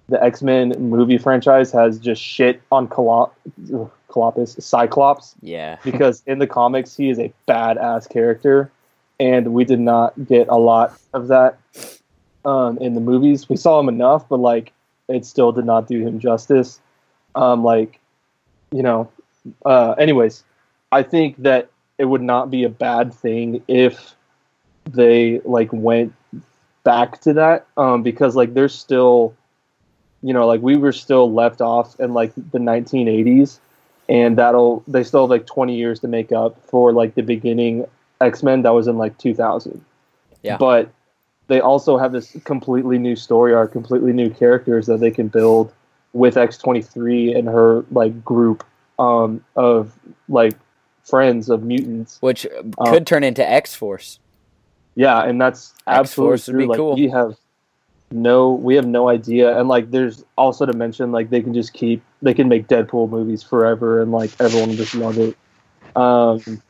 the 0.08 0.22
X 0.22 0.42
Men 0.42 0.74
movie 0.78 1.18
franchise 1.18 1.72
has 1.72 1.98
just 1.98 2.22
shit 2.22 2.62
on 2.70 2.86
Colo- 2.86 3.32
Colossus, 4.08 4.56
Cyclops, 4.64 5.34
yeah, 5.42 5.78
because 5.84 6.22
in 6.26 6.38
the 6.38 6.46
comics 6.46 6.96
he 6.96 7.10
is 7.10 7.18
a 7.18 7.32
badass 7.48 8.08
character, 8.08 8.70
and 9.18 9.52
we 9.52 9.64
did 9.64 9.80
not 9.80 10.12
get 10.26 10.46
a 10.48 10.58
lot 10.58 10.96
of 11.12 11.26
that 11.28 11.58
um, 12.44 12.78
in 12.78 12.94
the 12.94 13.00
movies. 13.00 13.48
We 13.48 13.56
saw 13.56 13.80
him 13.80 13.88
enough, 13.88 14.28
but 14.28 14.38
like 14.38 14.72
it 15.08 15.24
still 15.24 15.50
did 15.50 15.64
not 15.64 15.88
do 15.88 16.06
him 16.06 16.20
justice. 16.20 16.80
Um, 17.34 17.64
like 17.64 17.98
you 18.72 18.82
know, 18.82 19.10
uh, 19.64 19.92
anyways, 19.92 20.44
I 20.90 21.02
think 21.02 21.36
that 21.38 21.70
it 21.98 22.06
would 22.06 22.22
not 22.22 22.50
be 22.50 22.64
a 22.64 22.68
bad 22.68 23.14
thing 23.14 23.62
if 23.68 24.14
they 24.90 25.40
like 25.44 25.72
went 25.72 26.12
back 26.84 27.20
to 27.20 27.34
that 27.34 27.66
um, 27.76 28.02
because 28.02 28.34
like 28.34 28.54
there's 28.54 28.74
still 28.74 29.34
you 30.22 30.32
know 30.32 30.46
like 30.46 30.60
we 30.60 30.76
were 30.76 30.92
still 30.92 31.32
left 31.32 31.60
off 31.60 31.98
in 32.00 32.12
like 32.12 32.34
the 32.34 32.58
1980s 32.58 33.60
and 34.08 34.36
that'll 34.36 34.82
they 34.88 35.04
still 35.04 35.22
have 35.22 35.30
like 35.30 35.46
20 35.46 35.76
years 35.76 36.00
to 36.00 36.08
make 36.08 36.32
up 36.32 36.60
for 36.66 36.92
like 36.92 37.14
the 37.14 37.22
beginning 37.22 37.86
x-men 38.20 38.62
that 38.62 38.70
was 38.70 38.88
in 38.88 38.98
like 38.98 39.16
2000 39.18 39.84
Yeah. 40.42 40.56
but 40.56 40.90
they 41.46 41.60
also 41.60 41.98
have 41.98 42.12
this 42.12 42.36
completely 42.44 42.98
new 42.98 43.14
story 43.14 43.54
arc 43.54 43.72
completely 43.72 44.12
new 44.12 44.30
characters 44.30 44.86
that 44.86 44.98
they 44.98 45.10
can 45.10 45.28
build 45.28 45.72
with 46.12 46.34
x23 46.34 47.36
and 47.36 47.48
her 47.48 47.84
like 47.90 48.24
group 48.24 48.64
um, 48.98 49.42
of 49.56 49.92
like 50.28 50.54
friends 51.04 51.48
of 51.48 51.62
mutants 51.62 52.18
which 52.20 52.46
Uh, 52.78 52.90
could 52.90 53.06
turn 53.06 53.24
into 53.24 53.48
X 53.48 53.74
Force. 53.74 54.18
yeah, 54.94 55.22
and 55.24 55.40
that's 55.40 55.74
absolutely 55.86 56.34
X-Force 56.34 56.46
would 56.48 56.52
true. 56.52 56.60
be 56.62 56.66
Like 56.68 56.76
cool. 56.78 56.94
we 56.94 57.08
have 57.08 57.36
no, 58.14 58.52
we 58.52 58.74
have 58.76 58.86
no 58.86 59.08
idea, 59.08 59.58
and 59.58 59.68
like 59.68 59.90
there's 59.90 60.22
also 60.36 60.66
to 60.66 60.74
mention 60.74 61.12
like 61.12 61.30
they 61.30 61.40
can 61.40 61.54
just 61.54 61.72
keep, 61.72 62.02
they 62.20 62.34
can 62.34 62.46
make 62.46 62.68
Deadpool 62.68 63.08
movies 63.08 63.42
forever, 63.42 64.02
and 64.02 64.12
like 64.12 64.30
everyone 64.38 64.68
will 64.68 64.76
just 64.76 64.94
love 64.94 65.16
it. 65.18 65.34
Um, 65.96 66.62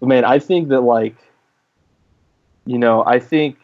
but 0.00 0.06
man, 0.08 0.24
I 0.24 0.38
think 0.38 0.68
that 0.70 0.80
like, 0.80 1.14
you 2.64 2.78
know, 2.78 3.04
I 3.04 3.18
think 3.20 3.58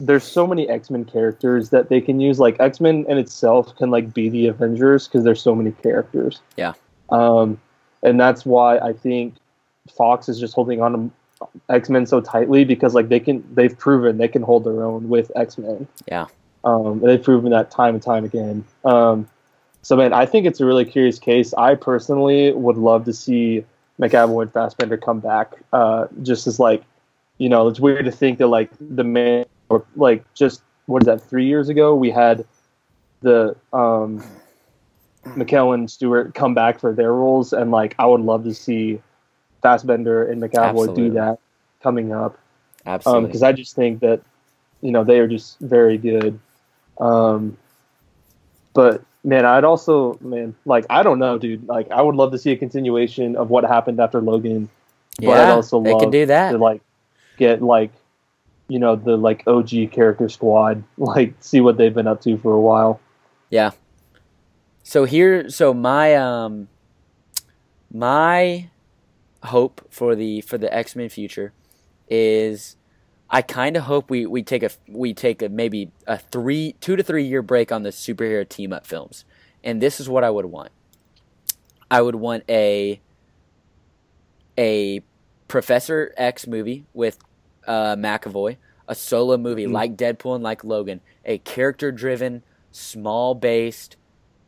there's 0.00 0.24
so 0.24 0.46
many 0.46 0.68
X 0.68 0.90
Men 0.90 1.04
characters 1.04 1.70
that 1.70 1.88
they 1.88 2.00
can 2.00 2.20
use. 2.20 2.38
Like 2.38 2.56
X 2.58 2.80
Men 2.80 3.04
in 3.08 3.18
itself 3.18 3.76
can 3.76 3.90
like 3.90 4.12
be 4.12 4.28
the 4.28 4.46
Avengers 4.46 5.06
because 5.06 5.24
there's 5.24 5.42
so 5.42 5.54
many 5.54 5.72
characters. 5.72 6.40
Yeah. 6.56 6.72
Um, 7.10 7.60
and 8.02 8.18
that's 8.18 8.46
why 8.46 8.78
I 8.78 8.92
think 8.92 9.34
Fox 9.94 10.28
is 10.28 10.40
just 10.40 10.54
holding 10.54 10.80
on 10.80 10.92
to 10.92 11.48
X 11.68 11.90
Men 11.90 12.06
so 12.06 12.20
tightly 12.20 12.64
because 12.64 12.94
like 12.94 13.08
they 13.08 13.20
can 13.20 13.44
they've 13.54 13.76
proven 13.76 14.18
they 14.18 14.28
can 14.28 14.42
hold 14.42 14.64
their 14.64 14.82
own 14.84 15.08
with 15.08 15.30
X 15.36 15.58
Men. 15.58 15.86
Yeah. 16.10 16.26
Um, 16.64 17.00
and 17.00 17.02
they've 17.02 17.22
proven 17.22 17.50
that 17.52 17.70
time 17.70 17.94
and 17.94 18.02
time 18.02 18.24
again. 18.24 18.64
Um, 18.84 19.28
so 19.82 19.96
man, 19.96 20.12
I 20.12 20.26
think 20.26 20.46
it's 20.46 20.60
a 20.60 20.66
really 20.66 20.84
curious 20.84 21.18
case. 21.18 21.54
I 21.54 21.74
personally 21.74 22.52
would 22.52 22.76
love 22.76 23.04
to 23.06 23.12
see 23.12 23.64
McAvoy 24.00 24.42
and 24.42 24.52
Fassbender 24.52 24.96
come 24.96 25.20
back. 25.20 25.54
Uh, 25.72 26.06
just 26.22 26.46
as 26.46 26.58
like, 26.58 26.82
you 27.38 27.48
know, 27.48 27.68
it's 27.68 27.80
weird 27.80 28.04
to 28.04 28.10
think 28.10 28.38
that 28.38 28.48
like 28.48 28.70
the 28.78 29.04
man 29.04 29.46
or 29.70 29.86
like 29.96 30.22
just 30.34 30.62
what 30.86 31.02
is 31.02 31.06
that 31.06 31.22
three 31.22 31.46
years 31.46 31.70
ago 31.70 31.94
we 31.94 32.10
had 32.10 32.44
the 33.22 33.56
um 33.72 34.22
McKellen 35.24 35.88
Stewart 35.88 36.34
come 36.34 36.54
back 36.54 36.80
for 36.80 36.92
their 36.92 37.12
roles, 37.12 37.52
and 37.52 37.70
like 37.70 37.94
I 37.98 38.06
would 38.06 38.20
love 38.20 38.44
to 38.44 38.54
see 38.54 39.00
Fassbender 39.62 40.24
and 40.24 40.42
McAvoy 40.42 40.68
Absolutely. 40.68 41.08
do 41.08 41.10
that 41.14 41.38
coming 41.82 42.12
up. 42.12 42.38
Absolutely. 42.86 43.26
because 43.26 43.42
I 43.42 43.52
just 43.52 43.76
think 43.76 44.00
that 44.00 44.22
you 44.80 44.90
know 44.90 45.04
they 45.04 45.18
are 45.18 45.28
just 45.28 45.58
very 45.60 45.98
good. 45.98 46.38
Um, 46.98 47.56
but 48.72 49.02
man, 49.22 49.44
I'd 49.44 49.64
also 49.64 50.18
man 50.20 50.54
like 50.64 50.86
I 50.88 51.02
don't 51.02 51.18
know, 51.18 51.38
dude. 51.38 51.68
Like 51.68 51.90
I 51.90 52.00
would 52.00 52.14
love 52.14 52.32
to 52.32 52.38
see 52.38 52.52
a 52.52 52.56
continuation 52.56 53.36
of 53.36 53.50
what 53.50 53.64
happened 53.64 54.00
after 54.00 54.20
Logan. 54.20 54.70
but 55.18 55.28
I'd 55.28 55.48
yeah, 55.48 55.54
also 55.54 55.82
they 55.82 55.96
can 55.98 56.10
do 56.10 56.26
that. 56.26 56.52
To 56.52 56.58
like 56.58 56.80
get 57.36 57.62
like 57.62 57.92
you 58.70 58.78
know 58.78 58.94
the 58.94 59.16
like 59.16 59.42
OG 59.46 59.90
character 59.90 60.28
squad, 60.28 60.84
like 60.96 61.34
see 61.40 61.60
what 61.60 61.76
they've 61.76 61.94
been 61.94 62.06
up 62.06 62.22
to 62.22 62.38
for 62.38 62.52
a 62.52 62.60
while. 62.60 63.00
Yeah. 63.50 63.72
So 64.82 65.04
here, 65.04 65.50
so 65.50 65.74
my 65.74 66.14
um, 66.14 66.68
my 67.92 68.70
hope 69.42 69.86
for 69.90 70.14
the 70.14 70.40
for 70.42 70.56
the 70.56 70.72
X 70.72 70.94
Men 70.96 71.08
future 71.08 71.52
is, 72.08 72.76
I 73.28 73.42
kind 73.42 73.76
of 73.76 73.84
hope 73.84 74.08
we 74.08 74.24
we 74.24 74.42
take 74.42 74.62
a 74.62 74.70
we 74.88 75.12
take 75.14 75.42
a 75.42 75.48
maybe 75.48 75.90
a 76.06 76.16
three 76.16 76.76
two 76.80 76.96
to 76.96 77.02
three 77.02 77.24
year 77.24 77.42
break 77.42 77.72
on 77.72 77.82
the 77.82 77.90
superhero 77.90 78.48
team 78.48 78.72
up 78.72 78.86
films, 78.86 79.24
and 79.64 79.82
this 79.82 80.00
is 80.00 80.08
what 80.08 80.24
I 80.24 80.30
would 80.30 80.46
want. 80.46 80.70
I 81.90 82.02
would 82.02 82.14
want 82.14 82.44
a 82.48 83.00
a 84.56 85.02
Professor 85.48 86.14
X 86.16 86.46
movie 86.46 86.86
with 86.94 87.18
uh, 87.70 87.94
McAvoy, 87.96 88.56
a 88.88 88.94
solo 88.94 89.36
movie 89.36 89.66
Mhm. 89.66 89.72
like 89.72 89.96
Deadpool 89.96 90.34
and 90.34 90.42
like 90.44 90.64
Logan, 90.64 91.00
a 91.24 91.38
character 91.38 91.92
driven, 91.92 92.42
small 92.72 93.34
based 93.34 93.96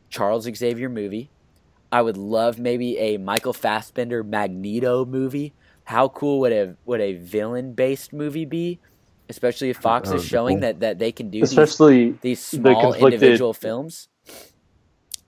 Charles 0.09 0.43
Xavier 0.53 0.89
movie. 0.89 1.29
I 1.91 2.01
would 2.01 2.17
love 2.17 2.59
maybe 2.59 2.97
a 2.97 3.17
Michael 3.17 3.53
Fassbender 3.53 4.23
Magneto 4.23 5.05
movie. 5.05 5.53
How 5.85 6.07
cool 6.09 6.39
would 6.41 6.51
a 6.51 6.75
would 6.85 7.01
a 7.01 7.13
villain 7.13 7.73
based 7.73 8.11
movie 8.13 8.45
be? 8.45 8.79
Especially 9.29 9.69
if 9.69 9.77
Fox 9.77 10.11
is 10.11 10.23
showing 10.25 10.57
cool. 10.57 10.61
that, 10.61 10.79
that 10.81 10.99
they 10.99 11.11
can 11.11 11.29
do 11.29 11.39
these 11.39 11.49
Especially 11.51 12.17
these 12.21 12.39
the 12.51 12.57
small 12.57 12.81
conflicted- 12.81 13.13
individual 13.21 13.53
films. 13.53 14.09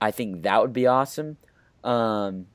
I 0.00 0.10
think 0.10 0.42
that 0.42 0.60
would 0.60 0.72
be 0.74 0.86
awesome. 0.86 1.38
Um, 1.82 2.46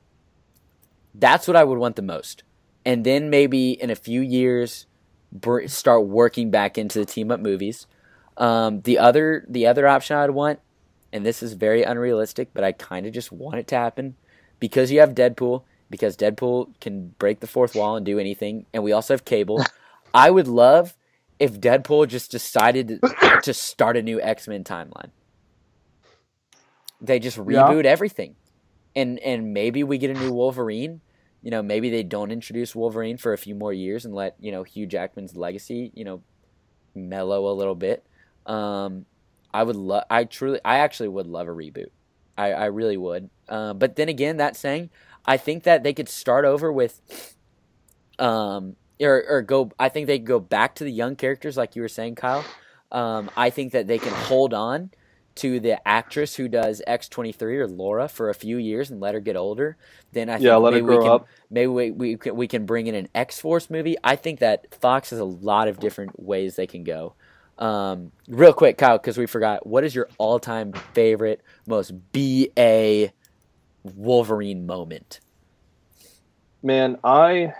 that's 1.14 1.46
what 1.48 1.56
I 1.56 1.64
would 1.64 1.78
want 1.78 1.96
the 1.96 2.02
most. 2.02 2.44
And 2.84 3.04
then 3.04 3.30
maybe 3.30 3.72
in 3.72 3.90
a 3.90 3.94
few 3.96 4.20
years, 4.20 4.86
br- 5.32 5.66
start 5.66 6.06
working 6.06 6.50
back 6.50 6.78
into 6.78 6.98
the 6.98 7.06
team 7.06 7.30
up 7.30 7.40
movies. 7.40 7.86
Um, 8.36 8.82
the 8.82 8.98
other 8.98 9.44
the 9.48 9.66
other 9.66 9.86
option 9.86 10.16
I'd 10.16 10.30
want, 10.30 10.60
and 11.12 11.24
this 11.24 11.42
is 11.42 11.54
very 11.54 11.82
unrealistic, 11.82 12.50
but 12.54 12.64
I 12.64 12.72
kind 12.72 13.06
of 13.06 13.12
just 13.12 13.32
want 13.32 13.56
it 13.56 13.66
to 13.68 13.76
happen 13.76 14.16
because 14.60 14.92
you 14.92 15.00
have 15.00 15.14
Deadpool. 15.14 15.64
Because 15.90 16.16
Deadpool 16.16 16.80
can 16.80 17.08
break 17.18 17.40
the 17.40 17.46
fourth 17.46 17.74
wall 17.74 17.96
and 17.96 18.06
do 18.06 18.18
anything, 18.18 18.64
and 18.72 18.82
we 18.82 18.92
also 18.92 19.12
have 19.12 19.26
Cable. 19.26 19.62
I 20.14 20.30
would 20.30 20.48
love 20.48 20.96
if 21.38 21.60
Deadpool 21.60 22.08
just 22.08 22.30
decided 22.30 23.00
to, 23.42 23.52
start 23.52 23.96
a 23.96 24.02
new 24.02 24.20
X 24.20 24.48
Men 24.48 24.64
timeline. 24.64 25.10
They 27.00 27.18
just 27.18 27.36
reboot 27.36 27.84
everything, 27.84 28.36
and 28.94 29.18
and 29.18 29.52
maybe 29.52 29.82
we 29.82 29.98
get 29.98 30.16
a 30.16 30.18
new 30.18 30.32
Wolverine. 30.32 31.00
You 31.42 31.50
know, 31.50 31.62
maybe 31.62 31.90
they 31.90 32.02
don't 32.02 32.30
introduce 32.30 32.74
Wolverine 32.74 33.16
for 33.16 33.32
a 33.32 33.38
few 33.38 33.54
more 33.54 33.72
years 33.72 34.04
and 34.04 34.14
let 34.14 34.36
you 34.40 34.52
know 34.52 34.62
Hugh 34.62 34.86
Jackman's 34.86 35.36
legacy, 35.36 35.90
you 35.94 36.04
know, 36.04 36.22
mellow 36.94 37.50
a 37.50 37.54
little 37.54 37.74
bit. 37.74 38.04
Um, 38.46 39.06
I 39.52 39.62
would 39.62 39.76
love. 39.76 40.04
I 40.08 40.24
truly, 40.24 40.60
I 40.64 40.78
actually 40.78 41.08
would 41.08 41.26
love 41.26 41.48
a 41.48 41.52
reboot. 41.52 41.90
I, 42.38 42.52
I 42.52 42.64
really 42.66 42.96
would. 42.96 43.28
Uh, 43.48 43.74
but 43.74 43.96
then 43.96 44.08
again, 44.08 44.38
that 44.38 44.56
saying, 44.56 44.90
I 45.26 45.36
think 45.36 45.64
that 45.64 45.82
they 45.82 45.92
could 45.92 46.08
start 46.08 46.44
over 46.44 46.72
with, 46.72 47.34
um, 48.18 48.76
or 49.00 49.24
or 49.28 49.42
go. 49.42 49.70
I 49.78 49.88
think 49.88 50.06
they 50.06 50.18
could 50.18 50.26
go 50.26 50.40
back 50.40 50.74
to 50.76 50.84
the 50.84 50.92
young 50.92 51.16
characters, 51.16 51.56
like 51.56 51.76
you 51.76 51.82
were 51.82 51.88
saying, 51.88 52.14
Kyle. 52.14 52.44
Um, 52.90 53.30
I 53.36 53.50
think 53.50 53.72
that 53.72 53.86
they 53.86 53.98
can 53.98 54.12
hold 54.12 54.52
on 54.54 54.90
to 55.36 55.60
the 55.60 55.86
actress 55.86 56.36
who 56.36 56.48
does 56.48 56.82
X 56.86 57.08
twenty 57.08 57.32
three 57.32 57.58
or 57.58 57.66
Laura 57.66 58.08
for 58.08 58.28
a 58.30 58.34
few 58.34 58.56
years 58.56 58.90
and 58.90 59.00
let 59.00 59.14
her 59.14 59.20
get 59.20 59.36
older. 59.36 59.76
Then 60.12 60.28
I 60.28 60.34
think 60.34 60.44
yeah, 60.44 60.56
let 60.56 60.74
maybe 60.74 60.86
we 60.86 60.98
can 60.98 61.06
up. 61.08 61.28
maybe 61.50 61.66
we, 61.68 61.90
we 61.90 62.16
can, 62.16 62.36
we 62.36 62.46
can 62.46 62.66
bring 62.66 62.86
in 62.86 62.94
an 62.94 63.08
X 63.14 63.40
Force 63.40 63.70
movie. 63.70 63.96
I 64.04 64.16
think 64.16 64.40
that 64.40 64.74
Fox 64.74 65.10
has 65.10 65.18
a 65.18 65.24
lot 65.24 65.68
of 65.68 65.80
different 65.80 66.20
ways 66.20 66.56
they 66.56 66.66
can 66.66 66.84
go. 66.84 67.14
Um, 67.58 68.12
real 68.28 68.52
quick, 68.52 68.78
Kyle, 68.78 68.98
because 68.98 69.18
we 69.18 69.26
forgot. 69.26 69.66
What 69.66 69.84
is 69.84 69.94
your 69.94 70.08
all 70.18 70.38
time 70.38 70.72
favorite, 70.94 71.42
most 71.66 71.92
BA 72.12 73.12
Wolverine 73.84 74.66
moment? 74.66 75.20
Man, 76.62 76.98
I 77.04 77.54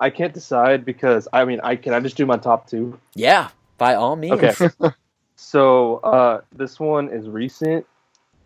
I 0.00 0.10
can't 0.10 0.34
decide 0.34 0.84
because 0.84 1.28
I 1.32 1.44
mean 1.44 1.60
I 1.62 1.76
can 1.76 1.94
I 1.94 2.00
just 2.00 2.16
do 2.16 2.26
my 2.26 2.36
top 2.36 2.68
two. 2.68 2.98
Yeah, 3.14 3.48
by 3.78 3.94
all 3.94 4.16
means. 4.16 4.42
Okay. 4.42 4.68
so 5.36 5.96
uh, 5.98 6.40
this 6.54 6.78
one 6.80 7.08
is 7.10 7.28
recent. 7.28 7.86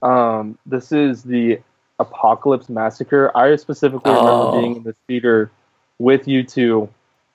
Um, 0.02 0.58
this 0.66 0.92
is 0.92 1.22
the 1.22 1.60
Apocalypse 1.98 2.68
Massacre. 2.68 3.36
I 3.36 3.56
specifically 3.56 4.12
Oh. 4.12 4.52
remember 4.52 4.60
being 4.60 4.76
in 4.76 4.82
the 4.84 4.94
theater 5.06 5.50
with 5.98 6.28
you 6.28 6.44
two, 6.44 6.88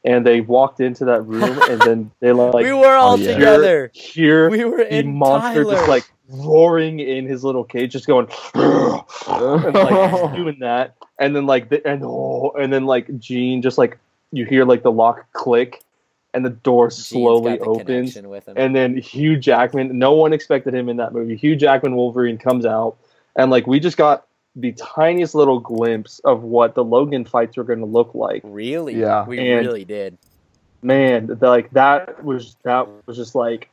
and 0.06 0.26
they 0.26 0.42
walked 0.42 0.80
into 0.80 1.06
that 1.06 1.22
room, 1.22 1.60
and 1.70 1.82
then 1.82 2.12
they 2.20 2.32
like 2.32 2.64
we 2.66 2.72
were 2.74 2.96
all 2.96 3.20
yeah. 3.20 3.34
together. 3.34 3.92
Here, 3.94 4.50
We 4.50 4.64
were 4.66 4.78
the 4.78 4.96
in 5.00 5.16
monster 5.16 5.64
Tyler. 5.64 5.76
just 5.76 5.88
like 5.90 6.10
roaring 6.30 7.00
in 7.02 7.28
his 7.28 7.44
little 7.44 7.64
cage, 7.66 7.92
just 7.92 8.08
going 8.08 8.28
and 8.56 9.74
like 9.76 10.36
doing 10.36 10.58
that, 10.60 10.96
and 11.20 11.36
then 11.36 11.46
like 11.46 11.70
the, 11.70 11.86
and 11.86 12.02
oh, 12.04 12.52
and 12.58 12.72
then 12.72 12.86
like 12.86 13.20
Jean 13.20 13.62
just 13.62 13.78
like 13.78 13.98
you 14.32 14.46
hear 14.46 14.64
like 14.66 14.84
the 14.84 14.92
lock 14.92 15.32
click, 15.34 15.82
and 16.34 16.44
the 16.46 16.50
door 16.50 16.88
Jean's 16.88 17.08
slowly 17.08 17.58
the 17.58 17.64
opens, 17.64 18.16
with 18.16 18.48
him. 18.48 18.56
and 18.58 18.76
then 18.76 18.98
Hugh 18.98 19.38
Jackman. 19.38 19.98
No 19.98 20.14
one 20.14 20.34
expected 20.34 20.74
him 20.74 20.90
in 20.90 20.98
that 20.98 21.14
movie. 21.14 21.36
Hugh 21.36 21.56
Jackman 21.56 21.96
Wolverine 21.96 22.38
comes 22.38 22.66
out, 22.66 22.98
and 23.36 23.52
like 23.52 23.68
we 23.68 23.80
just 23.80 23.98
got 23.98 24.26
the 24.56 24.72
tiniest 24.74 25.34
little 25.36 25.60
glimpse 25.60 26.20
of 26.20 26.44
what 26.44 26.76
the 26.76 26.84
Logan 26.84 27.26
fights 27.26 27.58
are 27.58 27.64
going 27.64 27.80
to 27.80 27.86
look 27.86 28.14
like. 28.14 28.42
really, 28.46 28.96
Yeah. 28.96 29.26
we 29.26 29.40
And- 29.40 29.66
really 29.66 29.84
did. 29.86 30.18
Man, 30.84 31.28
the, 31.28 31.48
like 31.50 31.72
that 31.72 32.24
was 32.24 32.56
that 32.64 32.88
was 33.08 33.16
just 33.18 33.36
like 33.36 33.70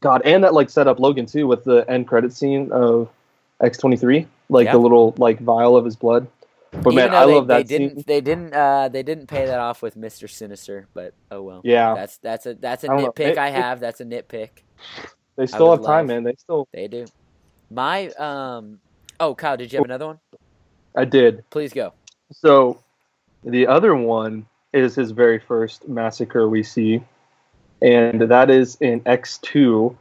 God, 0.00 0.22
and 0.24 0.42
that 0.42 0.54
like 0.54 0.70
set 0.70 0.88
up 0.88 0.98
Logan 0.98 1.26
too 1.26 1.46
with 1.46 1.64
the 1.64 1.84
end 1.88 2.08
credit 2.08 2.32
scene 2.32 2.72
of 2.72 3.08
X 3.60 3.78
twenty 3.78 3.96
three, 3.96 4.26
like 4.48 4.66
Yeah. 4.66 4.72
the 4.72 4.78
little 4.78 5.14
like 5.18 5.38
vial 5.40 5.76
of 5.76 5.84
his 5.84 5.94
blood. 5.96 6.26
But 6.72 6.92
Even 6.94 6.94
man, 6.94 7.14
I 7.14 7.26
they, 7.26 7.34
love 7.34 7.46
that 7.48 7.68
they 7.68 7.76
scene. 7.76 7.88
didn't. 7.88 8.06
They 8.06 8.20
didn't. 8.22 8.54
Uh, 8.54 8.88
they 8.88 9.02
didn't 9.02 9.26
pay 9.26 9.44
that 9.46 9.58
off 9.60 9.82
with 9.82 9.94
Mister 9.94 10.26
Sinister. 10.26 10.86
But 10.94 11.12
oh 11.30 11.42
well. 11.42 11.60
Yeah, 11.64 11.94
That's 11.94 12.16
that's 12.16 12.46
a 12.46 12.54
that's 12.54 12.82
a 12.84 12.90
I 12.90 12.96
nitpick 13.02 13.20
It- 13.32 13.38
I 13.38 13.48
it- 13.48 13.54
have. 13.54 13.78
That's 13.78 14.00
a 14.00 14.04
nitpick. 14.06 14.48
they 15.36 15.46
still 15.46 15.70
have 15.70 15.80
time, 15.84 16.06
love- 16.06 16.06
man. 16.06 16.24
They 16.24 16.34
still. 16.38 16.66
They 16.72 16.88
do. 16.88 17.04
My 17.70 18.08
um. 18.12 18.80
Oh, 19.20 19.34
Kyle, 19.34 19.56
did 19.56 19.72
you 19.72 19.78
have 19.78 19.84
another 19.84 20.06
one? 20.06 20.18
I 20.96 21.04
did. 21.04 21.44
Please 21.50 21.72
go. 21.72 21.92
So 22.32 22.80
the 23.44 23.66
other 23.66 23.94
one 23.94 24.46
is 24.72 24.94
his 24.94 25.10
very 25.10 25.38
first 25.38 25.86
massacre 25.86 26.48
we 26.48 26.62
see, 26.62 27.02
and 27.82 28.22
that 28.22 28.50
is 28.50 28.76
in 28.80 29.00
X2, 29.02 29.94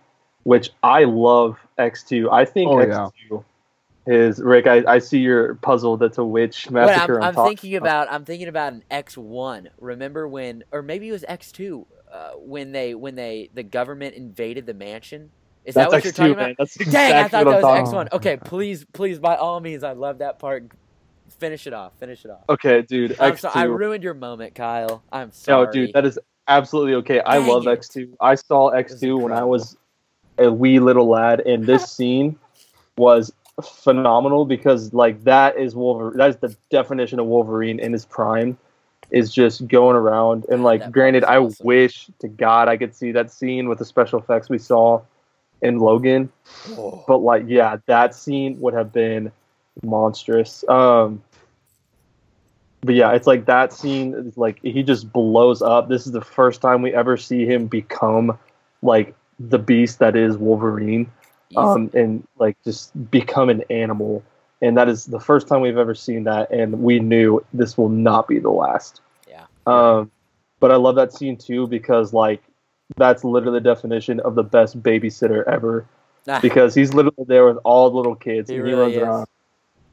which 0.43 0.71
I 0.81 1.03
love 1.03 1.57
X2. 1.77 2.31
I 2.31 2.45
think 2.45 2.71
Oh, 2.71 2.75
X2 2.77 3.43
is 4.07 4.39
Ric. 4.41 4.67
I, 4.67 4.83
I 4.87 4.99
see 4.99 5.19
your 5.19 5.55
puzzle. 5.55 5.97
That's 5.97 6.17
a 6.17 6.25
witch 6.25 6.65
which 6.65 6.67
Wait, 6.67 6.87
massacre 6.87 7.17
I'm, 7.17 7.23
I'm, 7.23 7.27
I'm 7.29 7.35
talking 7.35 7.57
thinking 7.57 7.75
about. 7.75 8.11
I'm 8.11 8.25
thinking 8.25 8.47
about 8.47 8.73
an 8.73 8.83
X 8.91 9.17
one. 9.17 9.69
Remember 9.79 10.27
when, 10.27 10.63
or 10.71 10.81
maybe 10.81 11.09
it 11.09 11.11
was 11.11 11.25
X 11.27 11.51
two, 11.51 11.85
uh, 12.11 12.31
when 12.37 12.71
they 12.71 12.95
when 12.95 13.15
they 13.15 13.49
the 13.53 13.63
government 13.63 14.15
invaded 14.15 14.65
the 14.65 14.73
mansion. 14.73 15.31
Is 15.63 15.75
that 15.75 15.91
That's 15.91 15.93
what 15.93 16.03
you're 16.05 16.13
X2, 16.13 16.15
talking 16.15 16.31
about? 16.33 16.45
man. 16.47 16.55
That's 16.57 16.73
Dang, 16.75 16.87
exactly 16.87 17.19
I 17.19 17.27
thought 17.27 17.51
that 17.51 17.63
was 17.63 17.79
X 17.79 17.91
one. 17.91 18.09
Okay, 18.13 18.37
please, 18.37 18.85
please, 18.93 19.19
by 19.19 19.35
all 19.35 19.59
means, 19.59 19.83
I 19.83 19.91
love 19.93 20.17
that 20.19 20.39
part. 20.39 20.71
Finish 21.39 21.67
it 21.67 21.73
off. 21.73 21.93
Finish 21.99 22.25
it 22.25 22.31
off. 22.31 22.41
Okay, 22.49 22.81
dude. 22.81 23.15
I'm 23.19 23.33
X2. 23.33 23.39
so, 23.39 23.49
I 23.53 23.63
ruined 23.63 24.03
your 24.03 24.15
moment, 24.15 24.55
Kyle. 24.55 25.03
I'm 25.11 25.31
sorry. 25.31 25.65
No, 25.65 25.71
dude, 25.71 25.93
that 25.93 26.05
is 26.05 26.19
absolutely 26.47 26.95
okay. 26.95 27.21
I 27.21 27.37
love. 27.37 27.63
X2. 27.63 28.15
I 28.19 28.35
saw 28.35 28.71
X2 28.71 29.21
when 29.21 29.31
I 29.31 29.43
was 29.43 29.77
a 30.39 30.51
wee 30.51 30.79
little 30.79 31.07
lad, 31.07 31.41
and 31.41 31.65
this 31.65 31.91
scene 31.95 32.37
was 32.97 33.31
phenomenal 33.63 34.45
because, 34.45 34.93
like, 34.93 35.23
that 35.23 35.57
is 35.57 35.75
Wolverine. 35.75 36.17
That 36.17 36.29
is 36.29 36.37
the 36.37 36.55
definition 36.69 37.19
of 37.19 37.25
Wolverine 37.25 37.79
in 37.79 37.93
his 37.93 38.05
prime. 38.05 38.57
Is 39.11 39.33
just 39.33 39.67
going 39.67 39.95
around 39.97 40.45
and 40.49 40.63
like. 40.63 40.79
that 40.81 40.91
Granted, 40.93 41.25
I 41.25 41.37
awesome. 41.37 41.65
wish 41.65 42.09
to 42.19 42.29
God 42.29 42.69
I 42.69 42.77
could 42.77 42.95
see 42.95 43.11
that 43.11 43.29
scene 43.31 43.67
with 43.67 43.79
the 43.79 43.85
special 43.85 44.19
effects 44.19 44.49
we 44.49 44.57
saw 44.57 45.01
in 45.61 45.79
Logan 45.79 46.29
Oh. 46.69 47.03
but 47.07 47.17
like 47.17 47.43
yeah 47.47 47.77
that 47.85 48.15
scene 48.15 48.59
would 48.61 48.73
have 48.73 48.91
been 48.91 49.31
monstrous 49.83 50.67
um 50.67 51.21
but 52.81 52.95
yeah 52.95 53.11
it's 53.11 53.27
like 53.27 53.45
that 53.45 53.71
scene 53.71 54.13
is 54.13 54.37
like 54.37 54.59
he 54.63 54.81
just 54.83 55.11
blows 55.13 55.61
up 55.61 55.87
this 55.87 56.05
is 56.05 56.13
the 56.13 56.21
first 56.21 56.61
time 56.61 56.81
we 56.81 56.93
ever 56.93 57.15
see 57.17 57.45
him 57.45 57.67
become 57.67 58.37
like 58.81 59.13
the 59.39 59.59
beast 59.59 59.99
that 59.99 60.15
is 60.15 60.37
wolverine 60.37 61.09
um, 61.57 61.89
and 61.93 62.27
like 62.37 62.57
just 62.63 62.91
become 63.11 63.49
an 63.49 63.63
animal. 63.69 64.23
And 64.61 64.77
that 64.77 64.87
is 64.89 65.05
the 65.05 65.19
first 65.19 65.47
time 65.47 65.61
we've 65.61 65.77
ever 65.77 65.95
seen 65.95 66.23
that, 66.25 66.51
and 66.51 66.83
we 66.83 66.99
knew 66.99 67.43
this 67.53 67.77
will 67.77 67.89
not 67.89 68.27
be 68.27 68.37
the 68.39 68.51
last. 68.51 69.01
Yeah. 69.27 69.45
Um, 69.65 70.11
but 70.59 70.71
I 70.71 70.75
love 70.75 70.95
that 70.95 71.11
scene 71.13 71.35
too 71.37 71.65
because 71.67 72.13
like 72.13 72.43
that's 72.97 73.23
literally 73.23 73.59
the 73.59 73.63
definition 73.63 74.19
of 74.19 74.35
the 74.35 74.43
best 74.43 74.81
babysitter 74.83 75.43
ever. 75.47 75.85
because 76.43 76.75
he's 76.75 76.93
literally 76.93 77.25
there 77.27 77.45
with 77.47 77.57
all 77.63 77.89
the 77.89 77.97
little 77.97 78.13
kids 78.15 78.49
He 78.49 78.57
and 78.57 78.63
really 78.63 78.75
he 78.75 78.81
runs 78.81 78.95
is. 78.95 79.01
around. 79.01 79.27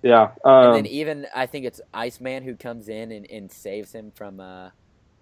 Yeah. 0.03 0.23
Um, 0.23 0.31
and 0.45 0.67
Um, 0.67 0.73
then 0.75 0.87
even 0.87 1.27
I 1.35 1.47
think 1.47 1.65
it's 1.65 1.81
Iceman 1.95 2.43
who 2.43 2.55
comes 2.55 2.89
in 2.91 3.11
and, 3.13 3.25
and 3.31 3.51
saves 3.51 3.95
him 3.95 4.11
from 4.11 4.39
uh 4.39 4.71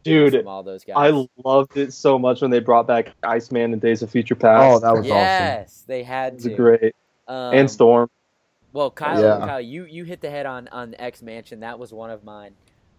dude, 0.07 0.33
from 0.35 0.49
all 0.49 0.63
those 0.63 0.85
guys. 0.85 0.95
I 0.97 1.27
loved 1.45 1.77
it 1.77 1.93
so 1.93 2.19
much 2.19 2.41
when 2.43 2.51
they 2.51 2.61
brought 2.61 2.87
back 2.87 3.13
Iceman 3.23 3.73
in 3.73 3.79
Days 3.79 4.03
of 4.03 4.11
Future 4.11 4.35
Past. 4.35 4.77
Oh, 4.77 4.79
that 4.81 4.91
was 4.93 5.01
awesome. 5.07 5.09
yes, 5.17 5.85
they 5.87 6.03
had 6.03 6.35
It's 6.35 6.45
to. 6.45 6.55
great. 6.55 6.95
Um, 7.29 7.55
and 7.55 7.71
Storm. 7.71 8.09
Well, 8.73 8.91
Kyle, 8.91 9.21
Yeah. 9.23 9.39
Kyle, 9.47 9.61
you 9.61 9.85
you 9.85 10.05
hit 10.05 10.21
the 10.21 10.31
head 10.31 10.47
on 10.47 10.69
on 10.69 10.95
X 10.99 11.23
Mansion. 11.23 11.61
That 11.61 11.79
was 11.79 11.93
one 11.93 12.11
of 12.11 12.25
mine. 12.25 12.53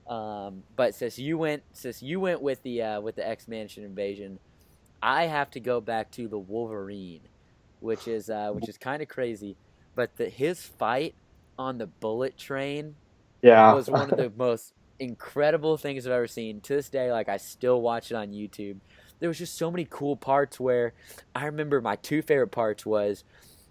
Um, 0.08 0.64
but 0.76 0.96
since 0.96 1.20
you 1.20 1.38
went 1.38 1.64
since 1.74 2.02
you 2.02 2.20
went 2.20 2.42
with 2.42 2.62
the 2.64 2.82
uh, 2.82 3.02
with 3.02 3.16
the 3.16 3.28
X 3.28 3.48
Mansion 3.48 3.84
invasion, 3.84 4.40
I 5.04 5.24
have 5.26 5.52
to 5.52 5.60
go 5.60 5.80
back 5.82 6.12
to 6.12 6.28
the 6.28 6.38
Wolverine, 6.40 7.22
which 7.80 8.08
is 8.08 8.30
uh, 8.30 8.52
which 8.52 8.68
is 8.70 8.78
kind 8.78 9.02
of 9.02 9.08
crazy. 9.08 9.56
But 9.96 10.16
the 10.18 10.30
his 10.30 10.62
fight 10.64 11.14
on 11.60 11.78
the 11.78 11.88
bullet 11.88 12.38
train 12.38 12.96
Yeah. 13.42 13.74
was 13.74 13.90
one 13.90 14.10
of 14.12 14.18
the 14.18 14.32
most 14.38 14.74
incredible 15.00 15.78
things 15.78 16.06
I've 16.06 16.14
ever 16.14 16.28
seen. 16.28 16.62
To 16.62 16.76
this 16.76 16.90
day, 16.90 17.12
like 17.12 17.30
I 17.30 17.38
still 17.38 17.82
watch 17.82 18.12
it 18.12 18.16
on 18.16 18.30
YouTube. 18.30 18.78
There 19.20 19.30
was 19.30 19.38
just 19.38 19.58
so 19.58 19.72
many 19.72 19.88
cool 19.90 20.16
parts 20.16 20.60
where 20.60 20.94
I 21.36 21.46
remember 21.46 21.82
my 21.82 21.96
two 21.96 22.22
favorite 22.22 22.52
parts 22.52 22.86
was 22.86 23.24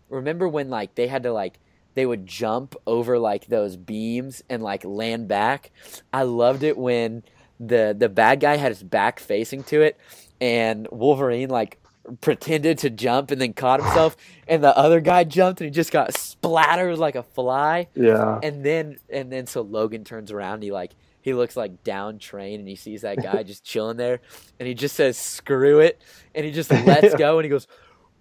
remember 0.08 0.48
when 0.48 0.70
like 0.70 0.94
they 0.94 1.06
had 1.06 1.22
to 1.24 1.32
like 1.32 1.58
they 1.94 2.06
would 2.06 2.26
jump 2.26 2.74
over 2.86 3.18
like 3.18 3.46
those 3.46 3.76
beams 3.76 4.42
and 4.48 4.62
like 4.62 4.84
land 4.84 5.28
back. 5.28 5.70
I 6.12 6.22
loved 6.22 6.62
it 6.62 6.76
when 6.76 7.22
the 7.58 7.96
the 7.98 8.08
bad 8.08 8.40
guy 8.40 8.56
had 8.56 8.70
his 8.70 8.82
back 8.82 9.18
facing 9.18 9.62
to 9.64 9.82
it 9.82 9.98
and 10.40 10.86
Wolverine 10.90 11.48
like 11.48 11.78
pretended 12.20 12.78
to 12.78 12.90
jump 12.90 13.30
and 13.30 13.40
then 13.40 13.52
caught 13.52 13.80
himself 13.80 14.16
and 14.46 14.62
the 14.62 14.76
other 14.76 15.00
guy 15.00 15.24
jumped 15.24 15.60
and 15.60 15.66
he 15.66 15.70
just 15.70 15.90
got 15.90 16.14
splattered 16.16 16.98
like 16.98 17.14
a 17.16 17.22
fly 17.22 17.88
yeah. 17.94 18.38
and 18.42 18.64
then 18.64 18.98
and 19.08 19.32
then 19.32 19.46
so 19.46 19.62
Logan 19.62 20.04
turns 20.04 20.30
around 20.30 20.54
and 20.54 20.62
he 20.62 20.70
like 20.70 20.92
he 21.26 21.34
looks 21.34 21.56
like 21.56 21.82
down 21.82 22.20
train 22.20 22.60
and 22.60 22.68
he 22.68 22.76
sees 22.76 23.02
that 23.02 23.20
guy 23.20 23.42
just 23.42 23.64
chilling 23.64 23.96
there 23.96 24.20
and 24.60 24.68
he 24.68 24.74
just 24.74 24.94
says 24.94 25.18
screw 25.18 25.80
it 25.80 26.00
and 26.36 26.46
he 26.46 26.52
just 26.52 26.70
lets 26.70 27.14
go 27.18 27.36
and 27.38 27.44
he 27.44 27.48
goes 27.48 27.66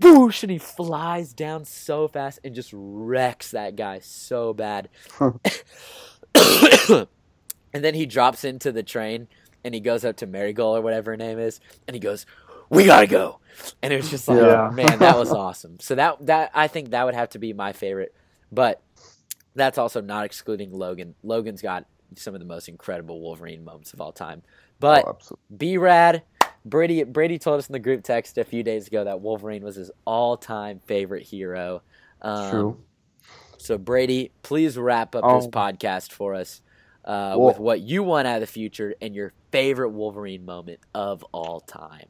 whoosh 0.01 0.41
and 0.41 0.51
he 0.51 0.57
flies 0.57 1.31
down 1.31 1.63
so 1.65 2.07
fast 2.07 2.39
and 2.43 2.55
just 2.55 2.71
wrecks 2.73 3.51
that 3.51 3.75
guy 3.75 3.99
so 3.99 4.53
bad. 4.55 4.89
And 7.73 7.83
then 7.83 7.93
he 7.93 8.05
drops 8.07 8.43
into 8.43 8.71
the 8.71 8.81
train 8.83 9.27
and 9.63 9.73
he 9.75 9.81
goes 9.81 10.03
up 10.03 10.15
to 10.17 10.25
Marigold 10.25 10.77
or 10.77 10.81
whatever 10.81 11.11
her 11.11 11.17
name 11.17 11.37
is 11.37 11.59
and 11.87 11.93
he 11.93 11.99
goes 11.99 12.25
we 12.71 12.85
gotta 12.85 13.05
go. 13.05 13.39
And 13.83 13.93
it 13.93 13.97
was 13.97 14.09
just 14.09 14.27
like 14.27 14.39
Yeah. 14.39 14.71
man 14.73 14.97
that 14.97 15.15
was 15.17 15.31
awesome. 15.43 15.79
So 15.79 15.93
that 15.93 16.25
that 16.25 16.49
I 16.55 16.67
think 16.67 16.89
that 16.89 17.05
would 17.05 17.13
have 17.13 17.29
to 17.29 17.39
be 17.39 17.53
my 17.53 17.71
favorite 17.71 18.15
but 18.51 18.81
that's 19.53 19.77
also 19.77 20.01
not 20.01 20.25
excluding 20.25 20.71
Logan. 20.73 21.13
Logan's 21.21 21.61
got 21.61 21.85
some 22.19 22.33
of 22.33 22.39
the 22.39 22.45
most 22.45 22.67
incredible 22.67 23.19
Wolverine 23.19 23.63
moments 23.63 23.93
of 23.93 24.01
all 24.01 24.11
time. 24.11 24.41
But 24.79 25.05
Oh. 25.07 25.37
B 25.55 25.77
Rad, 25.77 26.23
Brady 26.65 27.03
Brady 27.03 27.37
told 27.37 27.59
us 27.59 27.67
in 27.67 27.73
the 27.73 27.79
group 27.79 28.03
text 28.03 28.37
a 28.37 28.43
few 28.43 28.63
days 28.63 28.87
ago 28.87 29.03
that 29.03 29.21
Wolverine 29.21 29.63
was 29.63 29.75
his 29.75 29.91
all 30.05 30.37
time 30.37 30.81
favorite 30.85 31.23
hero. 31.23 31.81
Um, 32.21 32.49
True. 32.49 32.83
So 33.57 33.77
Brady, 33.77 34.31
please 34.43 34.77
wrap 34.77 35.15
up 35.15 35.23
this 35.23 35.45
Um, 35.45 35.51
podcast 35.51 36.11
for 36.11 36.35
us 36.35 36.61
uh, 37.05 37.35
with 37.37 37.59
what 37.59 37.81
you 37.81 38.03
want 38.03 38.27
out 38.27 38.35
of 38.35 38.41
the 38.41 38.47
future 38.47 38.95
and 39.01 39.15
your 39.15 39.33
favorite 39.51 39.89
Wolverine 39.89 40.45
moment 40.45 40.79
of 40.93 41.23
all 41.31 41.59
time. 41.61 42.07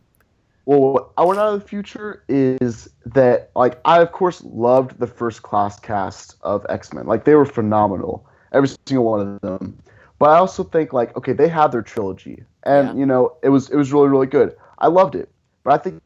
Well, 0.65 0.79
what 0.79 1.09
I 1.17 1.23
want 1.23 1.37
out 1.37 1.53
of 1.53 1.61
the 1.61 1.67
future 1.67 2.23
is 2.27 2.89
that, 3.05 3.51
like, 3.55 3.79
I 3.85 4.01
of 4.01 4.11
course 4.11 4.43
loved 4.43 4.99
the 4.99 5.05
first 5.05 5.43
class 5.43 5.79
cast 5.79 6.37
of 6.41 6.65
X 6.69 6.91
Men. 6.91 7.05
Like, 7.05 7.23
they 7.23 7.35
were 7.35 7.45
phenomenal, 7.45 8.27
every 8.51 8.69
single 8.87 9.05
one 9.05 9.19
of 9.19 9.41
them. 9.41 9.77
But 10.17 10.29
I 10.29 10.37
also 10.37 10.63
think, 10.63 10.93
like, 10.93 11.15
okay, 11.17 11.33
they 11.33 11.47
had 11.47 11.71
their 11.71 11.81
trilogy, 11.81 12.43
and 12.63 12.87
Yeah. 12.89 12.93
you 12.95 13.05
know, 13.05 13.33
it 13.43 13.49
was 13.49 13.69
it 13.69 13.75
was 13.75 13.91
really 13.91 14.07
really 14.09 14.27
good. 14.27 14.55
I 14.79 14.87
loved 14.87 15.15
it, 15.15 15.29
but 15.63 15.73
I 15.73 15.77
think 15.77 16.01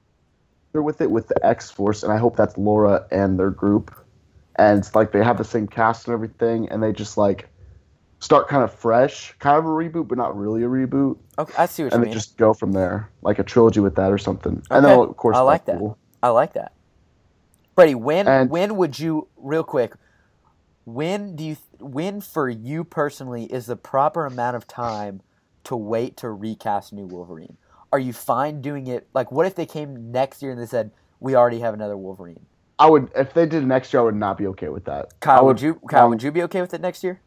they're 0.72 0.82
with 0.82 1.02
it 1.02 1.12
with 1.12 1.28
the 1.28 1.46
X 1.46 1.70
Force, 1.70 2.04
and 2.04 2.12
I 2.12 2.18
hope 2.18 2.36
that's 2.36 2.58
Laura 2.58 3.06
and 3.12 3.38
their 3.40 3.52
group, 3.52 3.94
and 4.56 4.80
it's 4.80 4.96
like 4.96 5.12
they 5.12 5.24
have 5.24 5.38
the 5.38 5.44
same 5.44 5.68
cast 5.68 6.08
and 6.08 6.14
everything, 6.14 6.70
and 6.70 6.82
they 6.82 6.92
just 6.92 7.18
like 7.18 7.50
start 8.20 8.48
kind 8.50 8.64
of 8.64 8.74
fresh, 8.74 9.34
kind 9.40 9.58
of 9.58 9.66
a 9.66 9.70
reboot, 9.70 10.08
but 10.08 10.18
not 10.18 10.36
really 10.38 10.62
a 10.64 10.68
reboot 10.68 11.16
Okay, 11.38 11.54
I 11.58 11.68
see 11.68 11.84
what 11.86 11.94
and 11.94 12.02
you 12.02 12.06
mean. 12.08 12.14
just 12.14 12.36
go 12.38 12.54
from 12.54 12.74
there, 12.74 13.10
like 13.22 13.40
a 13.40 13.44
trilogy 13.44 13.80
with 13.80 13.96
that 13.96 14.12
or 14.12 14.18
something. 14.18 14.62
And 14.72 14.84
then 14.84 15.00
Okay. 15.00 15.10
of 15.12 15.16
course, 15.18 15.38
I 15.38 15.42
like 15.42 15.66
that. 15.66 15.82
I 16.22 16.28
like 16.30 16.54
that. 16.54 16.74
Brady, 17.76 17.96
when 17.96 18.28
And- 18.28 18.50
when 18.50 18.76
would 18.76 19.00
you 19.00 19.28
real 19.38 19.64
quick? 19.64 19.94
When 20.94 21.36
do 21.36 21.44
you 21.44 21.58
when 21.80 22.20
for 22.22 22.50
you 22.50 22.84
personally 22.84 23.46
is 23.46 23.68
the 23.68 23.76
proper 23.76 24.26
amount 24.26 24.56
of 24.56 24.68
time 24.68 25.22
to 25.66 25.76
wait 25.76 26.18
to 26.18 26.32
recast 26.32 26.94
New 26.94 27.06
Wolverine? 27.06 27.58
Are 27.94 28.00
you 28.00 28.14
fine 28.14 28.62
doing 28.62 28.88
it? 28.88 29.08
Like, 29.14 29.32
what 29.32 29.46
if 29.46 29.56
they 29.56 29.68
came 29.68 30.12
next 30.12 30.42
year 30.42 30.52
and 30.52 30.60
they 30.60 30.66
said 30.66 30.92
we 31.20 31.36
already 31.36 31.60
have 31.60 31.76
another 31.76 31.98
Wolverine? 31.98 32.48
I 32.80 32.90
would 32.90 33.12
if 33.16 33.34
they 33.36 33.46
did 33.46 33.64
it 33.64 33.68
next 33.68 33.94
year, 33.94 34.02
I 34.02 34.06
would 34.06 34.16
not 34.16 34.38
be 34.38 34.48
okay 34.48 34.70
with 34.70 34.86
that. 34.86 35.14
I 35.32 35.42
Kyle, 35.42 35.46
would, 35.46 35.62
you? 35.62 35.76
Kyle, 35.88 36.06
um, 36.06 36.10
would 36.10 36.24
you 36.24 36.32
be 36.32 36.44
okay 36.44 36.62
with 36.62 36.74
it 36.74 36.82
next 36.82 37.04
year 37.04 37.22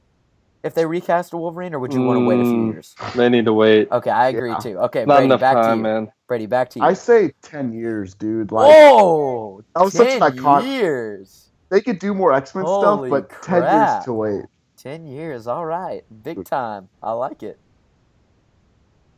if 0.64 0.74
they 0.74 0.86
recast 0.86 1.32
a 1.32 1.36
Wolverine, 1.36 1.74
or 1.74 1.78
would 1.78 1.94
you 1.94 2.02
want 2.02 2.16
to 2.16 2.20
wait 2.20 2.40
a 2.40 2.44
few 2.44 2.60
Mm. 2.60 2.72
years? 2.72 2.96
They 3.14 3.28
need 3.28 3.44
to 3.46 3.52
wait. 3.52 3.90
Okay, 3.92 4.10
I 4.10 4.28
agree 4.28 4.50
Yeah. 4.50 4.58
too. 4.58 4.78
Okay, 4.78 5.04
Not 5.06 5.18
Brady, 5.18 5.26
enough 5.26 5.40
back 5.40 5.56
to 5.56 5.62
time, 5.62 5.78
you. 5.78 5.82
man. 5.82 6.12
Brady, 6.28 6.46
back 6.46 6.70
to 6.70 6.80
you. 6.80 6.84
I 6.86 6.94
say 6.94 7.32
ten 7.42 7.72
years, 7.72 8.14
dude. 8.14 8.50
Like 8.52 8.76
Whoa, 8.76 9.62
That 9.74 9.84
was 9.84 9.94
such 9.94 10.08
an 10.14 10.20
10 10.20 10.34
years. 10.64 11.51
They 11.72 11.82
could 11.82 11.98
do 11.98 12.14
more 12.14 12.32
X 12.34 12.54
Men 12.54 12.66
stuff, 12.68 13.02
but 13.10 13.30
ten 13.42 13.64
years 13.64 14.04
to 14.04 14.14
wait 14.14 14.46
Ten 14.76 15.06
years, 15.06 15.48
all 15.48 15.66
right, 15.66 16.04
big 16.24 16.44
time. 16.44 16.90
I 17.02 17.12
like 17.12 17.42
it. 17.42 17.58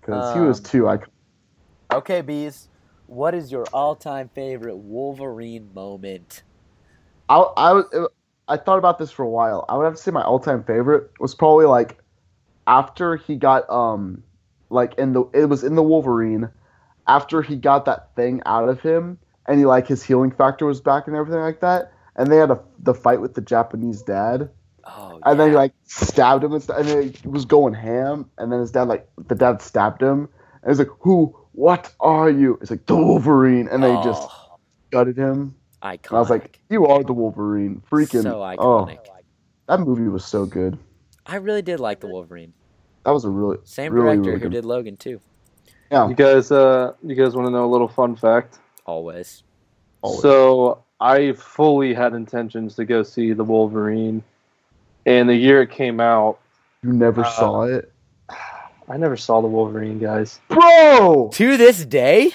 because 0.02 0.32
he 0.32 0.40
was 0.40 0.60
Um, 0.60 0.62
too. 0.62 0.88
I 0.88 0.98
Okay, 1.92 2.22
bees. 2.22 2.68
What 3.08 3.34
is 3.34 3.52
your 3.52 3.66
all-time 3.72 4.30
favorite 4.34 4.76
Wolverine 4.78 5.70
moment? 5.74 6.44
I 7.30 7.38
I 7.38 7.72
was 7.74 7.86
I 8.48 8.58
thought 8.58 8.78
about 8.78 8.98
this 8.98 9.12
for 9.12 9.24
a 9.24 9.30
while. 9.30 9.66
I 9.68 9.76
would 9.76 9.84
have 9.84 9.96
to 9.96 10.02
say 10.02 10.12
my 10.12 10.22
all 10.22 10.40
time 10.40 10.64
favorite 10.64 11.10
was 11.20 11.34
probably 11.34 11.66
like 11.66 11.98
after 12.68 13.16
he 13.16 13.36
got 13.36 13.70
um 13.70 14.24
like 14.70 14.94
in 14.98 15.14
the 15.14 15.24
it 15.34 15.46
was 15.46 15.64
in 15.64 15.76
the 15.76 15.84
Wolverine 15.84 16.50
after 17.08 17.42
he 17.42 17.56
got 17.56 17.86
that 17.86 18.14
thing 18.16 18.42
out 18.46 18.68
of 18.68 18.82
him 18.82 19.18
and 19.48 19.60
he 19.60 19.66
like 19.66 19.88
his 19.88 20.04
healing 20.04 20.32
factor 20.32 20.66
was 20.66 20.82
back 20.82 21.08
and 21.08 21.16
everything 21.16 21.42
like 21.42 21.62
that 21.62 21.93
and 22.16 22.30
they 22.30 22.36
had 22.36 22.50
a 22.50 22.60
the 22.80 22.94
fight 22.94 23.20
with 23.20 23.34
the 23.34 23.40
Japanese 23.40 24.02
dad 24.02 24.50
Oh, 24.86 25.18
and 25.24 25.40
then 25.40 25.48
he 25.50 25.54
like 25.56 25.72
stabbed 25.84 26.44
him 26.44 26.52
and, 26.52 26.62
st- 26.62 26.78
and 26.78 26.88
then 26.88 27.02
he 27.22 27.28
was 27.28 27.46
going 27.46 27.72
ham 27.72 28.28
and 28.36 28.52
then 28.52 28.60
his 28.60 28.70
dad 28.70 28.82
like 28.88 29.08
the 29.28 29.34
dad 29.34 29.62
stabbed 29.62 30.02
him 30.02 30.28
and 30.62 30.70
he's 30.70 30.78
like 30.78 30.90
who 31.00 31.34
what 31.52 31.90
are 32.00 32.28
you 32.30 32.58
it's 32.60 32.70
like 32.70 32.84
the 32.86 32.94
Wolverine 32.96 33.66
and 33.68 33.82
they 33.82 33.94
just 34.02 34.22
Oh, 34.30 34.58
gutted 34.90 35.16
him 35.16 35.54
iconic. 35.82 36.08
and 36.08 36.16
I 36.16 36.20
was 36.20 36.30
like, 36.30 36.60
"You 36.68 36.86
are 36.86 37.02
the 37.02 37.12
Wolverine." 37.14 37.82
Freaking 37.90 38.22
so 38.24 38.42
oh, 38.42 38.56
iconic. 38.86 38.98
that 39.68 39.80
movie 39.80 40.08
was 40.08 40.24
so 40.24 40.44
good. 40.46 40.78
I 41.26 41.36
really 41.36 41.62
did 41.62 41.80
like 41.80 42.00
the 42.00 42.06
Wolverine. 42.08 42.52
That 43.04 43.12
was 43.12 43.24
a 43.24 43.30
really 43.30 43.58
Same 43.64 43.92
Really, 43.92 44.16
director 44.16 44.30
really 44.30 44.42
who 44.42 44.48
did 44.50 44.64
Logan 44.64 44.96
too. 44.96 45.20
yeah. 45.90 46.08
You 46.08 46.14
guys, 46.14 46.50
uh, 46.50 46.92
you 47.02 47.14
guys 47.14 47.34
want 47.34 47.46
to 47.48 47.50
know 47.52 47.64
a 47.64 47.70
little 47.72 47.88
fun 47.88 48.16
fact? 48.16 48.58
Always. 48.86 49.42
Always. 50.02 50.20
So 50.22 50.84
I 51.04 51.32
fully 51.34 51.92
had 51.92 52.14
intentions 52.14 52.76
to 52.76 52.84
go 52.84 53.02
see 53.02 53.32
the 53.34 53.44
Wolverine, 53.44 54.22
and 55.04 55.28
the 55.28 55.34
year 55.34 55.60
it 55.62 55.70
came 55.70 56.00
out, 56.00 56.38
You 56.82 56.92
never 56.94 57.22
uh, 57.24 57.30
saw 57.30 57.62
it, 57.64 57.92
I 58.88 58.96
never 58.96 59.16
saw 59.16 59.40
the 59.42 59.48
Wolverine, 59.48 59.98
guys. 59.98 60.40
bro. 60.48 61.30
To 61.34 61.56
this 61.58 61.84
day. 61.84 62.32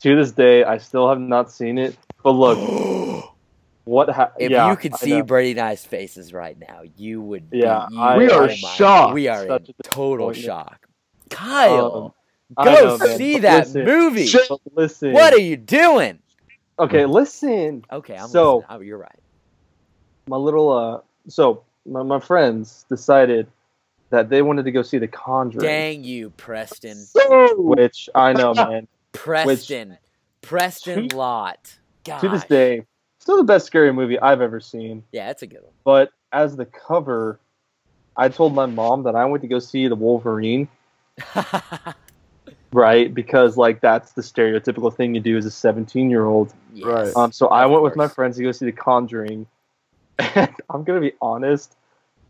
To 0.00 0.14
this 0.14 0.30
day, 0.30 0.62
I 0.62 0.78
still 0.78 1.08
have 1.08 1.18
not 1.20 1.50
seen 1.50 1.78
it. 1.78 1.96
But 2.22 2.30
look, 2.32 2.58
what? 3.84 4.08
Ha- 4.10 4.32
If 4.38 4.50
yeah, 4.50 4.70
you 4.70 4.76
could 4.76 4.92
I 4.94 4.96
see 4.98 5.18
know. 5.18 5.22
Brady 5.24 5.52
and 5.52 5.60
I's 5.60 5.84
faces 5.84 6.32
right 6.32 6.56
now, 6.58 6.82
you 6.96 7.20
would. 7.22 7.48
Yeah, 7.50 7.86
you- 7.90 8.00
I- 8.00 8.16
We 8.18 8.30
are 8.30 8.46
my- 8.46 8.54
shocked. 8.54 9.14
We 9.14 9.26
are 9.28 9.46
Such 9.46 9.68
in 9.68 9.74
a 9.80 9.82
total 9.82 10.32
shock. 10.32 10.86
Kyle, 11.30 12.14
Um, 12.56 12.64
go 12.64 12.96
know, 12.98 13.16
see 13.16 13.34
but 13.34 13.42
that 13.42 13.66
listen, 13.66 13.84
movie. 13.84 14.28
Listen. 14.74 15.12
What 15.12 15.32
are 15.34 15.40
you 15.40 15.56
doing? 15.56 16.20
Okay, 16.78 17.06
listen. 17.06 17.84
Okay, 17.90 18.16
I'm 18.16 18.28
So- 18.28 18.56
listening. 18.56 18.76
Oh, 18.76 18.80
you're 18.80 18.98
right. 18.98 19.18
My 20.28 20.36
little 20.36 20.70
uh, 20.72 21.00
so 21.28 21.62
my, 21.86 22.02
my 22.02 22.18
friends 22.20 22.84
decided 22.88 23.46
that 24.10 24.28
they 24.28 24.42
wanted 24.42 24.64
to 24.64 24.70
go 24.72 24.82
see 24.82 24.98
The 24.98 25.08
Conjuring, 25.08 25.64
Dang 25.64 26.04
you, 26.04 26.30
Preston. 26.30 26.94
So, 26.96 27.60
which 27.60 28.08
I 28.14 28.32
know, 28.32 28.52
man. 28.54 28.86
Preston. 29.12 29.96
Preston 30.42 31.08
To- 31.08 31.16
Lot. 31.16 31.76
Gosh. 32.04 32.20
to 32.20 32.28
this 32.28 32.44
day, 32.44 32.84
still 33.18 33.36
the 33.36 33.42
best 33.44 33.66
scary 33.66 33.92
movie 33.92 34.18
I've 34.20 34.40
ever 34.40 34.60
seen. 34.60 35.02
Yeah, 35.12 35.30
it's 35.30 35.42
a 35.42 35.46
good 35.46 35.62
one. 35.62 35.72
But 35.84 36.12
as 36.32 36.56
the 36.56 36.66
cover, 36.66 37.40
I 38.16 38.28
told 38.28 38.54
my 38.54 38.66
mom 38.66 39.02
that 39.04 39.16
I 39.16 39.24
went 39.24 39.42
to 39.42 39.48
go 39.48 39.58
see 39.58 39.88
the 39.88 39.96
Wolverine. 39.96 40.68
right? 42.72 43.12
Because 43.12 43.56
like 43.56 43.80
that's 43.80 44.12
the 44.12 44.22
stereotypical 44.22 44.94
thing 44.94 45.14
you 45.14 45.20
do 45.20 45.36
as 45.36 45.46
a 45.46 45.50
17 45.50 46.10
year 46.10 46.24
old. 46.24 46.52
Right. 46.82 47.14
Um, 47.16 47.32
so 47.32 47.48
I 47.48 47.64
Of 47.64 47.70
went 47.70 47.82
with 47.82 47.96
my 47.96 48.08
friends 48.08 48.36
to 48.36 48.42
go 48.42 48.52
see 48.52 48.66
The 48.66 48.72
Conjuring, 48.72 49.46
and 50.18 50.54
I'm 50.70 50.84
gonna 50.84 51.00
be 51.00 51.12
honest, 51.20 51.76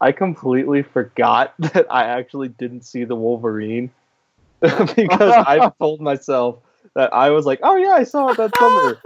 I 0.01 0.13
completely 0.13 0.83
forgot 0.83 1.55
that 1.59 1.87
I 1.91 2.05
actually 2.05 2.49
didn't 2.49 2.83
see 2.83 3.05
the 3.05 3.17
Wolverine 3.17 3.91
because 4.61 5.33
I 5.47 5.71
told 5.79 6.01
myself 6.01 6.59
that 6.95 7.13
I 7.13 7.31
was 7.31 7.47
like, 7.47 7.61
oh 7.63 7.77
yeah, 7.77 7.93
I 7.93 8.05
saw 8.05 8.29
it 8.31 8.37
that 8.37 8.57
summer, 8.57 8.99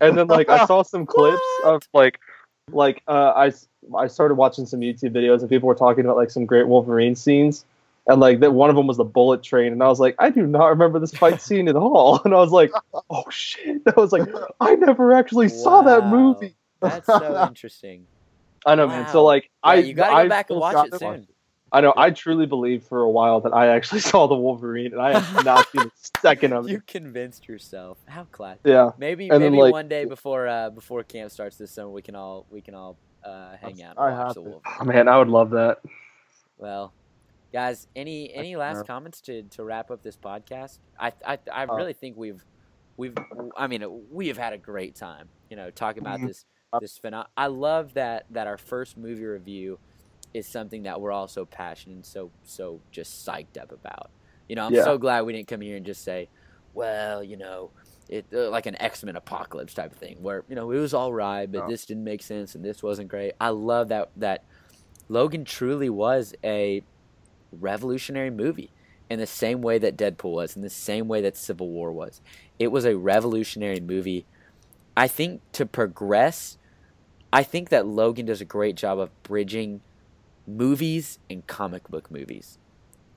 and 0.00 0.16
then 0.16 0.28
like 0.28 0.48
I 0.48 0.66
saw 0.66 0.82
some 0.82 1.06
clips 1.06 1.42
of 1.64 1.82
like, 1.92 2.20
like 2.70 3.02
uh, 3.08 3.32
I 3.34 3.48
s- 3.48 3.68
I 3.96 4.06
started 4.06 4.34
watching 4.34 4.66
some 4.66 4.80
YouTube 4.80 5.10
videos 5.12 5.40
and 5.40 5.48
people 5.48 5.66
were 5.66 5.74
talking 5.74 6.04
about 6.04 6.16
like 6.16 6.30
some 6.30 6.46
great 6.46 6.68
Wolverine 6.68 7.16
scenes. 7.16 7.64
And 8.06 8.20
like 8.20 8.40
that, 8.40 8.52
one 8.52 8.68
of 8.68 8.74
them 8.76 8.86
was 8.88 8.96
the 8.96 9.04
bullet 9.04 9.42
train, 9.44 9.72
and 9.72 9.82
I 9.82 9.86
was 9.88 10.00
like, 10.00 10.16
I 10.18 10.30
do 10.30 10.44
not 10.46 10.66
remember 10.66 10.98
this 10.98 11.12
fight 11.12 11.40
scene 11.46 11.68
at 11.68 11.76
all. 11.76 12.20
And 12.24 12.34
I 12.34 12.38
was 12.38 12.50
like, 12.50 12.72
oh 13.10 13.24
shit! 13.30 13.82
I 13.86 13.98
was 14.00 14.12
like, 14.12 14.28
I 14.60 14.74
never 14.74 15.12
actually 15.12 15.48
saw 15.48 15.82
that 15.82 16.06
movie. 16.08 16.56
That's 16.80 17.06
so 17.06 17.44
interesting. 17.46 18.06
I 18.66 18.74
know, 18.74 18.86
man. 18.88 19.08
So 19.08 19.24
like, 19.24 19.44
Yeah, 19.64 19.70
I 19.70 19.74
you 19.76 19.94
gotta 19.94 20.14
I 20.14 20.22
go 20.24 20.28
back 20.28 20.50
and 20.50 20.58
watch 20.60 20.74
got 20.74 20.86
it 20.88 20.90
to 20.92 20.98
soon. 20.98 21.28
I 21.74 21.80
know. 21.80 21.94
I 21.96 22.10
truly 22.10 22.44
believed 22.44 22.86
for 22.86 23.00
a 23.00 23.08
while 23.10 23.40
that 23.40 23.54
I 23.54 23.68
actually 23.68 24.00
saw 24.00 24.26
the 24.26 24.34
Wolverine, 24.34 24.92
and 24.92 25.00
I 25.00 25.18
have 25.18 25.44
not 25.44 25.66
seen 25.70 25.82
a 25.82 25.90
second 26.20 26.52
of 26.52 26.66
it. 26.66 26.72
You 26.72 26.82
convinced 26.86 27.48
yourself. 27.48 27.98
How 28.06 28.24
classy. 28.24 28.60
Yeah, 28.64 28.90
Maybe 28.98 29.30
And 29.30 29.42
then, 29.42 29.52
maybe 29.52 29.62
like- 29.62 29.72
one 29.72 29.88
day 29.88 30.04
before 30.04 30.48
uh 30.48 30.70
before 30.70 31.02
camp 31.04 31.30
starts 31.30 31.56
this 31.56 31.70
summer, 31.70 31.88
we 31.90 32.02
can 32.02 32.14
all 32.14 32.46
we 32.50 32.60
can 32.60 32.74
all 32.74 32.98
uh, 33.24 33.56
hang 33.60 33.80
out 33.82 33.96
I 33.96 34.10
watch 34.10 34.26
have 34.26 34.34
the 34.34 34.50
to. 34.50 34.60
Oh, 34.80 34.84
man, 34.84 35.06
I 35.08 35.16
would 35.18 35.28
love 35.28 35.50
that. 35.50 35.78
Well, 36.58 36.92
guys, 37.52 37.86
any 37.94 38.32
any 38.32 38.56
last 38.56 38.86
comments 38.86 39.20
to, 39.22 39.42
to 39.44 39.64
wrap 39.64 39.90
up 39.90 40.02
this 40.02 40.16
podcast? 40.16 40.78
I 40.98 41.12
I, 41.26 41.38
I 41.52 41.64
Uh, 41.64 41.74
really 41.74 41.92
think 41.92 42.16
we've 42.16 42.44
we've 42.96 43.14
I 43.56 43.66
mean 43.66 43.84
we 44.10 44.28
have 44.28 44.38
had 44.38 44.52
a 44.52 44.58
great 44.58 44.94
time. 44.94 45.28
You 45.50 45.56
know, 45.56 45.70
talking 45.70 46.02
about 46.02 46.20
Mhm. 46.20 46.28
this 46.28 46.44
this 46.80 46.98
phenom- 46.98 47.26
I 47.36 47.46
love 47.48 47.94
that 47.94 48.26
that 48.30 48.46
our 48.46 48.58
first 48.58 48.96
movie 48.96 49.24
review 49.24 49.78
is 50.32 50.46
something 50.46 50.84
that 50.84 51.00
we're 51.00 51.12
all 51.12 51.28
so 51.28 51.44
passionate 51.44 51.94
and 51.96 52.06
so 52.06 52.30
so 52.44 52.80
just 52.90 53.26
psyched 53.26 53.60
up 53.60 53.70
about. 53.72 54.10
You 54.48 54.56
know, 54.56 54.66
I'm 54.66 54.74
Yeah. 54.74 54.84
so 54.84 54.96
glad 54.98 55.22
we 55.22 55.32
didn't 55.32 55.48
come 55.48 55.60
here 55.60 55.76
and 55.76 55.84
just 55.86 56.02
say, 56.02 56.28
well, 56.74 57.22
you 57.22 57.36
know. 57.36 57.70
It, 58.08 58.26
uh, 58.34 58.50
like 58.50 58.66
an 58.66 58.78
X 58.82 59.02
Men 59.04 59.16
apocalypse 59.16 59.72
type 59.72 59.90
of 59.92 59.96
thing, 59.96 60.18
where 60.22 60.44
you 60.46 60.54
know 60.54 60.70
it 60.70 60.78
was 60.78 60.92
all 60.92 61.14
right, 61.14 61.50
but 61.50 61.60
No. 61.60 61.68
this 61.68 61.86
didn't 61.86 62.04
make 62.04 62.20
sense 62.22 62.54
and 62.54 62.62
this 62.62 62.82
wasn't 62.82 63.08
great. 63.08 63.32
I 63.40 63.50
love 63.50 63.88
that 63.88 64.10
that 64.16 64.44
Logan 65.08 65.44
truly 65.46 65.88
was 65.88 66.34
a 66.44 66.82
revolutionary 67.52 68.30
movie 68.30 68.72
in 69.10 69.18
the 69.18 69.26
same 69.26 69.62
way 69.62 69.78
that 69.78 69.96
Deadpool 69.96 70.32
was, 70.32 70.56
in 70.56 70.62
the 70.62 70.70
same 70.70 71.08
way 71.08 71.20
that 71.22 71.36
Civil 71.36 71.68
War 71.70 71.92
was. 71.92 72.20
It 72.58 72.68
was 72.68 72.84
a 72.84 72.96
revolutionary 72.96 73.80
movie. 73.80 74.26
I 74.96 75.08
think 75.08 75.42
to 75.52 75.66
progress, 75.66 76.58
I 77.32 77.42
think 77.42 77.70
that 77.70 77.86
Logan 77.86 78.26
does 78.26 78.40
a 78.40 78.44
great 78.46 78.76
job 78.76 78.98
of 78.98 79.10
bridging 79.22 79.82
movies 80.46 81.18
and 81.30 81.46
comic 81.46 81.88
book 81.88 82.10
movies. 82.10 82.58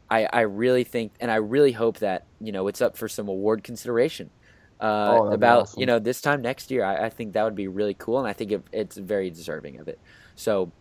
I, 0.10 0.28
I 0.32 0.42
really 0.42 0.84
think, 0.84 1.14
and 1.20 1.32
I 1.32 1.36
really 1.38 1.72
hope 1.74 2.00
that 2.00 2.28
you 2.40 2.52
know 2.52 2.68
it's 2.68 2.82
up 2.82 2.98
for 2.98 3.08
some 3.08 3.28
award 3.28 3.64
consideration 3.64 4.32
uh, 4.80 5.22
Oh, 5.22 5.28
about 5.28 5.62
awesome. 5.62 5.80
you 5.80 5.86
know 5.86 6.00
this 6.00 6.22
time 6.22 6.42
next 6.42 6.72
year. 6.72 6.84
I, 6.84 7.06
I 7.06 7.10
think 7.10 7.34
that 7.34 7.44
would 7.44 7.56
be 7.56 7.68
really 7.68 7.96
cool, 7.96 8.20
and 8.20 8.28
I 8.28 8.34
think 8.34 8.52
it, 8.52 8.64
it's 8.72 8.98
very 8.98 9.30
deserving 9.32 9.80
of 9.80 9.88
it. 9.88 10.00
So, 10.36 10.74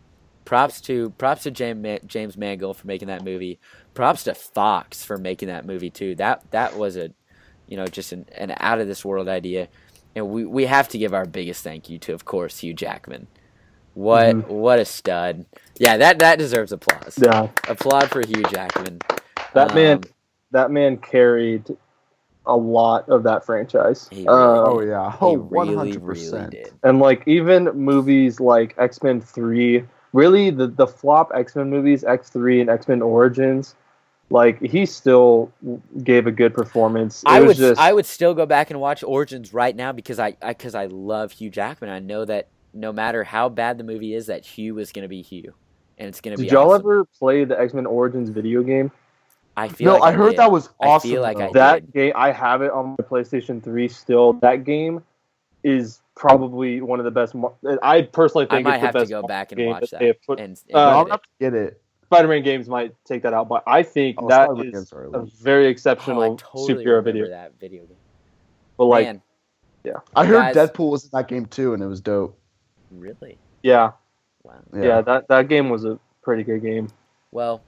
props 0.45 0.79
to 0.81 1.09
props 1.11 1.43
to 1.43 1.51
James 1.51 1.99
James 2.05 2.37
Mangold 2.37 2.77
for 2.77 2.87
making 2.87 3.07
that 3.09 3.23
movie. 3.23 3.59
Props 3.93 4.23
to 4.25 4.33
Fox 4.35 5.03
for 5.03 5.17
making 5.17 5.47
that 5.49 5.65
movie 5.65 5.89
too. 5.89 6.15
That 6.15 6.43
that 6.51 6.77
was 6.77 6.95
a 6.97 7.11
you 7.67 7.77
know 7.77 7.87
just 7.87 8.11
an, 8.11 8.25
an 8.37 8.53
out 8.59 8.79
of 8.79 8.87
this 8.87 9.03
world 9.03 9.27
idea, 9.27 9.67
and 10.15 10.29
we 10.29 10.45
we 10.45 10.65
have 10.65 10.87
to 10.89 10.97
give 10.97 11.13
our 11.13 11.25
biggest 11.25 11.63
thank 11.63 11.89
you 11.89 11.97
to 11.99 12.13
of 12.13 12.25
course 12.25 12.59
Hugh 12.59 12.73
Jackman. 12.73 13.27
What 13.93 14.35
Mhm. 14.35 14.47
what 14.47 14.79
a 14.79 14.85
stud! 14.85 15.45
Yeah, 15.77 15.97
that 15.97 16.19
that 16.19 16.37
deserves 16.37 16.71
applause. 16.71 17.17
Yeah, 17.21 17.47
Applaud 17.69 18.09
for 18.09 18.21
Hugh 18.25 18.43
Jackman. 18.51 18.99
that 19.53 19.73
man, 19.73 19.97
Um, 19.97 20.01
that 20.51 20.69
man 20.71 20.97
carried 20.97 21.63
a 22.45 22.55
lot 22.55 23.07
of 23.09 23.23
that 23.23 23.45
franchise. 23.45 24.07
He 24.11 24.27
Uh, 24.27 24.31
Oh 24.65 24.81
yeah. 24.81 25.09
he 25.11 25.17
Oh, 25.21 25.35
really, 25.37 25.75
100 25.75 26.03
really 26.03 26.05
percent. 26.05 26.51
did. 26.51 26.71
and 26.83 26.99
like 26.99 27.23
even 27.25 27.63
movies 27.73 28.39
like 28.41 28.75
X 28.77 29.01
Men 29.01 29.21
Three, 29.21 29.85
really 30.15 30.49
the 30.49 30.67
the 30.67 30.87
flop 30.87 31.31
X 31.35 31.55
Men 31.55 31.69
movies, 31.69 32.03
X 32.03 32.29
Three 32.29 32.61
and 32.61 32.69
X 32.69 32.87
Men 32.87 33.01
Origins, 33.01 33.75
like 34.29 34.59
he 34.61 34.85
still 34.85 35.51
gave 36.03 36.25
a 36.25 36.31
good 36.31 36.53
performance. 36.53 37.21
It 37.23 37.29
I 37.29 37.41
was 37.41 37.47
would 37.49 37.57
just 37.57 37.81
I 37.81 37.93
would 37.93 38.05
still 38.05 38.33
go 38.33 38.45
back 38.45 38.71
and 38.71 38.79
watch 38.79 39.03
Origins 39.03 39.53
right 39.53 39.75
now 39.75 39.91
because 39.91 40.17
I 40.17 40.31
because 40.31 40.73
I, 40.73 40.85
love 40.85 41.33
Hugh 41.33 41.49
Jackman. 41.49 41.89
I 41.89 41.99
know 41.99 42.25
that 42.25 42.47
no 42.73 42.91
matter 42.91 43.23
how 43.23 43.49
bad 43.49 43.77
the 43.77 43.83
movie 43.83 44.13
is, 44.13 44.27
that 44.27 44.45
Hugh 44.45 44.79
is 44.79 44.91
going 44.91 45.03
to 45.03 45.09
be 45.09 45.21
Hugh, 45.21 45.53
and 45.97 46.07
it's 46.07 46.21
going 46.21 46.35
to 46.35 46.41
be. 46.41 46.47
Did 46.47 46.53
y'all 46.53 46.71
awesome. 46.71 46.81
ever 46.81 47.05
play 47.05 47.43
the 47.43 47.59
X 47.59 47.73
Men 47.73 47.85
Origins 47.85 48.29
video 48.29 48.63
game? 48.63 48.91
I 49.57 49.67
feel. 49.67 49.93
No, 49.93 49.99
like 49.99 50.13
I 50.13 50.17
heard 50.17 50.29
did. 50.31 50.39
that 50.39 50.51
was 50.51 50.69
I 50.81 50.87
awesome. 50.87 51.11
feel 51.11 51.21
like 51.21 51.37
I 51.37 51.39
though. 51.39 51.45
did. 51.47 51.53
That 51.55 51.93
game, 51.93 52.13
I 52.15 52.31
have 52.31 52.61
it 52.61 52.71
on 52.71 52.95
my 52.97 53.05
PlayStation 53.05 53.63
3 53.63 53.87
still. 53.87 54.33
That 54.33 54.63
game 54.63 55.03
is 55.63 56.01
probably 56.15 56.81
one 56.81 56.99
of 56.99 57.05
the 57.05 57.11
best. 57.11 57.35
Mar- 57.35 57.53
I 57.83 58.01
personally 58.03 58.47
I 58.49 58.55
think 58.55 58.67
might 58.67 58.75
it's 58.75 58.81
the 58.93 58.99
have 58.99 59.07
to 59.07 59.09
go 59.09 59.23
back 59.27 59.51
and 59.51 59.65
watch 59.67 59.89
that 59.91 59.99
they 59.99 60.07
that. 60.07 60.25
put- 60.25 60.39
And, 60.39 60.59
and 60.69 60.75
Uh, 60.75 60.89
get 60.89 60.97
I'm 60.99 61.07
it. 61.07 61.11
have 61.11 61.21
to 61.21 61.29
get 61.39 61.53
it. 61.53 61.81
Spider-Man 62.05 62.43
games 62.43 62.69
might 62.69 62.93
take 63.03 63.23
that 63.23 63.33
out, 63.33 63.49
but 63.49 63.63
I 63.65 63.81
think 63.83 64.21
Oh, 64.21 64.27
that 64.29 64.45
Spider-Man 64.45 64.65
is 64.67 64.73
games 64.73 64.93
are 64.93 65.03
a 65.05 65.09
elite. 65.19 65.33
very 65.41 65.65
Oh, 65.65 65.69
exceptional 65.69 66.21
I 66.21 66.27
totally 66.37 66.85
superhero 66.85 67.03
video. 67.03 67.27
that 67.29 67.53
video 67.59 67.83
game. 67.85 67.97
But 68.77 68.85
like, 68.85 69.05
Man, 69.07 69.21
I 70.15 70.25
heard 70.25 70.53
Guys- 70.53 70.55
Deadpool 70.55 70.91
was 70.91 71.03
in 71.05 71.09
that 71.13 71.27
game 71.27 71.45
too, 71.47 71.73
and 71.73 71.81
it 71.83 71.87
was 71.87 72.01
dope. 72.01 72.37
really? 72.91 73.37
yeah, 73.63 73.91
Wow. 74.43 74.53
yeah, 74.73 75.01
that 75.01 75.27
that 75.27 75.47
game 75.47 75.69
was 75.69 75.85
a 75.85 75.99
pretty 76.21 76.43
good 76.43 76.61
game. 76.61 76.87
Well, 77.31 77.61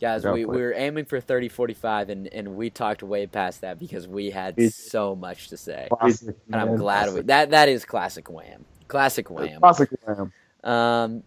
guys, 0.00 0.22
Go 0.22 0.32
we, 0.34 0.44
for 0.44 0.50
we 0.50 0.56
it. 0.56 0.60
were 0.60 0.72
aiming 0.74 1.04
for 1.04 1.20
30 1.20 1.48
45, 1.48 2.08
and, 2.10 2.26
and 2.28 2.56
we 2.56 2.70
talked 2.70 3.02
way 3.02 3.26
past 3.26 3.60
that 3.60 3.78
because 3.78 4.08
we 4.08 4.30
had 4.30 4.56
We 4.56 4.64
did. 4.64 4.74
so 4.74 5.14
much 5.14 5.48
to 5.48 5.56
say. 5.56 5.88
Classic, 5.92 6.34
And 6.52 6.60
I'm 6.60 6.68
man. 6.68 6.76
glad 6.76 7.14
we, 7.14 7.20
that 7.22 7.50
that 7.50 7.68
is 7.68 7.84
classic 7.84 8.30
wham. 8.30 8.64
Classic 8.88 9.28
wham. 9.30 9.60
Classic 9.60 9.88
Wham. 10.04 10.32
Um, 10.64 11.22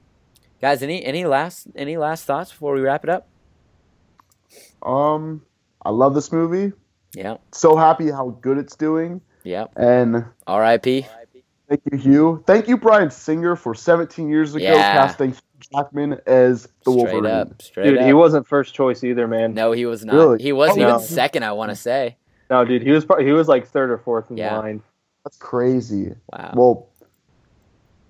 guys, 0.62 0.84
any 0.84 1.04
any 1.06 1.26
last 1.26 1.68
any 1.76 1.98
last 1.98 2.26
thoughts 2.26 2.52
before 2.52 2.74
we 2.74 2.82
wrap 2.82 3.04
it 3.04 3.10
up? 3.10 3.28
Um, 4.82 5.42
I 5.84 5.90
love 5.90 6.14
this 6.14 6.32
movie. 6.32 6.74
Yeah, 7.16 7.38
So 7.52 7.76
happy 7.76 8.10
how 8.10 8.38
good 8.42 8.58
it's 8.58 8.76
doing. 8.76 9.22
yeah. 9.44 9.66
And 9.76 10.26
R.I.P. 10.48 11.06
thank 11.70 11.82
you, 11.92 11.98
Hugh. 12.00 12.44
Thank 12.48 12.68
you, 12.68 12.76
Bryan 12.76 13.12
Singer, 13.12 13.56
for 13.56 13.76
17 13.76 14.28
years 14.30 14.56
ago 14.56 14.64
Yeah. 14.66 14.94
casting 14.94 15.32
Hugh 15.32 15.38
Jackman 15.72 16.20
as 16.26 16.64
the 16.64 16.92
Straight 16.92 16.96
Wolverine. 16.96 17.26
up, 17.26 17.62
straight 17.62 17.84
Dude, 17.90 17.98
up. 18.00 18.06
he 18.06 18.14
wasn't 18.14 18.48
first 18.48 18.74
choice 18.74 19.04
either, 19.04 19.28
man. 19.28 19.54
no, 19.54 19.72
he 19.72 19.86
was 19.86 20.04
not. 20.06 20.16
Really? 20.16 20.42
He 20.44 20.52
wasn't 20.52 20.80
Oh, 20.80 20.82
even 20.84 20.94
no. 20.96 21.00
second. 21.00 21.44
I 21.44 21.52
want 21.54 21.70
to 21.70 21.76
say. 21.76 22.18
No, 22.50 22.64
dude, 22.66 22.82
he 22.82 22.92
was 22.92 23.06
pro- 23.06 23.24
he 23.24 23.32
was 23.32 23.48
like 23.48 23.68
third 23.68 23.90
or 23.92 23.98
fourth 23.98 24.30
in 24.32 24.38
Yeah. 24.38 24.58
line. 24.58 24.82
That's 25.24 25.38
crazy. 25.38 26.14
Wow. 26.32 26.52
Well, 26.56 26.88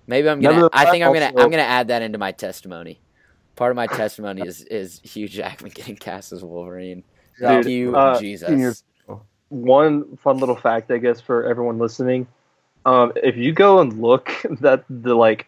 Maybe 0.06 0.28
I'm 0.28 0.40
gonna. 0.40 0.68
I 0.72 0.90
think 0.90 1.02
I'm 1.04 1.12
gonna. 1.14 1.26
also- 1.26 1.38
I'm 1.44 1.50
gonna 1.50 1.62
add 1.62 1.88
that 1.88 2.02
into 2.02 2.18
my 2.18 2.32
testimony. 2.32 3.00
Part 3.56 3.70
of 3.70 3.76
my 3.76 3.86
testimony 3.86 4.42
is 4.42 4.62
is 4.64 5.00
Hugh 5.02 5.28
Jackman 5.28 5.70
getting 5.74 5.96
cast 5.96 6.32
as 6.32 6.44
Wolverine. 6.44 7.04
Thank 7.40 7.62
Dude, 7.64 7.72
you, 7.72 7.96
uh, 7.96 8.18
Jesus. 8.20 8.50
years- 8.50 8.84
One 9.48 10.16
fun 10.16 10.38
little 10.38 10.56
fact, 10.56 10.90
I 10.90 10.98
guess, 10.98 11.20
for 11.20 11.44
everyone 11.46 11.78
listening. 11.78 12.26
Um, 12.84 13.12
if 13.16 13.36
you 13.36 13.52
go 13.52 13.78
and 13.80 14.00
look 14.02 14.30
that 14.60 14.84
the 14.90 15.14
like, 15.14 15.46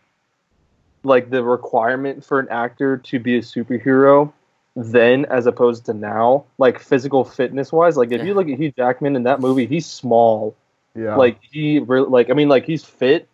like 1.07 1.31
the 1.31 1.43
requirement 1.43 2.25
for 2.25 2.41
an 2.41 2.49
actor 2.51 2.97
to 2.99 3.19
be 3.19 3.37
a 3.37 3.41
superhero, 3.41 4.33
then 4.75 5.25
as 5.27 5.47
opposed 5.47 5.87
to 5.87 5.95
now, 5.95 6.45
like 6.59 6.79
physical 6.79 7.25
fitness 7.25 7.73
wise, 7.73 7.97
like 7.97 8.13
if 8.13 8.25
you 8.27 8.35
look 8.35 8.49
at 8.49 8.59
Hugh 8.59 8.73
Jackman 8.73 9.17
in 9.17 9.23
that 9.23 9.41
movie, 9.41 9.67
he's 9.67 9.87
small. 9.87 10.55
yeah. 10.95 11.17
Like 11.17 11.39
he 11.41 11.79
really, 11.79 12.09
like 12.09 12.29
I 12.31 12.35
mean, 12.35 12.49
like 12.49 12.67
he's 12.67 12.85
fit, 12.85 13.29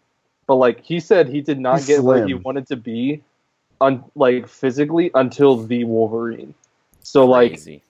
but 0.47 0.57
like 0.57 0.81
he 0.81 1.01
said, 1.01 1.29
he 1.29 1.41
did 1.41 1.59
not 1.59 1.79
He's 1.79 1.87
get 1.87 2.03
where 2.05 2.27
he 2.27 2.35
wanted 2.35 2.67
to 2.69 2.77
be, 2.77 3.23
un- 3.81 4.05
like 4.15 4.47
physically 4.47 5.11
until 5.15 5.57
the 5.57 5.85
Wolverine. 5.85 6.55
So 7.01 7.25
like, 7.27 7.53
Crazy. 7.53 7.83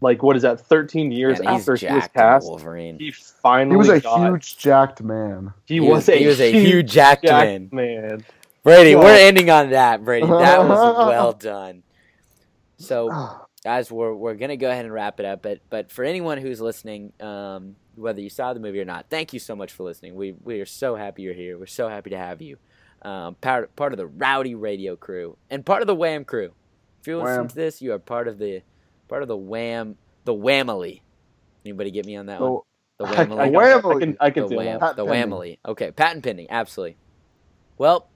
like 0.00 0.22
what 0.22 0.36
is 0.36 0.42
that? 0.42 0.60
Thirteen 0.60 1.12
years 1.12 1.38
Man, 1.38 1.54
after 1.54 1.76
he 1.76 1.86
was 1.86 2.08
cast, 2.08 2.46
Wolverine. 2.48 2.98
he 2.98 3.10
finally 3.12 3.74
he 3.74 3.76
was 3.78 3.88
a 3.88 4.00
got, 4.00 4.20
huge, 4.20 4.58
jacked 4.58 5.00
man. 5.02 5.54
He, 5.64 5.80
was, 5.80 6.08
a 6.08 6.16
he 6.16 6.26
was 6.26 6.40
a 6.40 6.50
huge 6.52 6.68
huge 6.68 6.92
jacked 6.92 7.24
jacked 7.24 7.72
man. 7.72 8.00
man. 8.02 8.24
Brady, 8.66 8.90
Yeah. 8.90 8.98
we're 8.98 9.14
ending 9.14 9.48
on 9.48 9.70
that, 9.70 10.04
Brady. 10.04 10.26
That 10.26 10.58
was 10.58 10.68
well 11.08 11.32
done. 11.32 11.84
So, 12.78 13.10
guys, 13.64 13.92
we're 13.92 14.12
we're 14.12 14.34
gonna 14.34 14.56
go 14.56 14.68
ahead 14.68 14.84
and 14.84 14.92
wrap 14.92 15.20
it 15.20 15.26
up. 15.26 15.40
But 15.40 15.60
but 15.70 15.92
for 15.92 16.04
anyone 16.04 16.38
who's 16.38 16.60
listening, 16.60 17.12
um, 17.20 17.76
whether 17.94 18.20
you 18.20 18.28
saw 18.28 18.52
the 18.54 18.58
movie 18.58 18.80
or 18.80 18.84
not. 18.84 19.06
Thank 19.08 19.32
you 19.32 19.38
so 19.38 19.54
much 19.54 19.72
for 19.72 19.84
listening. 19.84 20.16
We 20.16 20.34
we 20.42 20.60
are 20.60 20.66
so 20.66 20.96
happy 20.96 21.22
you're 21.22 21.32
here. 21.32 21.56
We're 21.56 21.66
so 21.66 21.88
happy 21.88 22.10
to 22.10 22.18
have 22.18 22.42
you. 22.42 22.56
Um, 23.02 23.36
part 23.36 23.76
part 23.76 23.92
of 23.92 23.98
the 23.98 24.06
Rowdy 24.08 24.56
Radio 24.56 24.96
crew 24.96 25.36
and 25.48 25.64
part 25.64 25.80
of 25.80 25.86
the 25.86 25.94
Wham 25.94 26.24
crew. 26.24 26.50
If 27.00 27.06
you're 27.06 27.22
listening 27.22 27.46
to 27.46 27.54
this, 27.54 27.80
you 27.80 27.92
are 27.92 28.00
part 28.00 28.26
of 28.26 28.38
the 28.38 28.62
part 29.06 29.22
of 29.22 29.28
the 29.28 29.36
Wham 29.36 29.96
the 30.24 30.34
Whamily. 30.34 31.02
Anybody 31.64 31.92
get 31.92 32.04
me 32.04 32.16
on 32.16 32.26
that 32.26 32.40
one? 32.40 32.50
So, 32.50 32.64
The 32.98 33.04
Whamily. 33.04 33.38
I, 33.38 33.50
Whamily. 33.50 33.96
I 33.96 34.00
can 34.00 34.16
I 34.22 34.30
can 34.30 34.42
the 34.42 34.48
do 34.48 34.56
wham, 34.56 34.80
that. 34.80 34.96
The 34.96 35.04
whamily. 35.06 35.58
Okay, 35.64 35.92
patent 35.92 36.24
pending, 36.24 36.48
absolutely. 36.50 36.96
Well, 37.78 38.08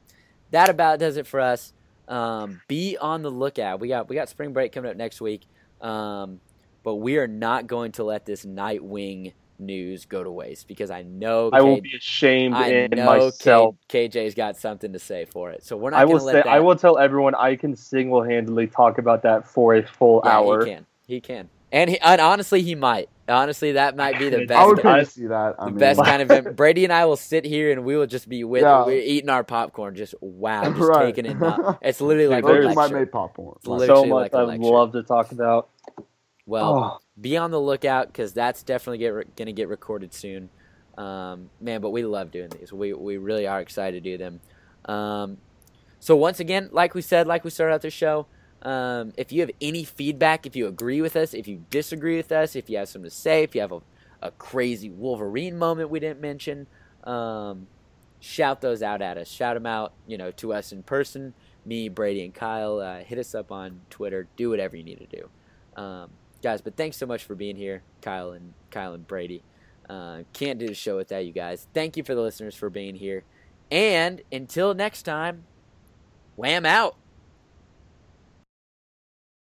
that 0.50 0.68
about 0.68 0.98
does 0.98 1.16
it 1.16 1.26
for 1.26 1.40
us. 1.40 1.72
Um, 2.08 2.60
be 2.66 2.96
on 2.96 3.22
the 3.22 3.30
lookout. 3.30 3.80
We 3.80 3.88
got 3.88 4.08
we 4.08 4.16
got 4.16 4.28
spring 4.28 4.52
break 4.52 4.72
coming 4.72 4.90
up 4.90 4.96
next 4.96 5.20
week, 5.20 5.42
um, 5.80 6.40
but 6.82 6.96
we 6.96 7.18
are 7.18 7.28
not 7.28 7.66
going 7.66 7.92
to 7.92 8.04
let 8.04 8.26
this 8.26 8.44
Nightwing 8.44 9.32
news 9.60 10.06
go 10.06 10.24
to 10.24 10.30
waste 10.30 10.66
because 10.66 10.90
I 10.90 11.02
know 11.02 11.50
I 11.52 11.60
will 11.60 11.80
be 11.80 11.94
ashamed 11.96 12.54
I 12.54 12.68
in 12.68 13.04
myself. 13.04 13.76
K, 13.88 14.08
KJ's 14.08 14.34
got 14.34 14.56
something 14.56 14.92
to 14.92 14.98
say 14.98 15.24
for 15.26 15.50
it. 15.50 15.64
So 15.64 15.76
we're 15.76 15.90
not 15.90 16.00
I 16.00 16.04
going 16.04 16.14
will 16.14 16.20
to 16.20 16.26
say 16.26 16.32
let 16.34 16.44
that. 16.44 16.50
I 16.52 16.60
will 16.60 16.76
tell 16.76 16.98
everyone 16.98 17.34
I 17.34 17.54
can 17.54 17.76
single 17.76 18.22
handedly 18.22 18.66
talk 18.66 18.98
about 18.98 19.22
that 19.22 19.46
for 19.46 19.74
a 19.74 19.86
full 19.86 20.22
yeah, 20.24 20.30
hour. 20.30 20.64
He 20.64 20.70
can. 20.70 20.86
He 21.06 21.20
can. 21.20 21.48
And, 21.72 21.90
he, 21.90 21.98
and 22.00 22.20
honestly, 22.20 22.62
he 22.62 22.74
might. 22.74 23.08
Honestly, 23.28 23.72
that 23.72 23.96
might 23.96 24.18
be 24.18 24.28
the 24.28 24.44
best. 24.44 24.58
I 24.60 24.66
would 24.66 24.80
I- 24.84 24.98
pay 24.98 25.04
to 25.04 25.10
see 25.10 25.26
that. 25.28 25.54
I 25.58 25.66
the 25.66 25.70
mean, 25.70 25.78
best 25.78 26.02
kind 26.02 26.20
of 26.20 26.30
event. 26.30 26.56
Brady 26.56 26.82
and 26.82 26.92
I 26.92 27.04
will 27.06 27.16
sit 27.16 27.44
here 27.44 27.70
and 27.70 27.84
we 27.84 27.96
will 27.96 28.08
just 28.08 28.28
be 28.28 28.42
with 28.42 28.62
Yeah. 28.62 28.84
we're 28.84 29.00
eating 29.00 29.30
our 29.30 29.44
popcorn, 29.44 29.94
just 29.94 30.14
wow, 30.20 30.64
just 30.72 30.80
Right. 30.80 31.14
taking 31.14 31.26
it. 31.30 31.38
Not, 31.38 31.78
it's 31.82 32.00
literally 32.00 32.26
like 32.28 32.42
a 32.42 32.46
There's- 32.48 32.74
Loki 32.74 32.94
might 32.94 33.12
popcorn. 33.12 33.56
It's 33.58 33.86
so 33.86 34.04
much 34.04 34.32
like 34.32 34.34
a 34.34 34.38
I'd 34.52 34.58
love 34.60 34.92
to 34.92 35.02
talk 35.04 35.30
about. 35.30 35.68
Well, 36.46 36.98
Oh, 36.98 36.98
be 37.20 37.36
on 37.36 37.52
the 37.52 37.60
lookout 37.60 38.08
because 38.08 38.32
that's 38.32 38.64
definitely 38.64 38.98
get 38.98 39.08
re- 39.10 39.24
gonna 39.36 39.52
get 39.52 39.68
recorded 39.68 40.12
soon, 40.12 40.50
um, 40.98 41.50
man. 41.60 41.80
But 41.80 41.90
we 41.90 42.02
love 42.02 42.32
doing 42.32 42.48
these. 42.48 42.72
We 42.72 42.92
we 42.94 43.16
really 43.18 43.46
are 43.46 43.60
excited 43.60 44.02
to 44.02 44.10
do 44.10 44.18
them. 44.18 44.40
Um, 44.92 45.36
so 46.00 46.16
once 46.16 46.40
again, 46.40 46.70
like 46.72 46.94
we 46.94 47.02
said, 47.02 47.28
like 47.28 47.44
we 47.44 47.50
started 47.50 47.74
out 47.74 47.82
the 47.82 47.90
show. 47.90 48.26
Um, 48.62 49.12
if 49.16 49.32
you 49.32 49.40
have 49.40 49.50
any 49.60 49.84
feedback, 49.84 50.46
if 50.46 50.54
you 50.54 50.66
agree 50.66 51.00
with 51.00 51.16
us, 51.16 51.32
if 51.32 51.48
you 51.48 51.64
disagree 51.70 52.16
with 52.16 52.30
us, 52.30 52.54
if 52.54 52.68
you 52.68 52.76
have 52.78 52.88
something 52.88 53.10
to 53.10 53.14
say, 53.14 53.42
if 53.42 53.54
you 53.54 53.60
have 53.62 53.72
a, 53.72 53.80
a 54.20 54.30
crazy 54.32 54.90
Wolverine 54.90 55.56
moment 55.56 55.88
we 55.90 55.98
didn't 56.00 56.20
mention, 56.20 56.66
um, 57.04 57.68
shout 58.20 58.60
those 58.60 58.82
out 58.82 59.00
at 59.00 59.16
us. 59.16 59.28
Shout 59.28 59.54
them 59.56 59.66
out, 59.66 59.94
you 60.06 60.18
know, 60.18 60.30
to 60.32 60.52
us 60.52 60.72
in 60.72 60.82
person. 60.82 61.34
Me, 61.64 61.88
Brady, 61.88 62.24
and 62.24 62.34
Kyle. 62.34 62.80
Uh, 62.80 62.98
hit 62.98 63.18
us 63.18 63.34
up 63.34 63.50
on 63.50 63.80
Twitter. 63.90 64.28
Do 64.36 64.50
whatever 64.50 64.76
you 64.76 64.84
need 64.84 64.98
to 64.98 65.06
do, 65.06 65.82
um, 65.82 66.10
guys. 66.42 66.60
But 66.60 66.76
thanks 66.76 66.96
so 66.96 67.06
much 67.06 67.24
for 67.24 67.34
being 67.34 67.56
here, 67.56 67.82
Kyle 68.02 68.32
and 68.32 68.52
Kyle 68.70 68.92
and 68.92 69.06
Brady. 69.06 69.42
Uh, 69.88 70.22
can't 70.32 70.58
do 70.58 70.68
the 70.68 70.74
show 70.74 70.96
without 70.96 71.24
you 71.24 71.32
guys. 71.32 71.66
Thank 71.74 71.96
you 71.96 72.04
for 72.04 72.14
the 72.14 72.20
listeners 72.20 72.54
for 72.54 72.70
being 72.70 72.94
here. 72.94 73.24
And 73.70 74.22
until 74.30 74.74
next 74.74 75.02
time, 75.02 75.44
wham 76.36 76.64
out. 76.64 76.96